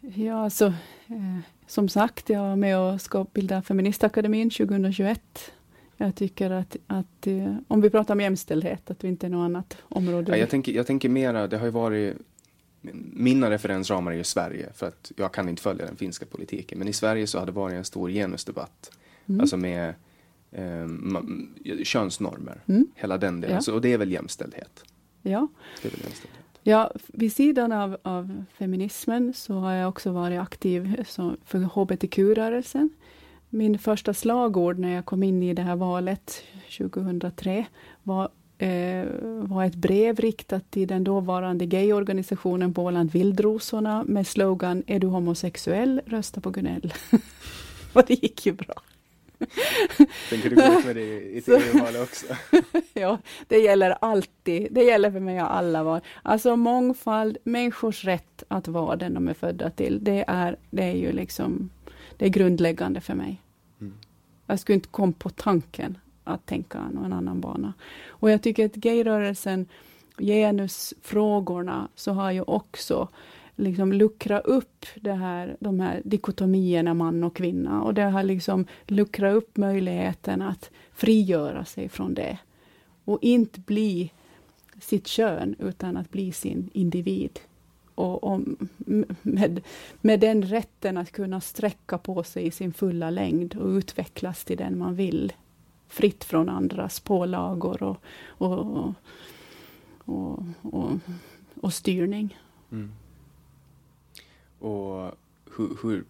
Ja, 0.00 0.44
alltså, 0.44 0.66
eh, 1.06 1.38
som 1.66 1.88
sagt, 1.88 2.28
jag 2.28 2.40
var 2.40 2.56
med 2.56 2.78
och 2.78 3.00
ska 3.00 3.24
bilda 3.32 3.62
Feministakademin 3.62 4.50
2021 4.50 5.52
jag 6.04 6.14
tycker 6.14 6.50
att, 6.50 6.76
att 6.86 7.26
eh, 7.26 7.54
om 7.68 7.80
vi 7.80 7.90
pratar 7.90 8.14
om 8.14 8.20
jämställdhet, 8.20 8.90
att 8.90 9.04
vi 9.04 9.08
inte 9.08 9.26
är 9.26 9.30
något 9.30 9.44
annat 9.44 9.76
område. 9.88 10.32
Ja, 10.32 10.36
jag, 10.38 10.50
tänker, 10.50 10.72
jag 10.72 10.86
tänker 10.86 11.08
mera, 11.08 11.46
det 11.46 11.58
har 11.58 11.64
ju 11.64 11.70
varit 11.70 12.16
mina 13.12 13.50
referensramar 13.50 14.12
är 14.12 14.16
ju 14.16 14.24
Sverige, 14.24 14.72
för 14.74 14.86
att 14.86 15.12
jag 15.16 15.32
kan 15.32 15.48
inte 15.48 15.62
följa 15.62 15.86
den 15.86 15.96
finska 15.96 16.26
politiken. 16.26 16.78
Men 16.78 16.88
i 16.88 16.92
Sverige 16.92 17.26
så 17.26 17.38
har 17.38 17.46
det 17.46 17.52
varit 17.52 17.74
en 17.74 17.84
stor 17.84 18.10
genusdebatt. 18.10 18.90
Mm. 19.28 19.40
Alltså 19.40 19.56
med 19.56 19.94
eh, 20.52 21.82
könsnormer, 21.84 22.60
mm. 22.66 22.86
hela 22.94 23.18
den 23.18 23.40
delen. 23.40 23.56
Ja. 23.56 23.62
Så, 23.62 23.74
och 23.74 23.80
det 23.80 23.92
är 23.92 23.98
väl 23.98 24.10
jämställdhet? 24.10 24.84
Ja. 25.22 25.48
Det 25.82 25.88
är 25.88 25.92
väl 25.92 26.00
jämställdhet. 26.00 26.40
Ja, 26.62 26.90
vid 27.06 27.32
sidan 27.32 27.72
av, 27.72 27.96
av 28.02 28.44
feminismen 28.58 29.34
så 29.34 29.54
har 29.54 29.72
jag 29.72 29.88
också 29.88 30.10
varit 30.12 30.40
aktiv 30.40 31.04
som, 31.08 31.36
för 31.44 31.58
hbtq-rörelsen. 31.58 32.90
Min 33.48 33.78
första 33.78 34.14
slagord 34.14 34.78
när 34.78 34.94
jag 34.94 35.04
kom 35.04 35.22
in 35.22 35.42
i 35.42 35.54
det 35.54 35.62
här 35.62 35.76
valet 35.76 36.44
2003 36.78 37.66
var, 38.02 38.28
eh, 38.58 39.06
var 39.42 39.64
ett 39.64 39.74
brev 39.74 40.16
riktat 40.16 40.70
till 40.70 40.88
den 40.88 41.04
dåvarande 41.04 41.66
gayorganisationen 41.66 42.74
på 42.74 42.84
Åland 42.84 43.12
Vildrosorna 43.12 44.04
med 44.06 44.26
slogan 44.26 44.82
Är 44.86 44.98
du 44.98 45.06
homosexuell, 45.06 46.02
rösta 46.06 46.40
på 46.40 46.50
Gunell. 46.50 46.94
Och 47.92 48.04
det 48.06 48.22
gick 48.22 48.46
ju 48.46 48.52
bra. 48.52 48.74
Tänker 50.28 50.50
du 50.50 50.56
gå 50.56 50.62
ut 50.62 50.84
med 50.84 50.96
det 50.96 51.02
i 51.02 51.38
ett 51.38 51.48
EU-val 51.48 51.96
också? 52.02 52.26
ja, 52.94 53.18
det 53.48 53.58
gäller 53.58 53.96
alltid. 54.00 54.68
Det 54.70 54.82
gäller 54.82 55.10
för 55.10 55.20
mig 55.20 55.36
i 55.36 55.38
alla 55.38 55.82
val. 55.82 56.00
Alltså 56.22 56.56
mångfald, 56.56 57.38
människors 57.44 58.04
rätt 58.04 58.42
att 58.48 58.68
vara 58.68 58.96
den 58.96 59.14
de 59.14 59.28
är 59.28 59.34
födda 59.34 59.70
till. 59.70 60.04
Det 60.04 60.24
är, 60.28 60.56
det 60.70 60.82
är 60.82 60.96
ju 60.96 61.12
liksom, 61.12 61.70
det 62.16 62.24
är 62.24 62.28
grundläggande 62.28 63.00
för 63.00 63.14
mig. 63.14 63.42
Mm. 63.80 63.94
Jag 64.46 64.60
skulle 64.60 64.74
inte 64.74 64.88
komma 64.88 65.12
på 65.18 65.30
tanken 65.30 65.98
att 66.24 66.46
tänka 66.46 66.88
någon 66.88 67.12
annan 67.12 67.40
bana. 67.40 67.72
Och 68.08 68.30
jag 68.30 68.42
tycker 68.42 68.66
att 68.66 68.74
gayrörelsen, 68.74 69.66
genusfrågorna, 70.18 71.88
så 71.94 72.12
har 72.12 72.30
ju 72.30 72.42
också 72.42 73.08
liksom 73.60 73.92
luckra 73.92 74.40
upp 74.40 74.86
det 74.94 75.12
här, 75.12 75.56
de 75.60 75.80
här 75.80 76.02
dikotomierna 76.04 76.94
man 76.94 77.24
och 77.24 77.36
kvinna. 77.36 77.82
Och 77.82 77.94
det 77.94 78.02
har 78.02 78.22
liksom 78.22 78.66
luckrat 78.86 79.34
upp 79.34 79.56
möjligheten 79.56 80.42
att 80.42 80.70
frigöra 80.92 81.64
sig 81.64 81.88
från 81.88 82.14
det. 82.14 82.38
Och 83.04 83.18
inte 83.22 83.60
bli 83.60 84.12
sitt 84.80 85.06
kön, 85.06 85.56
utan 85.58 85.96
att 85.96 86.10
bli 86.10 86.32
sin 86.32 86.70
individ. 86.72 87.40
Och, 87.94 88.24
och 88.24 88.40
med, 89.22 89.60
med 90.00 90.20
den 90.20 90.42
rätten 90.42 90.96
att 90.96 91.12
kunna 91.12 91.40
sträcka 91.40 91.98
på 91.98 92.22
sig 92.22 92.46
i 92.46 92.50
sin 92.50 92.72
fulla 92.72 93.10
längd 93.10 93.56
och 93.56 93.68
utvecklas 93.68 94.44
till 94.44 94.56
den 94.56 94.78
man 94.78 94.94
vill. 94.94 95.32
Fritt 95.88 96.24
från 96.24 96.48
andras 96.48 97.00
pålagor 97.00 97.82
och, 97.82 97.96
och, 98.26 98.94
och, 100.04 100.42
och, 100.62 100.90
och 101.60 101.72
styrning. 101.72 102.38
Mm. 102.72 102.92
Och 104.60 105.14
hur, 105.56 105.78
hur, 105.82 106.04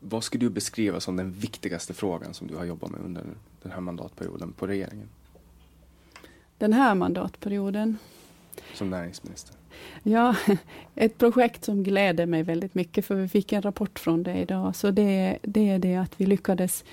vad 0.00 0.24
skulle 0.24 0.44
du 0.44 0.50
beskriva 0.50 1.00
som 1.00 1.16
den 1.16 1.32
viktigaste 1.32 1.94
frågan 1.94 2.34
som 2.34 2.46
du 2.46 2.56
har 2.56 2.64
jobbat 2.64 2.90
med 2.90 3.00
under 3.00 3.24
den 3.62 3.72
här 3.72 3.80
mandatperioden 3.80 4.52
på 4.52 4.66
regeringen? 4.66 5.08
Den 6.58 6.72
här 6.72 6.94
mandatperioden? 6.94 7.98
Som 8.74 8.90
näringsminister? 8.90 9.56
Ja, 10.02 10.36
ett 10.94 11.18
projekt 11.18 11.64
som 11.64 11.82
gläder 11.82 12.26
mig 12.26 12.42
väldigt 12.42 12.74
mycket, 12.74 13.06
för 13.06 13.14
vi 13.14 13.28
fick 13.28 13.52
en 13.52 13.62
rapport 13.62 13.98
från 13.98 14.22
det 14.22 14.38
idag. 14.38 14.76
Så 14.76 14.90
det, 14.90 15.38
det 15.42 15.68
är 15.68 15.78
det 15.78 15.96
att 15.96 16.20
vi 16.20 16.26
lyckades 16.26 16.84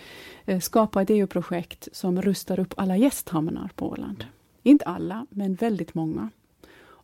eh, 0.46 0.60
skapa 0.60 1.02
ett 1.02 1.10
EU-projekt 1.10 1.88
som 1.92 2.22
rustar 2.22 2.60
upp 2.60 2.74
alla 2.78 2.98
gästhamnar 2.98 3.72
på 3.76 3.90
Åland. 3.90 4.22
Mm. 4.22 4.34
Inte 4.64 4.86
alla, 4.86 5.26
men 5.30 5.56
väldigt 5.56 5.94
många. 5.94 6.30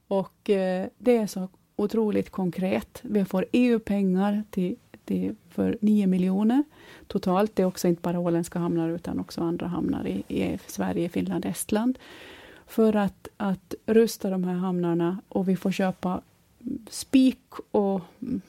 Och 0.08 0.50
eh, 0.50 0.88
det 0.98 1.18
är 1.18 1.28
så 1.28 1.50
otroligt 1.78 2.30
konkret. 2.30 3.00
Vi 3.02 3.26
får 3.26 3.46
EU-pengar 3.52 4.44
till, 4.50 4.76
till, 5.06 5.36
för 5.50 5.78
9 5.82 6.08
miljoner 6.08 6.64
totalt. 7.08 7.56
Det 7.56 7.62
är 7.62 7.68
också 7.68 7.88
inte 7.88 8.02
bara 8.02 8.20
åländska 8.20 8.60
hamnar 8.60 8.90
utan 8.90 9.20
också 9.20 9.42
andra 9.42 9.68
hamnar 9.68 10.08
i, 10.08 10.24
i 10.28 10.60
Sverige, 10.68 11.10
Finland, 11.10 11.46
Estland. 11.46 12.00
För 12.66 12.96
att, 12.96 13.28
att 13.38 13.76
rusta 13.86 14.30
de 14.30 14.44
här 14.44 14.54
hamnarna 14.54 15.18
och 15.30 15.50
vi 15.50 15.56
får 15.56 15.72
köpa 15.72 16.22
spik 16.90 17.40
och 17.72 18.02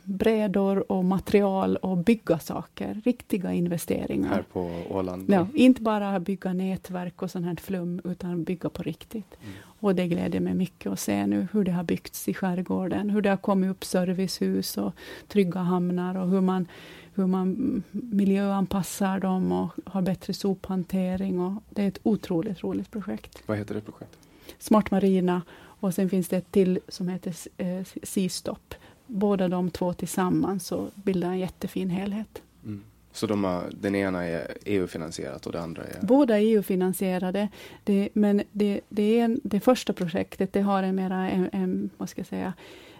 brädor 0.05 0.93
och 0.93 1.05
material 1.05 1.77
och 1.77 1.97
bygga 1.97 2.39
saker. 2.39 3.01
Riktiga 3.05 3.53
investeringar. 3.53 4.29
Här 4.29 4.45
på 4.53 4.83
Åland? 4.91 5.25
Ja, 5.29 5.47
inte 5.55 5.83
bara 5.83 6.21
bygga 6.21 6.53
nätverk 6.53 7.23
och 7.23 7.31
sånt 7.31 7.47
här 7.47 7.57
flum, 7.57 8.01
utan 8.05 8.45
bygga 8.45 8.69
på 8.69 8.83
riktigt. 8.83 9.37
Mm. 9.41 9.55
Och 9.81 9.95
det 9.95 10.09
gläder 10.09 10.41
mig 10.41 10.55
mycket 10.55 10.93
att 10.93 11.01
se 11.01 11.27
nu 11.27 11.49
hur 11.53 11.65
det 11.65 11.73
har 11.73 11.85
byggts 11.85 12.29
i 12.29 12.35
skärgården, 12.35 13.11
hur 13.11 13.23
det 13.23 13.31
har 13.31 13.37
kommit 13.37 13.71
upp 13.71 13.85
servicehus 13.85 14.79
och 14.79 14.93
trygga 15.29 15.61
hamnar 15.61 16.15
och 16.15 16.29
hur 16.29 16.41
man, 16.41 16.69
hur 17.15 17.27
man 17.27 17.83
miljöanpassar 17.91 19.21
dem 19.21 19.53
och 19.53 19.69
har 19.85 20.03
bättre 20.03 20.33
sophantering. 20.33 21.41
Och 21.41 21.63
det 21.71 21.83
är 21.83 21.89
ett 21.89 22.01
otroligt 22.03 22.63
roligt 22.63 22.91
projekt. 22.91 23.43
Vad 23.47 23.59
heter 23.59 23.75
det 23.75 23.81
projektet? 23.81 24.19
Smart 24.59 24.91
Marina 24.91 25.43
och 25.81 25.95
sen 25.95 26.11
finns 26.11 26.29
det 26.29 26.37
ett 26.37 26.53
till 26.53 26.81
som 26.89 27.09
heter 27.09 27.35
eh, 27.57 27.85
Seastop. 28.03 28.75
Båda 29.07 29.49
de 29.49 29.71
två 29.71 29.93
tillsammans 29.93 30.67
så 30.67 30.89
bildar 30.95 31.29
en 31.29 31.39
jättefin 31.39 31.91
helhet. 31.91 32.43
Mm. 32.65 32.85
Så 33.13 33.27
de 33.27 33.45
har, 33.45 33.65
den 33.81 33.95
ena 33.95 34.25
är 34.25 34.57
EU-finansierat 34.65 35.47
och 35.47 35.53
det 35.53 35.61
andra 35.61 35.85
är? 35.85 35.99
Båda 36.03 36.39
är 36.39 36.43
EU-finansierade. 36.43 37.49
Det, 37.85 38.09
men 38.13 38.43
det, 38.53 38.81
det, 38.89 39.03
är 39.03 39.25
en, 39.25 39.41
det 39.45 39.61
första 39.61 39.93
projektet 39.93 40.53
det 40.53 40.61
har 40.61 40.83
en 40.83 40.95
mera, 40.95 41.31
en, 41.31 41.49
en, 41.53 41.91
vad 41.97 42.09
ska 42.09 42.21
jag 42.21 42.27
säga, 42.27 42.53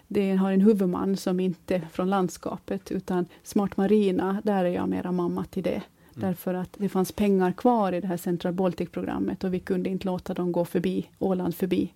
det 0.07 0.35
har 0.35 0.51
en 0.51 0.61
huvudman 0.61 1.17
som 1.17 1.39
inte 1.39 1.75
är 1.75 1.87
från 1.91 2.09
landskapet, 2.09 2.91
utan 2.91 3.25
Smart 3.43 3.77
Marina, 3.77 4.41
där 4.43 4.65
är 4.65 4.69
jag 4.69 4.89
mera 4.89 5.11
mamma 5.11 5.45
till 5.45 5.63
det. 5.63 5.81
Mm. 6.15 6.27
Därför 6.27 6.53
att 6.53 6.75
det 6.77 6.89
fanns 6.89 7.11
pengar 7.11 7.51
kvar 7.51 7.93
i 7.93 8.01
det 8.01 8.07
här 8.07 8.17
Central 8.17 8.53
Baltic-programmet 8.53 9.43
och 9.43 9.53
vi 9.53 9.59
kunde 9.59 9.89
inte 9.89 10.05
låta 10.05 10.33
dem 10.33 10.51
gå 10.51 10.65
förbi, 10.65 11.09
Åland 11.19 11.55
förbi. 11.55 11.93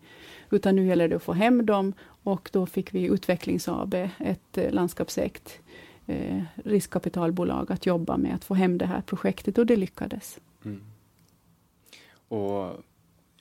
Utan 0.50 0.76
nu 0.76 0.86
gäller 0.86 1.08
det 1.08 1.16
att 1.16 1.24
få 1.24 1.34
hem 1.34 1.66
dem 1.66 1.94
och 2.24 2.50
då 2.54 2.66
fick 2.66 2.94
vi 2.94 3.06
Utvecklings 3.06 3.68
AB, 3.68 3.94
ett 4.20 4.58
eh, 4.58 4.72
landskapsägt 4.72 5.60
eh, 6.06 6.44
riskkapitalbolag, 6.56 7.72
att 7.72 7.86
jobba 7.86 8.18
med 8.18 8.36
att 8.36 8.44
få 8.44 8.54
hem 8.54 8.78
det 8.78 8.86
här 8.86 9.02
projektet 9.02 9.58
och 9.58 9.66
det 9.66 9.76
lyckades. 9.76 10.40
Mm. 10.66 10.82
Och 12.28 12.84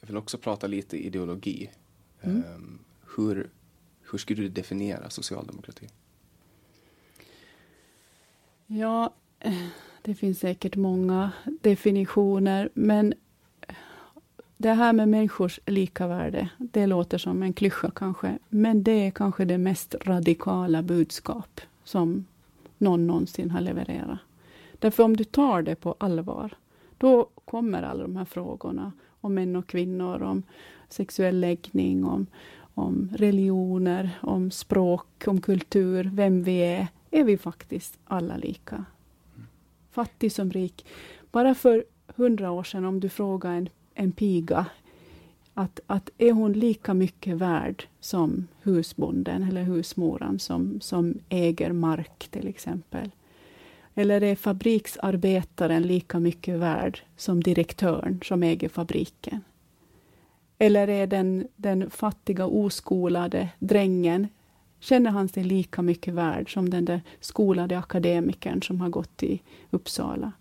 jag 0.00 0.06
vill 0.06 0.16
också 0.16 0.38
prata 0.38 0.66
lite 0.66 1.06
ideologi. 1.06 1.70
Mm. 2.20 2.42
Um, 2.54 2.78
hur, 3.16 3.50
hur 4.10 4.18
skulle 4.18 4.42
du 4.42 4.48
definiera 4.48 5.10
socialdemokrati? 5.10 5.88
Ja, 8.66 9.14
eh, 9.38 9.66
det 10.02 10.14
finns 10.14 10.38
säkert 10.38 10.76
många 10.76 11.32
definitioner, 11.60 12.68
men 12.74 13.14
det 14.56 14.72
här 14.72 14.92
med 14.92 15.08
människors 15.08 15.60
lika 15.66 16.06
värde, 16.06 16.48
det 16.58 16.86
låter 16.86 17.18
som 17.18 17.42
en 17.42 17.52
klyscha 17.52 17.90
kanske, 17.94 18.38
men 18.48 18.82
det 18.82 19.06
är 19.06 19.10
kanske 19.10 19.44
det 19.44 19.58
mest 19.58 19.94
radikala 20.00 20.82
budskap 20.82 21.60
som 21.84 22.24
någon 22.78 23.06
någonsin 23.06 23.50
har 23.50 23.60
levererat. 23.60 24.18
Därför 24.78 25.02
om 25.02 25.16
du 25.16 25.24
tar 25.24 25.62
det 25.62 25.74
på 25.74 25.94
allvar, 25.98 26.54
då 26.98 27.28
kommer 27.44 27.82
alla 27.82 28.02
de 28.02 28.16
här 28.16 28.24
frågorna 28.24 28.92
om 29.20 29.34
män 29.34 29.56
och 29.56 29.66
kvinnor, 29.66 30.22
om 30.22 30.42
sexuell 30.88 31.40
läggning, 31.40 32.04
om, 32.04 32.26
om 32.74 33.08
religioner, 33.16 34.10
om 34.20 34.50
språk, 34.50 35.24
om 35.26 35.40
kultur, 35.40 36.10
vem 36.12 36.42
vi 36.42 36.58
är, 36.58 36.86
är 37.10 37.24
vi 37.24 37.38
faktiskt 37.38 37.98
alla 38.04 38.36
lika. 38.36 38.84
Fattig 39.92 40.32
som 40.32 40.50
rik. 40.50 40.86
Bara 41.30 41.54
för 41.54 41.84
hundra 42.06 42.50
år 42.50 42.64
sedan, 42.64 42.84
om 42.84 43.00
du 43.00 43.08
frågar 43.08 43.52
en 43.52 43.68
en 43.94 44.12
piga, 44.12 44.66
att, 45.54 45.80
att 45.86 46.10
är 46.18 46.32
hon 46.32 46.52
lika 46.52 46.94
mycket 46.94 47.36
värd 47.36 47.84
som 48.00 48.46
husbonden 48.62 49.42
eller 49.42 49.62
husmoran 49.62 50.38
som, 50.38 50.80
som 50.80 51.18
äger 51.28 51.72
mark 51.72 52.28
till 52.30 52.48
exempel? 52.48 53.10
Eller 53.94 54.22
är 54.22 54.36
fabriksarbetaren 54.36 55.82
lika 55.82 56.20
mycket 56.20 56.58
värd 56.58 57.00
som 57.16 57.42
direktören 57.42 58.20
som 58.24 58.42
äger 58.42 58.68
fabriken? 58.68 59.40
Eller 60.58 60.88
är 60.88 61.06
den, 61.06 61.48
den 61.56 61.90
fattiga 61.90 62.46
oskolade 62.46 63.48
drängen, 63.58 64.28
känner 64.82 65.10
han 65.10 65.28
sig 65.28 65.44
lika 65.44 65.82
mycket 65.82 66.14
värd 66.14 66.52
som 66.54 66.70
den 66.70 66.84
där 66.84 67.00
skolade 67.20 67.78
akademikern 67.78 68.62
som 68.62 68.80
har 68.80 68.88
gått 68.88 69.22
i 69.22 69.42
Uppsala? 69.70 70.32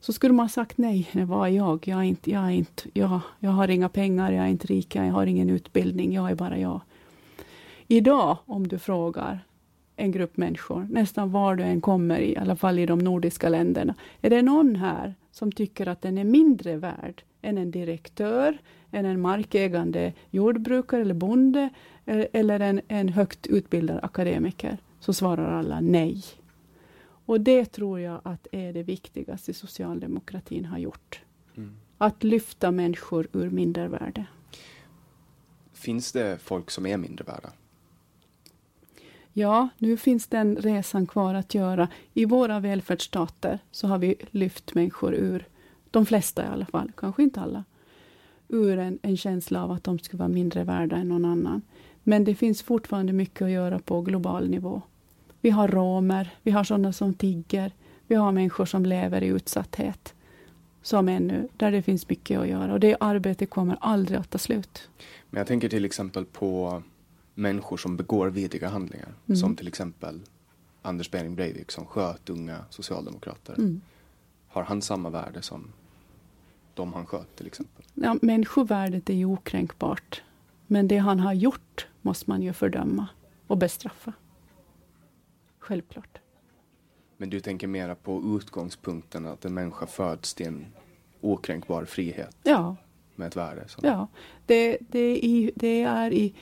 Så 0.00 0.12
skulle 0.12 0.34
man 0.34 0.48
sagt 0.48 0.78
nej, 0.78 1.08
det 1.12 1.24
var 1.24 1.46
jag. 1.46 1.88
Jag, 1.88 1.98
är 1.98 2.02
inte, 2.02 2.30
jag, 2.30 2.44
är 2.44 2.50
inte, 2.50 2.82
jag, 2.92 3.20
jag 3.38 3.50
har 3.50 3.68
inga 3.68 3.88
pengar, 3.88 4.32
jag 4.32 4.44
är 4.44 4.48
inte 4.48 4.66
rik, 4.66 4.96
jag 4.96 5.12
har 5.12 5.26
ingen 5.26 5.50
utbildning, 5.50 6.12
jag 6.12 6.30
är 6.30 6.34
bara 6.34 6.58
jag. 6.58 6.80
Idag, 7.86 8.36
om 8.46 8.68
du 8.68 8.78
frågar 8.78 9.44
en 9.96 10.12
grupp 10.12 10.36
människor, 10.36 10.88
nästan 10.90 11.32
var 11.32 11.56
du 11.56 11.62
än 11.62 11.80
kommer, 11.80 12.20
i 12.20 12.36
alla 12.36 12.56
fall 12.56 12.78
i 12.78 12.86
de 12.86 12.98
nordiska 12.98 13.48
länderna, 13.48 13.94
är 14.20 14.30
det 14.30 14.42
någon 14.42 14.76
här 14.76 15.14
som 15.32 15.52
tycker 15.52 15.86
att 15.86 16.02
den 16.02 16.18
är 16.18 16.24
mindre 16.24 16.76
värd 16.76 17.22
än 17.42 17.58
en 17.58 17.70
direktör, 17.70 18.58
än 18.90 19.04
en 19.04 19.20
markägande 19.20 20.12
jordbrukare 20.30 21.00
eller 21.00 21.14
bonde, 21.14 21.68
eller 22.08 22.60
en, 22.60 22.80
en 22.88 23.08
högt 23.08 23.46
utbildad 23.46 24.00
akademiker, 24.02 24.78
så 25.00 25.12
svarar 25.12 25.58
alla 25.58 25.80
nej. 25.80 26.24
Och 27.00 27.40
det 27.40 27.64
tror 27.64 28.00
jag 28.00 28.20
att 28.24 28.46
är 28.52 28.72
det 28.72 28.82
viktigaste 28.82 29.54
socialdemokratin 29.54 30.64
har 30.64 30.78
gjort. 30.78 31.20
Mm. 31.56 31.76
Att 31.98 32.24
lyfta 32.24 32.70
människor 32.70 33.28
ur 33.32 33.50
mindervärde. 33.50 34.26
Finns 35.72 36.12
det 36.12 36.42
folk 36.42 36.70
som 36.70 36.86
är 36.86 36.96
mindre 36.96 37.24
värda? 37.24 37.52
Ja, 39.32 39.68
nu 39.78 39.96
finns 39.96 40.26
den 40.26 40.56
resan 40.56 41.06
kvar 41.06 41.34
att 41.34 41.54
göra. 41.54 41.88
I 42.14 42.24
våra 42.24 42.60
välfärdsstater 42.60 43.58
så 43.70 43.86
har 43.86 43.98
vi 43.98 44.14
lyft 44.30 44.74
människor 44.74 45.14
ur, 45.14 45.48
de 45.90 46.06
flesta 46.06 46.44
i 46.44 46.46
alla 46.46 46.66
fall, 46.66 46.92
kanske 46.96 47.22
inte 47.22 47.40
alla, 47.40 47.64
ur 48.48 48.78
en, 48.78 48.98
en 49.02 49.16
känsla 49.16 49.64
av 49.64 49.70
att 49.70 49.84
de 49.84 49.98
skulle 49.98 50.18
vara 50.18 50.28
mindre 50.28 50.64
värda 50.64 50.96
än 50.96 51.08
någon 51.08 51.24
annan. 51.24 51.62
Men 52.08 52.24
det 52.24 52.34
finns 52.34 52.62
fortfarande 52.62 53.12
mycket 53.12 53.42
att 53.42 53.50
göra 53.50 53.78
på 53.78 54.00
global 54.00 54.48
nivå. 54.48 54.82
Vi 55.40 55.50
har 55.50 55.68
romer, 55.68 56.34
vi 56.42 56.50
har 56.50 56.64
sådana 56.64 56.92
som 56.92 57.14
tigger, 57.14 57.72
vi 58.06 58.14
har 58.14 58.32
människor 58.32 58.64
som 58.64 58.84
lever 58.86 59.22
i 59.22 59.26
utsatthet. 59.26 60.14
Som 60.82 61.08
ännu, 61.08 61.48
där 61.56 61.72
det 61.72 61.82
finns 61.82 62.08
mycket 62.08 62.40
att 62.40 62.48
göra 62.48 62.72
och 62.72 62.80
det 62.80 62.96
arbetet 63.00 63.50
kommer 63.50 63.76
aldrig 63.80 64.18
att 64.18 64.30
ta 64.30 64.38
slut. 64.38 64.88
Men 65.30 65.38
jag 65.38 65.46
tänker 65.46 65.68
till 65.68 65.84
exempel 65.84 66.24
på 66.24 66.82
människor 67.34 67.76
som 67.76 67.96
begår 67.96 68.28
vidriga 68.28 68.68
handlingar. 68.68 69.14
Mm. 69.26 69.36
Som 69.36 69.56
till 69.56 69.68
exempel 69.68 70.20
Anders 70.82 71.10
Behring 71.10 71.34
Breivik 71.34 71.70
som 71.70 71.86
sköt 71.86 72.30
unga 72.30 72.64
socialdemokrater. 72.70 73.54
Mm. 73.58 73.80
Har 74.48 74.62
han 74.62 74.82
samma 74.82 75.10
värde 75.10 75.42
som 75.42 75.72
de 76.74 76.92
han 76.92 77.06
sköt 77.06 77.36
till 77.36 77.46
exempel? 77.46 77.84
Ja, 77.94 78.16
människovärdet 78.22 79.10
är 79.10 79.14
ju 79.14 79.24
okränkbart. 79.24 80.22
Men 80.70 80.88
det 80.88 80.98
han 80.98 81.20
har 81.20 81.32
gjort 81.32 81.86
måste 82.02 82.30
man 82.30 82.42
ju 82.42 82.52
fördöma 82.52 83.08
och 83.46 83.58
bestraffa. 83.58 84.12
Självklart. 85.58 86.18
Men 87.16 87.30
du 87.30 87.40
tänker 87.40 87.66
mera 87.66 87.94
på 87.94 88.38
utgångspunkten 88.38 89.26
att 89.26 89.44
en 89.44 89.54
människa 89.54 89.86
föds 89.86 90.34
till 90.34 90.46
en 90.46 90.66
okränkbar 91.20 91.84
frihet? 91.84 92.36
Ja. 92.42 92.76
Med 93.14 93.26
ett 93.26 93.36
värde? 93.36 93.64
Så. 93.68 93.80
Ja, 93.82 94.08
det, 94.46 94.78
det, 94.80 94.98
är 94.98 95.16
i, 95.16 95.50
det 95.54 95.82
är 95.82 96.12
i, 96.12 96.34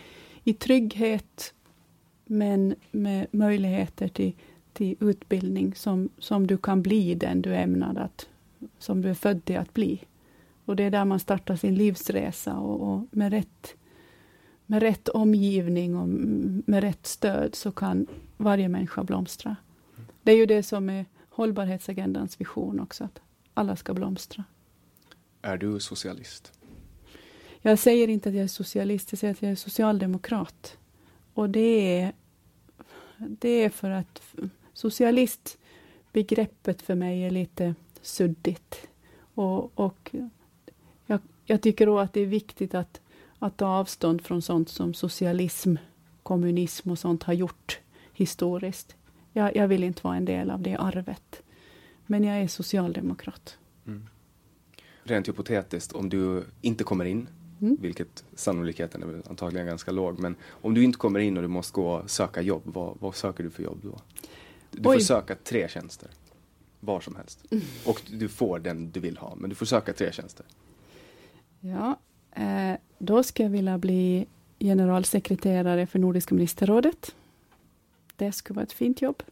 i 0.44 0.54
trygghet 0.54 1.54
men 2.24 2.74
med 2.90 3.26
möjligheter 3.30 4.08
till, 4.08 4.32
till 4.72 4.96
utbildning 5.00 5.74
som, 5.74 6.08
som 6.18 6.46
du 6.46 6.56
kan 6.56 6.82
bli 6.82 7.14
den 7.14 7.42
du 7.42 7.54
är 7.54 7.62
ämnad 7.62 7.98
att, 7.98 8.28
som 8.78 9.02
du 9.02 9.10
är 9.10 9.14
född 9.14 9.44
till 9.44 9.58
att 9.58 9.74
bli. 9.74 10.00
Och 10.64 10.76
det 10.76 10.84
är 10.84 10.90
där 10.90 11.04
man 11.04 11.20
startar 11.20 11.56
sin 11.56 11.74
livsresa 11.74 12.56
och, 12.56 12.92
och 12.92 13.06
med, 13.10 13.32
rätt, 13.32 13.74
med 14.66 14.82
rätt 14.82 15.08
omgivning 15.08 15.96
och 15.96 16.08
med 16.68 16.80
rätt 16.80 17.06
stöd 17.06 17.54
så 17.54 17.72
kan 17.72 18.06
varje 18.36 18.68
människa 18.68 19.04
blomstra. 19.04 19.56
Det 20.22 20.32
är 20.32 20.36
ju 20.36 20.46
det 20.46 20.62
som 20.62 20.90
är 20.90 21.06
hållbarhetsagendans 21.30 22.40
vision 22.40 22.80
också, 22.80 23.04
att 23.04 23.20
alla 23.54 23.76
ska 23.76 23.94
blomstra. 23.94 24.44
Är 25.42 25.56
du 25.56 25.80
socialist? 25.80 26.52
Jag 27.60 27.78
säger 27.78 28.08
inte 28.08 28.28
att 28.28 28.34
jag 28.34 28.44
är 28.44 28.48
socialist, 28.48 29.12
jag 29.12 29.18
säger 29.18 29.34
att 29.34 29.42
jag 29.42 29.52
är 29.52 29.56
socialdemokrat. 29.56 30.78
Och 31.34 31.50
det 31.50 32.00
är, 32.00 32.12
det 33.16 33.48
är 33.48 33.70
för 33.70 33.90
att 33.90 34.22
socialistbegreppet 34.72 36.82
för 36.82 36.94
mig 36.94 37.22
är 37.22 37.30
lite 37.30 37.74
suddigt. 38.02 38.88
Och, 39.34 39.78
och 39.78 40.14
jag, 41.06 41.20
jag, 41.44 41.62
tycker 41.62 41.86
då 41.86 41.98
att 41.98 42.12
det 42.12 42.20
är 42.20 42.26
viktigt 42.26 42.74
att, 42.74 43.00
att 43.38 43.56
ta 43.56 43.66
avstånd 43.66 44.22
från 44.22 44.42
sånt 44.42 44.68
som 44.68 44.94
socialism, 44.94 45.74
kommunism 46.22 46.90
och 46.90 46.98
sånt 46.98 47.22
har 47.22 47.34
gjort 47.34 47.80
historiskt. 48.12 48.96
Jag, 49.32 49.56
jag 49.56 49.68
vill 49.68 49.84
inte 49.84 50.00
vara 50.04 50.16
en 50.16 50.24
del 50.24 50.50
av 50.50 50.62
det 50.62 50.76
arvet. 50.76 51.42
Men 52.06 52.24
jag 52.24 52.36
är 52.36 52.48
socialdemokrat. 52.48 53.58
Mm. 53.86 54.06
Rent 55.02 55.28
hypotetiskt, 55.28 55.92
om 55.92 56.08
du 56.08 56.44
inte 56.60 56.84
kommer 56.84 57.04
in, 57.04 57.28
mm. 57.60 57.76
vilket 57.80 58.24
sannolikheten 58.34 59.02
är 59.02 59.28
antagligen 59.28 59.66
ganska 59.66 59.90
låg, 59.90 60.18
men 60.18 60.34
om 60.48 60.74
du 60.74 60.84
inte 60.84 60.98
kommer 60.98 61.20
in 61.20 61.36
och 61.36 61.42
du 61.42 61.48
måste 61.48 61.74
gå 61.74 61.90
och 61.90 62.10
söka 62.10 62.42
jobb, 62.42 62.62
vad, 62.64 62.96
vad 63.00 63.14
söker 63.14 63.44
du 63.44 63.50
för 63.50 63.62
jobb 63.62 63.78
då? 63.82 63.98
Du 64.70 64.88
Oj. 64.88 64.96
får 64.96 65.04
söka 65.04 65.34
tre 65.34 65.68
tjänster, 65.68 66.10
var 66.80 67.00
som 67.00 67.16
helst. 67.16 67.44
Mm. 67.50 67.64
Och 67.86 68.02
du 68.06 68.28
får 68.28 68.58
den 68.58 68.90
du 68.90 69.00
vill 69.00 69.16
ha, 69.16 69.34
men 69.34 69.50
du 69.50 69.56
får 69.56 69.66
söka 69.66 69.92
tre 69.92 70.12
tjänster. 70.12 70.46
Ja, 71.60 71.98
eh, 72.32 72.76
då 72.98 73.22
ska 73.22 73.42
jag 73.42 73.50
vilja 73.50 73.78
bli 73.78 74.26
generalsekreterare 74.58 75.86
för 75.86 75.98
Nordiska 75.98 76.34
ministerrådet. 76.34 77.14
Det 78.16 78.32
skulle 78.32 78.54
vara 78.54 78.62
ett 78.64 78.72
fint 78.72 79.02
jobb. 79.02 79.22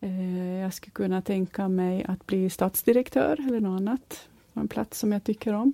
Eh, 0.00 0.58
jag 0.58 0.74
skulle 0.74 0.92
kunna 0.92 1.22
tänka 1.22 1.68
mig 1.68 2.04
att 2.04 2.26
bli 2.26 2.50
statsdirektör 2.50 3.40
eller 3.48 3.60
något 3.60 3.80
annat. 3.80 4.28
En 4.52 4.68
plats 4.68 4.98
som 4.98 5.12
jag 5.12 5.24
tycker 5.24 5.52
om. 5.52 5.72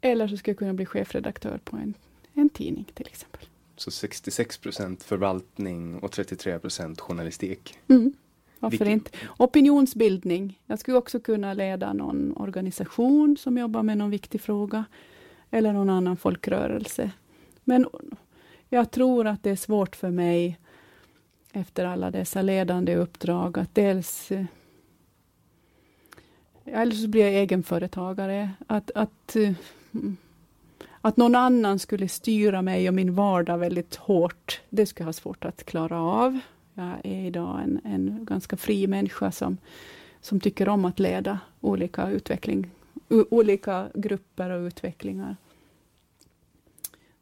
Eller 0.00 0.28
så 0.28 0.36
skulle 0.36 0.52
jag 0.52 0.58
kunna 0.58 0.74
bli 0.74 0.86
chefredaktör 0.86 1.60
på 1.64 1.76
en, 1.76 1.94
en 2.34 2.48
tidning 2.48 2.86
till 2.94 3.06
exempel. 3.06 3.46
Så 3.76 3.90
66 3.90 4.58
procent 4.58 5.02
förvaltning 5.02 5.98
och 5.98 6.12
33 6.12 6.58
procent 6.58 7.00
journalistik? 7.00 7.78
Mm. 7.88 8.12
Varför 8.58 8.78
Vilken... 8.78 8.92
inte? 8.92 9.10
Opinionsbildning. 9.36 10.60
Jag 10.66 10.78
skulle 10.78 10.96
också 10.96 11.20
kunna 11.20 11.54
leda 11.54 11.92
någon 11.92 12.36
organisation 12.36 13.36
som 13.36 13.58
jobbar 13.58 13.82
med 13.82 13.98
någon 13.98 14.10
viktig 14.10 14.40
fråga. 14.40 14.84
Eller 15.50 15.72
någon 15.72 15.90
annan 15.90 16.16
folkrörelse. 16.16 17.10
Men 17.64 17.86
jag 18.68 18.90
tror 18.90 19.26
att 19.26 19.42
det 19.42 19.50
är 19.50 19.56
svårt 19.56 19.96
för 19.96 20.10
mig 20.10 20.58
efter 21.52 21.84
alla 21.84 22.10
dessa 22.10 22.42
ledande 22.42 22.96
uppdrag 22.96 23.58
att 23.58 23.74
dels 23.74 24.30
eh, 24.30 24.44
eller 26.64 26.92
så 26.92 27.08
blir 27.08 27.22
jag 27.22 27.34
egenföretagare. 27.34 28.50
Att, 28.66 28.90
att, 28.94 29.36
eh, 29.36 29.52
att 31.00 31.16
någon 31.16 31.34
annan 31.34 31.78
skulle 31.78 32.08
styra 32.08 32.62
mig 32.62 32.88
och 32.88 32.94
min 32.94 33.14
vardag 33.14 33.58
väldigt 33.58 33.96
hårt, 33.96 34.60
det 34.70 34.86
skulle 34.86 35.02
jag 35.02 35.08
ha 35.08 35.12
svårt 35.12 35.44
att 35.44 35.64
klara 35.64 36.02
av. 36.02 36.40
Jag 36.78 37.00
är 37.04 37.26
idag 37.26 37.60
en, 37.62 37.80
en 37.84 38.24
ganska 38.24 38.56
fri 38.56 38.86
människa 38.86 39.32
som, 39.32 39.58
som 40.20 40.40
tycker 40.40 40.68
om 40.68 40.84
att 40.84 40.98
leda 40.98 41.38
olika 41.60 42.10
utveckling, 42.10 42.70
olika 43.08 43.88
grupper 43.94 44.50
och 44.50 44.66
utvecklingar. 44.66 45.36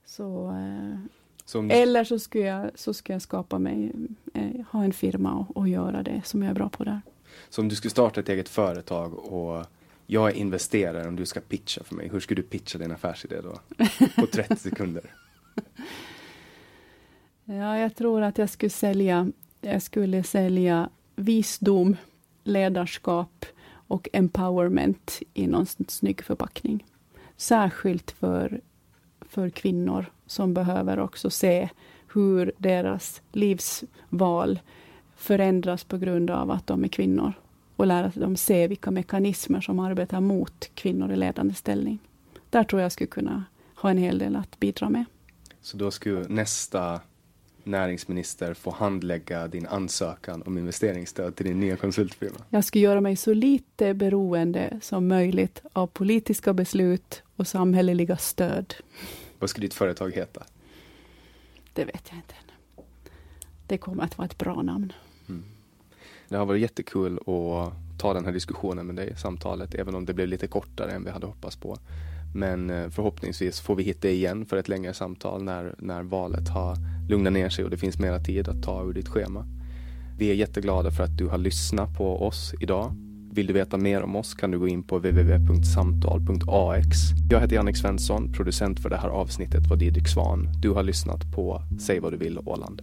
Så, 0.05 0.51
eh, 0.51 0.99
som... 1.45 1.71
Eller 1.71 2.05
så 2.05 2.19
skulle, 2.19 2.45
jag, 2.45 2.71
så 2.75 2.95
skulle 2.95 3.15
jag 3.15 3.23
skapa 3.23 3.59
mig, 3.59 3.93
eh, 4.35 4.67
ha 4.71 4.85
en 4.85 4.93
firma 4.93 5.35
och, 5.35 5.57
och, 5.57 5.69
göra 5.69 6.03
det 6.03 6.23
som 6.25 6.43
jag 6.43 6.51
är 6.51 6.55
bra 6.55 6.69
på 6.69 6.85
där. 6.85 7.01
Så 7.49 7.61
om 7.61 7.69
du 7.69 7.77
skulle 7.77 7.91
starta 7.91 8.21
ett 8.21 8.29
eget 8.29 8.49
företag 8.49 9.15
och 9.15 9.67
jag 10.07 10.31
är 10.31 10.35
investerare 10.35 11.09
om 11.09 11.17
du 11.17 11.27
ska 11.27 11.41
pitcha 11.41 11.85
för 11.85 11.95
mig, 11.95 12.09
hur 12.09 12.21
skulle 12.21 12.43
du 12.43 12.49
pitcha 12.49 12.79
din 12.79 12.93
affärsidé 12.93 13.41
då? 13.41 13.61
På 14.17 14.27
30 14.27 14.57
sekunder. 14.57 15.03
Ja, 17.49 17.79
jag 17.79 17.97
tror 17.97 18.23
att 18.23 18.39
jag 18.39 18.51
skulle 18.51 18.71
sälja, 18.71 19.33
jag 19.73 19.83
skulle 19.83 20.23
sälja 20.23 20.89
visdom, 21.17 21.97
ledarskap 22.45 23.47
och 23.69 24.09
empowerment 24.13 25.23
i 25.35 25.47
någon 25.47 25.67
snygg 25.67 26.23
förpackning. 26.25 26.85
Särskilt 27.37 28.11
för, 28.11 28.61
för 29.21 29.51
kvinnor 29.51 30.07
som 30.27 30.55
behöver 30.55 30.99
också 30.99 31.31
se 31.31 31.69
hur 32.13 32.53
deras 32.59 33.23
livsval 33.33 34.61
förändras 35.17 35.85
på 35.85 35.99
grund 35.99 36.31
av 36.31 36.51
att 36.51 36.67
de 36.67 36.85
är 36.85 36.89
kvinnor 36.89 37.33
och 37.77 37.87
lära 37.87 38.09
dem 38.15 38.37
se 38.37 38.69
vilka 38.69 38.91
mekanismer 38.91 39.61
som 39.61 39.79
arbetar 39.79 40.21
mot 40.21 40.71
kvinnor 40.75 41.13
i 41.13 41.17
ledande 41.17 41.55
ställning. 41.55 41.99
Där 42.51 42.65
tror 42.65 42.83
jag 42.83 42.93
skulle 42.93 43.09
kunna 43.09 43.45
ha 43.75 43.91
en 43.91 43.99
hel 43.99 44.19
del 44.19 44.37
att 44.37 44.61
bidra 44.61 44.89
med. 44.89 45.05
Så 45.61 45.77
då 45.77 45.91
skulle 45.91 46.29
nästa 46.29 47.01
näringsminister 47.67 48.55
få 48.55 48.71
handlägga 48.71 49.49
din 49.49 49.67
ansökan 49.67 50.43
om 50.47 50.59
investeringsstöd 50.59 51.37
till 51.37 51.47
din 51.47 51.61
nya 51.61 51.77
konsultfirma? 51.77 52.37
Jag 52.51 52.65
skulle 52.65 52.85
göra 52.85 53.01
mig 53.01 53.17
så 53.17 53.35
lite 53.35 53.95
beroende 53.95 54.81
som 54.83 55.09
möjligt 55.09 55.63
av 55.73 55.87
politiska 55.87 56.53
beslut 56.53 57.23
och 57.37 57.47
samhälleliga 57.47 58.17
stöd. 58.17 58.75
Vad 59.39 59.51
skulle 59.51 59.67
ditt 59.67 59.75
företag 59.75 60.15
heta? 60.15 60.43
Det 61.73 61.85
vet 61.85 62.03
jag 62.09 62.19
inte 62.19 62.35
ännu. 62.35 62.83
Det 63.67 63.79
kommer 63.79 64.03
att 64.03 64.19
vara 64.19 64.27
ett 64.27 64.39
bra 64.39 64.63
namn. 64.63 64.93
Mm. 65.29 65.45
Det 66.29 66.37
har 66.37 66.47
varit 66.47 66.63
jättekul 66.63 67.19
att 67.19 67.73
ta 67.99 68.15
den 68.15 68.25
här 68.25 68.33
diskussionen 68.33 68.87
med 68.87 68.97
dig, 68.97 69.17
samtalet, 69.17 69.75
även 69.75 69.95
om 69.95 70.05
det 70.07 70.15
blev 70.15 70.29
lite 70.29 70.47
kortare 70.47 70.91
än 70.91 71.05
vi 71.05 71.11
hade 71.11 71.27
hoppats 71.27 71.57
på. 71.57 71.79
Men 72.37 72.71
eh, 72.71 72.89
förhoppningsvis 72.89 73.61
får 73.61 73.75
vi 73.75 73.83
hit 73.83 74.03
dig 74.03 74.15
igen 74.15 74.47
för 74.47 74.57
ett 74.57 74.69
längre 74.69 74.95
samtal 74.95 75.43
när, 75.43 75.75
när 75.79 76.03
valet 76.03 76.49
har 76.49 76.77
lugnat 77.09 77.33
ner 77.33 77.49
sig 77.49 77.65
och 77.65 77.71
det 77.71 77.77
finns 77.77 77.99
mera 77.99 78.21
tid 78.21 78.49
att 78.49 78.63
ta 78.63 78.85
ur 78.85 78.93
ditt 78.93 79.09
schema. 79.09 79.47
Vi 80.19 80.31
är 80.31 80.35
jätteglada 80.35 80.91
för 80.91 81.05
att 81.05 81.19
du 81.19 81.27
har 81.27 81.39
lyssnat 81.39 81.97
på 81.97 82.27
oss 82.27 82.55
idag. 82.61 82.93
Vill 83.33 83.47
du 83.47 83.53
veta 83.53 83.77
mer 83.77 84.03
om 84.03 84.17
oss 84.17 84.35
kan 84.35 84.51
du 84.51 84.59
gå 84.59 84.69
in 84.69 84.83
på 84.83 84.99
www.samtal.ax. 84.99 86.97
Jag 87.31 87.41
heter 87.41 87.57
Jannik 87.57 87.77
Svensson, 87.77 88.33
producent 88.33 88.81
för 88.81 88.91
det 88.91 88.97
här 88.97 89.09
avsnittet 89.09 89.67
var 89.67 89.77
Didrik 89.77 90.09
Svan. 90.09 90.49
Du 90.63 90.71
har 90.71 90.83
lyssnat 90.83 91.33
på 91.35 91.63
Säg 91.81 92.01
vad 92.01 92.13
du 92.13 92.17
vill 92.17 92.39
Åland. 92.39 92.83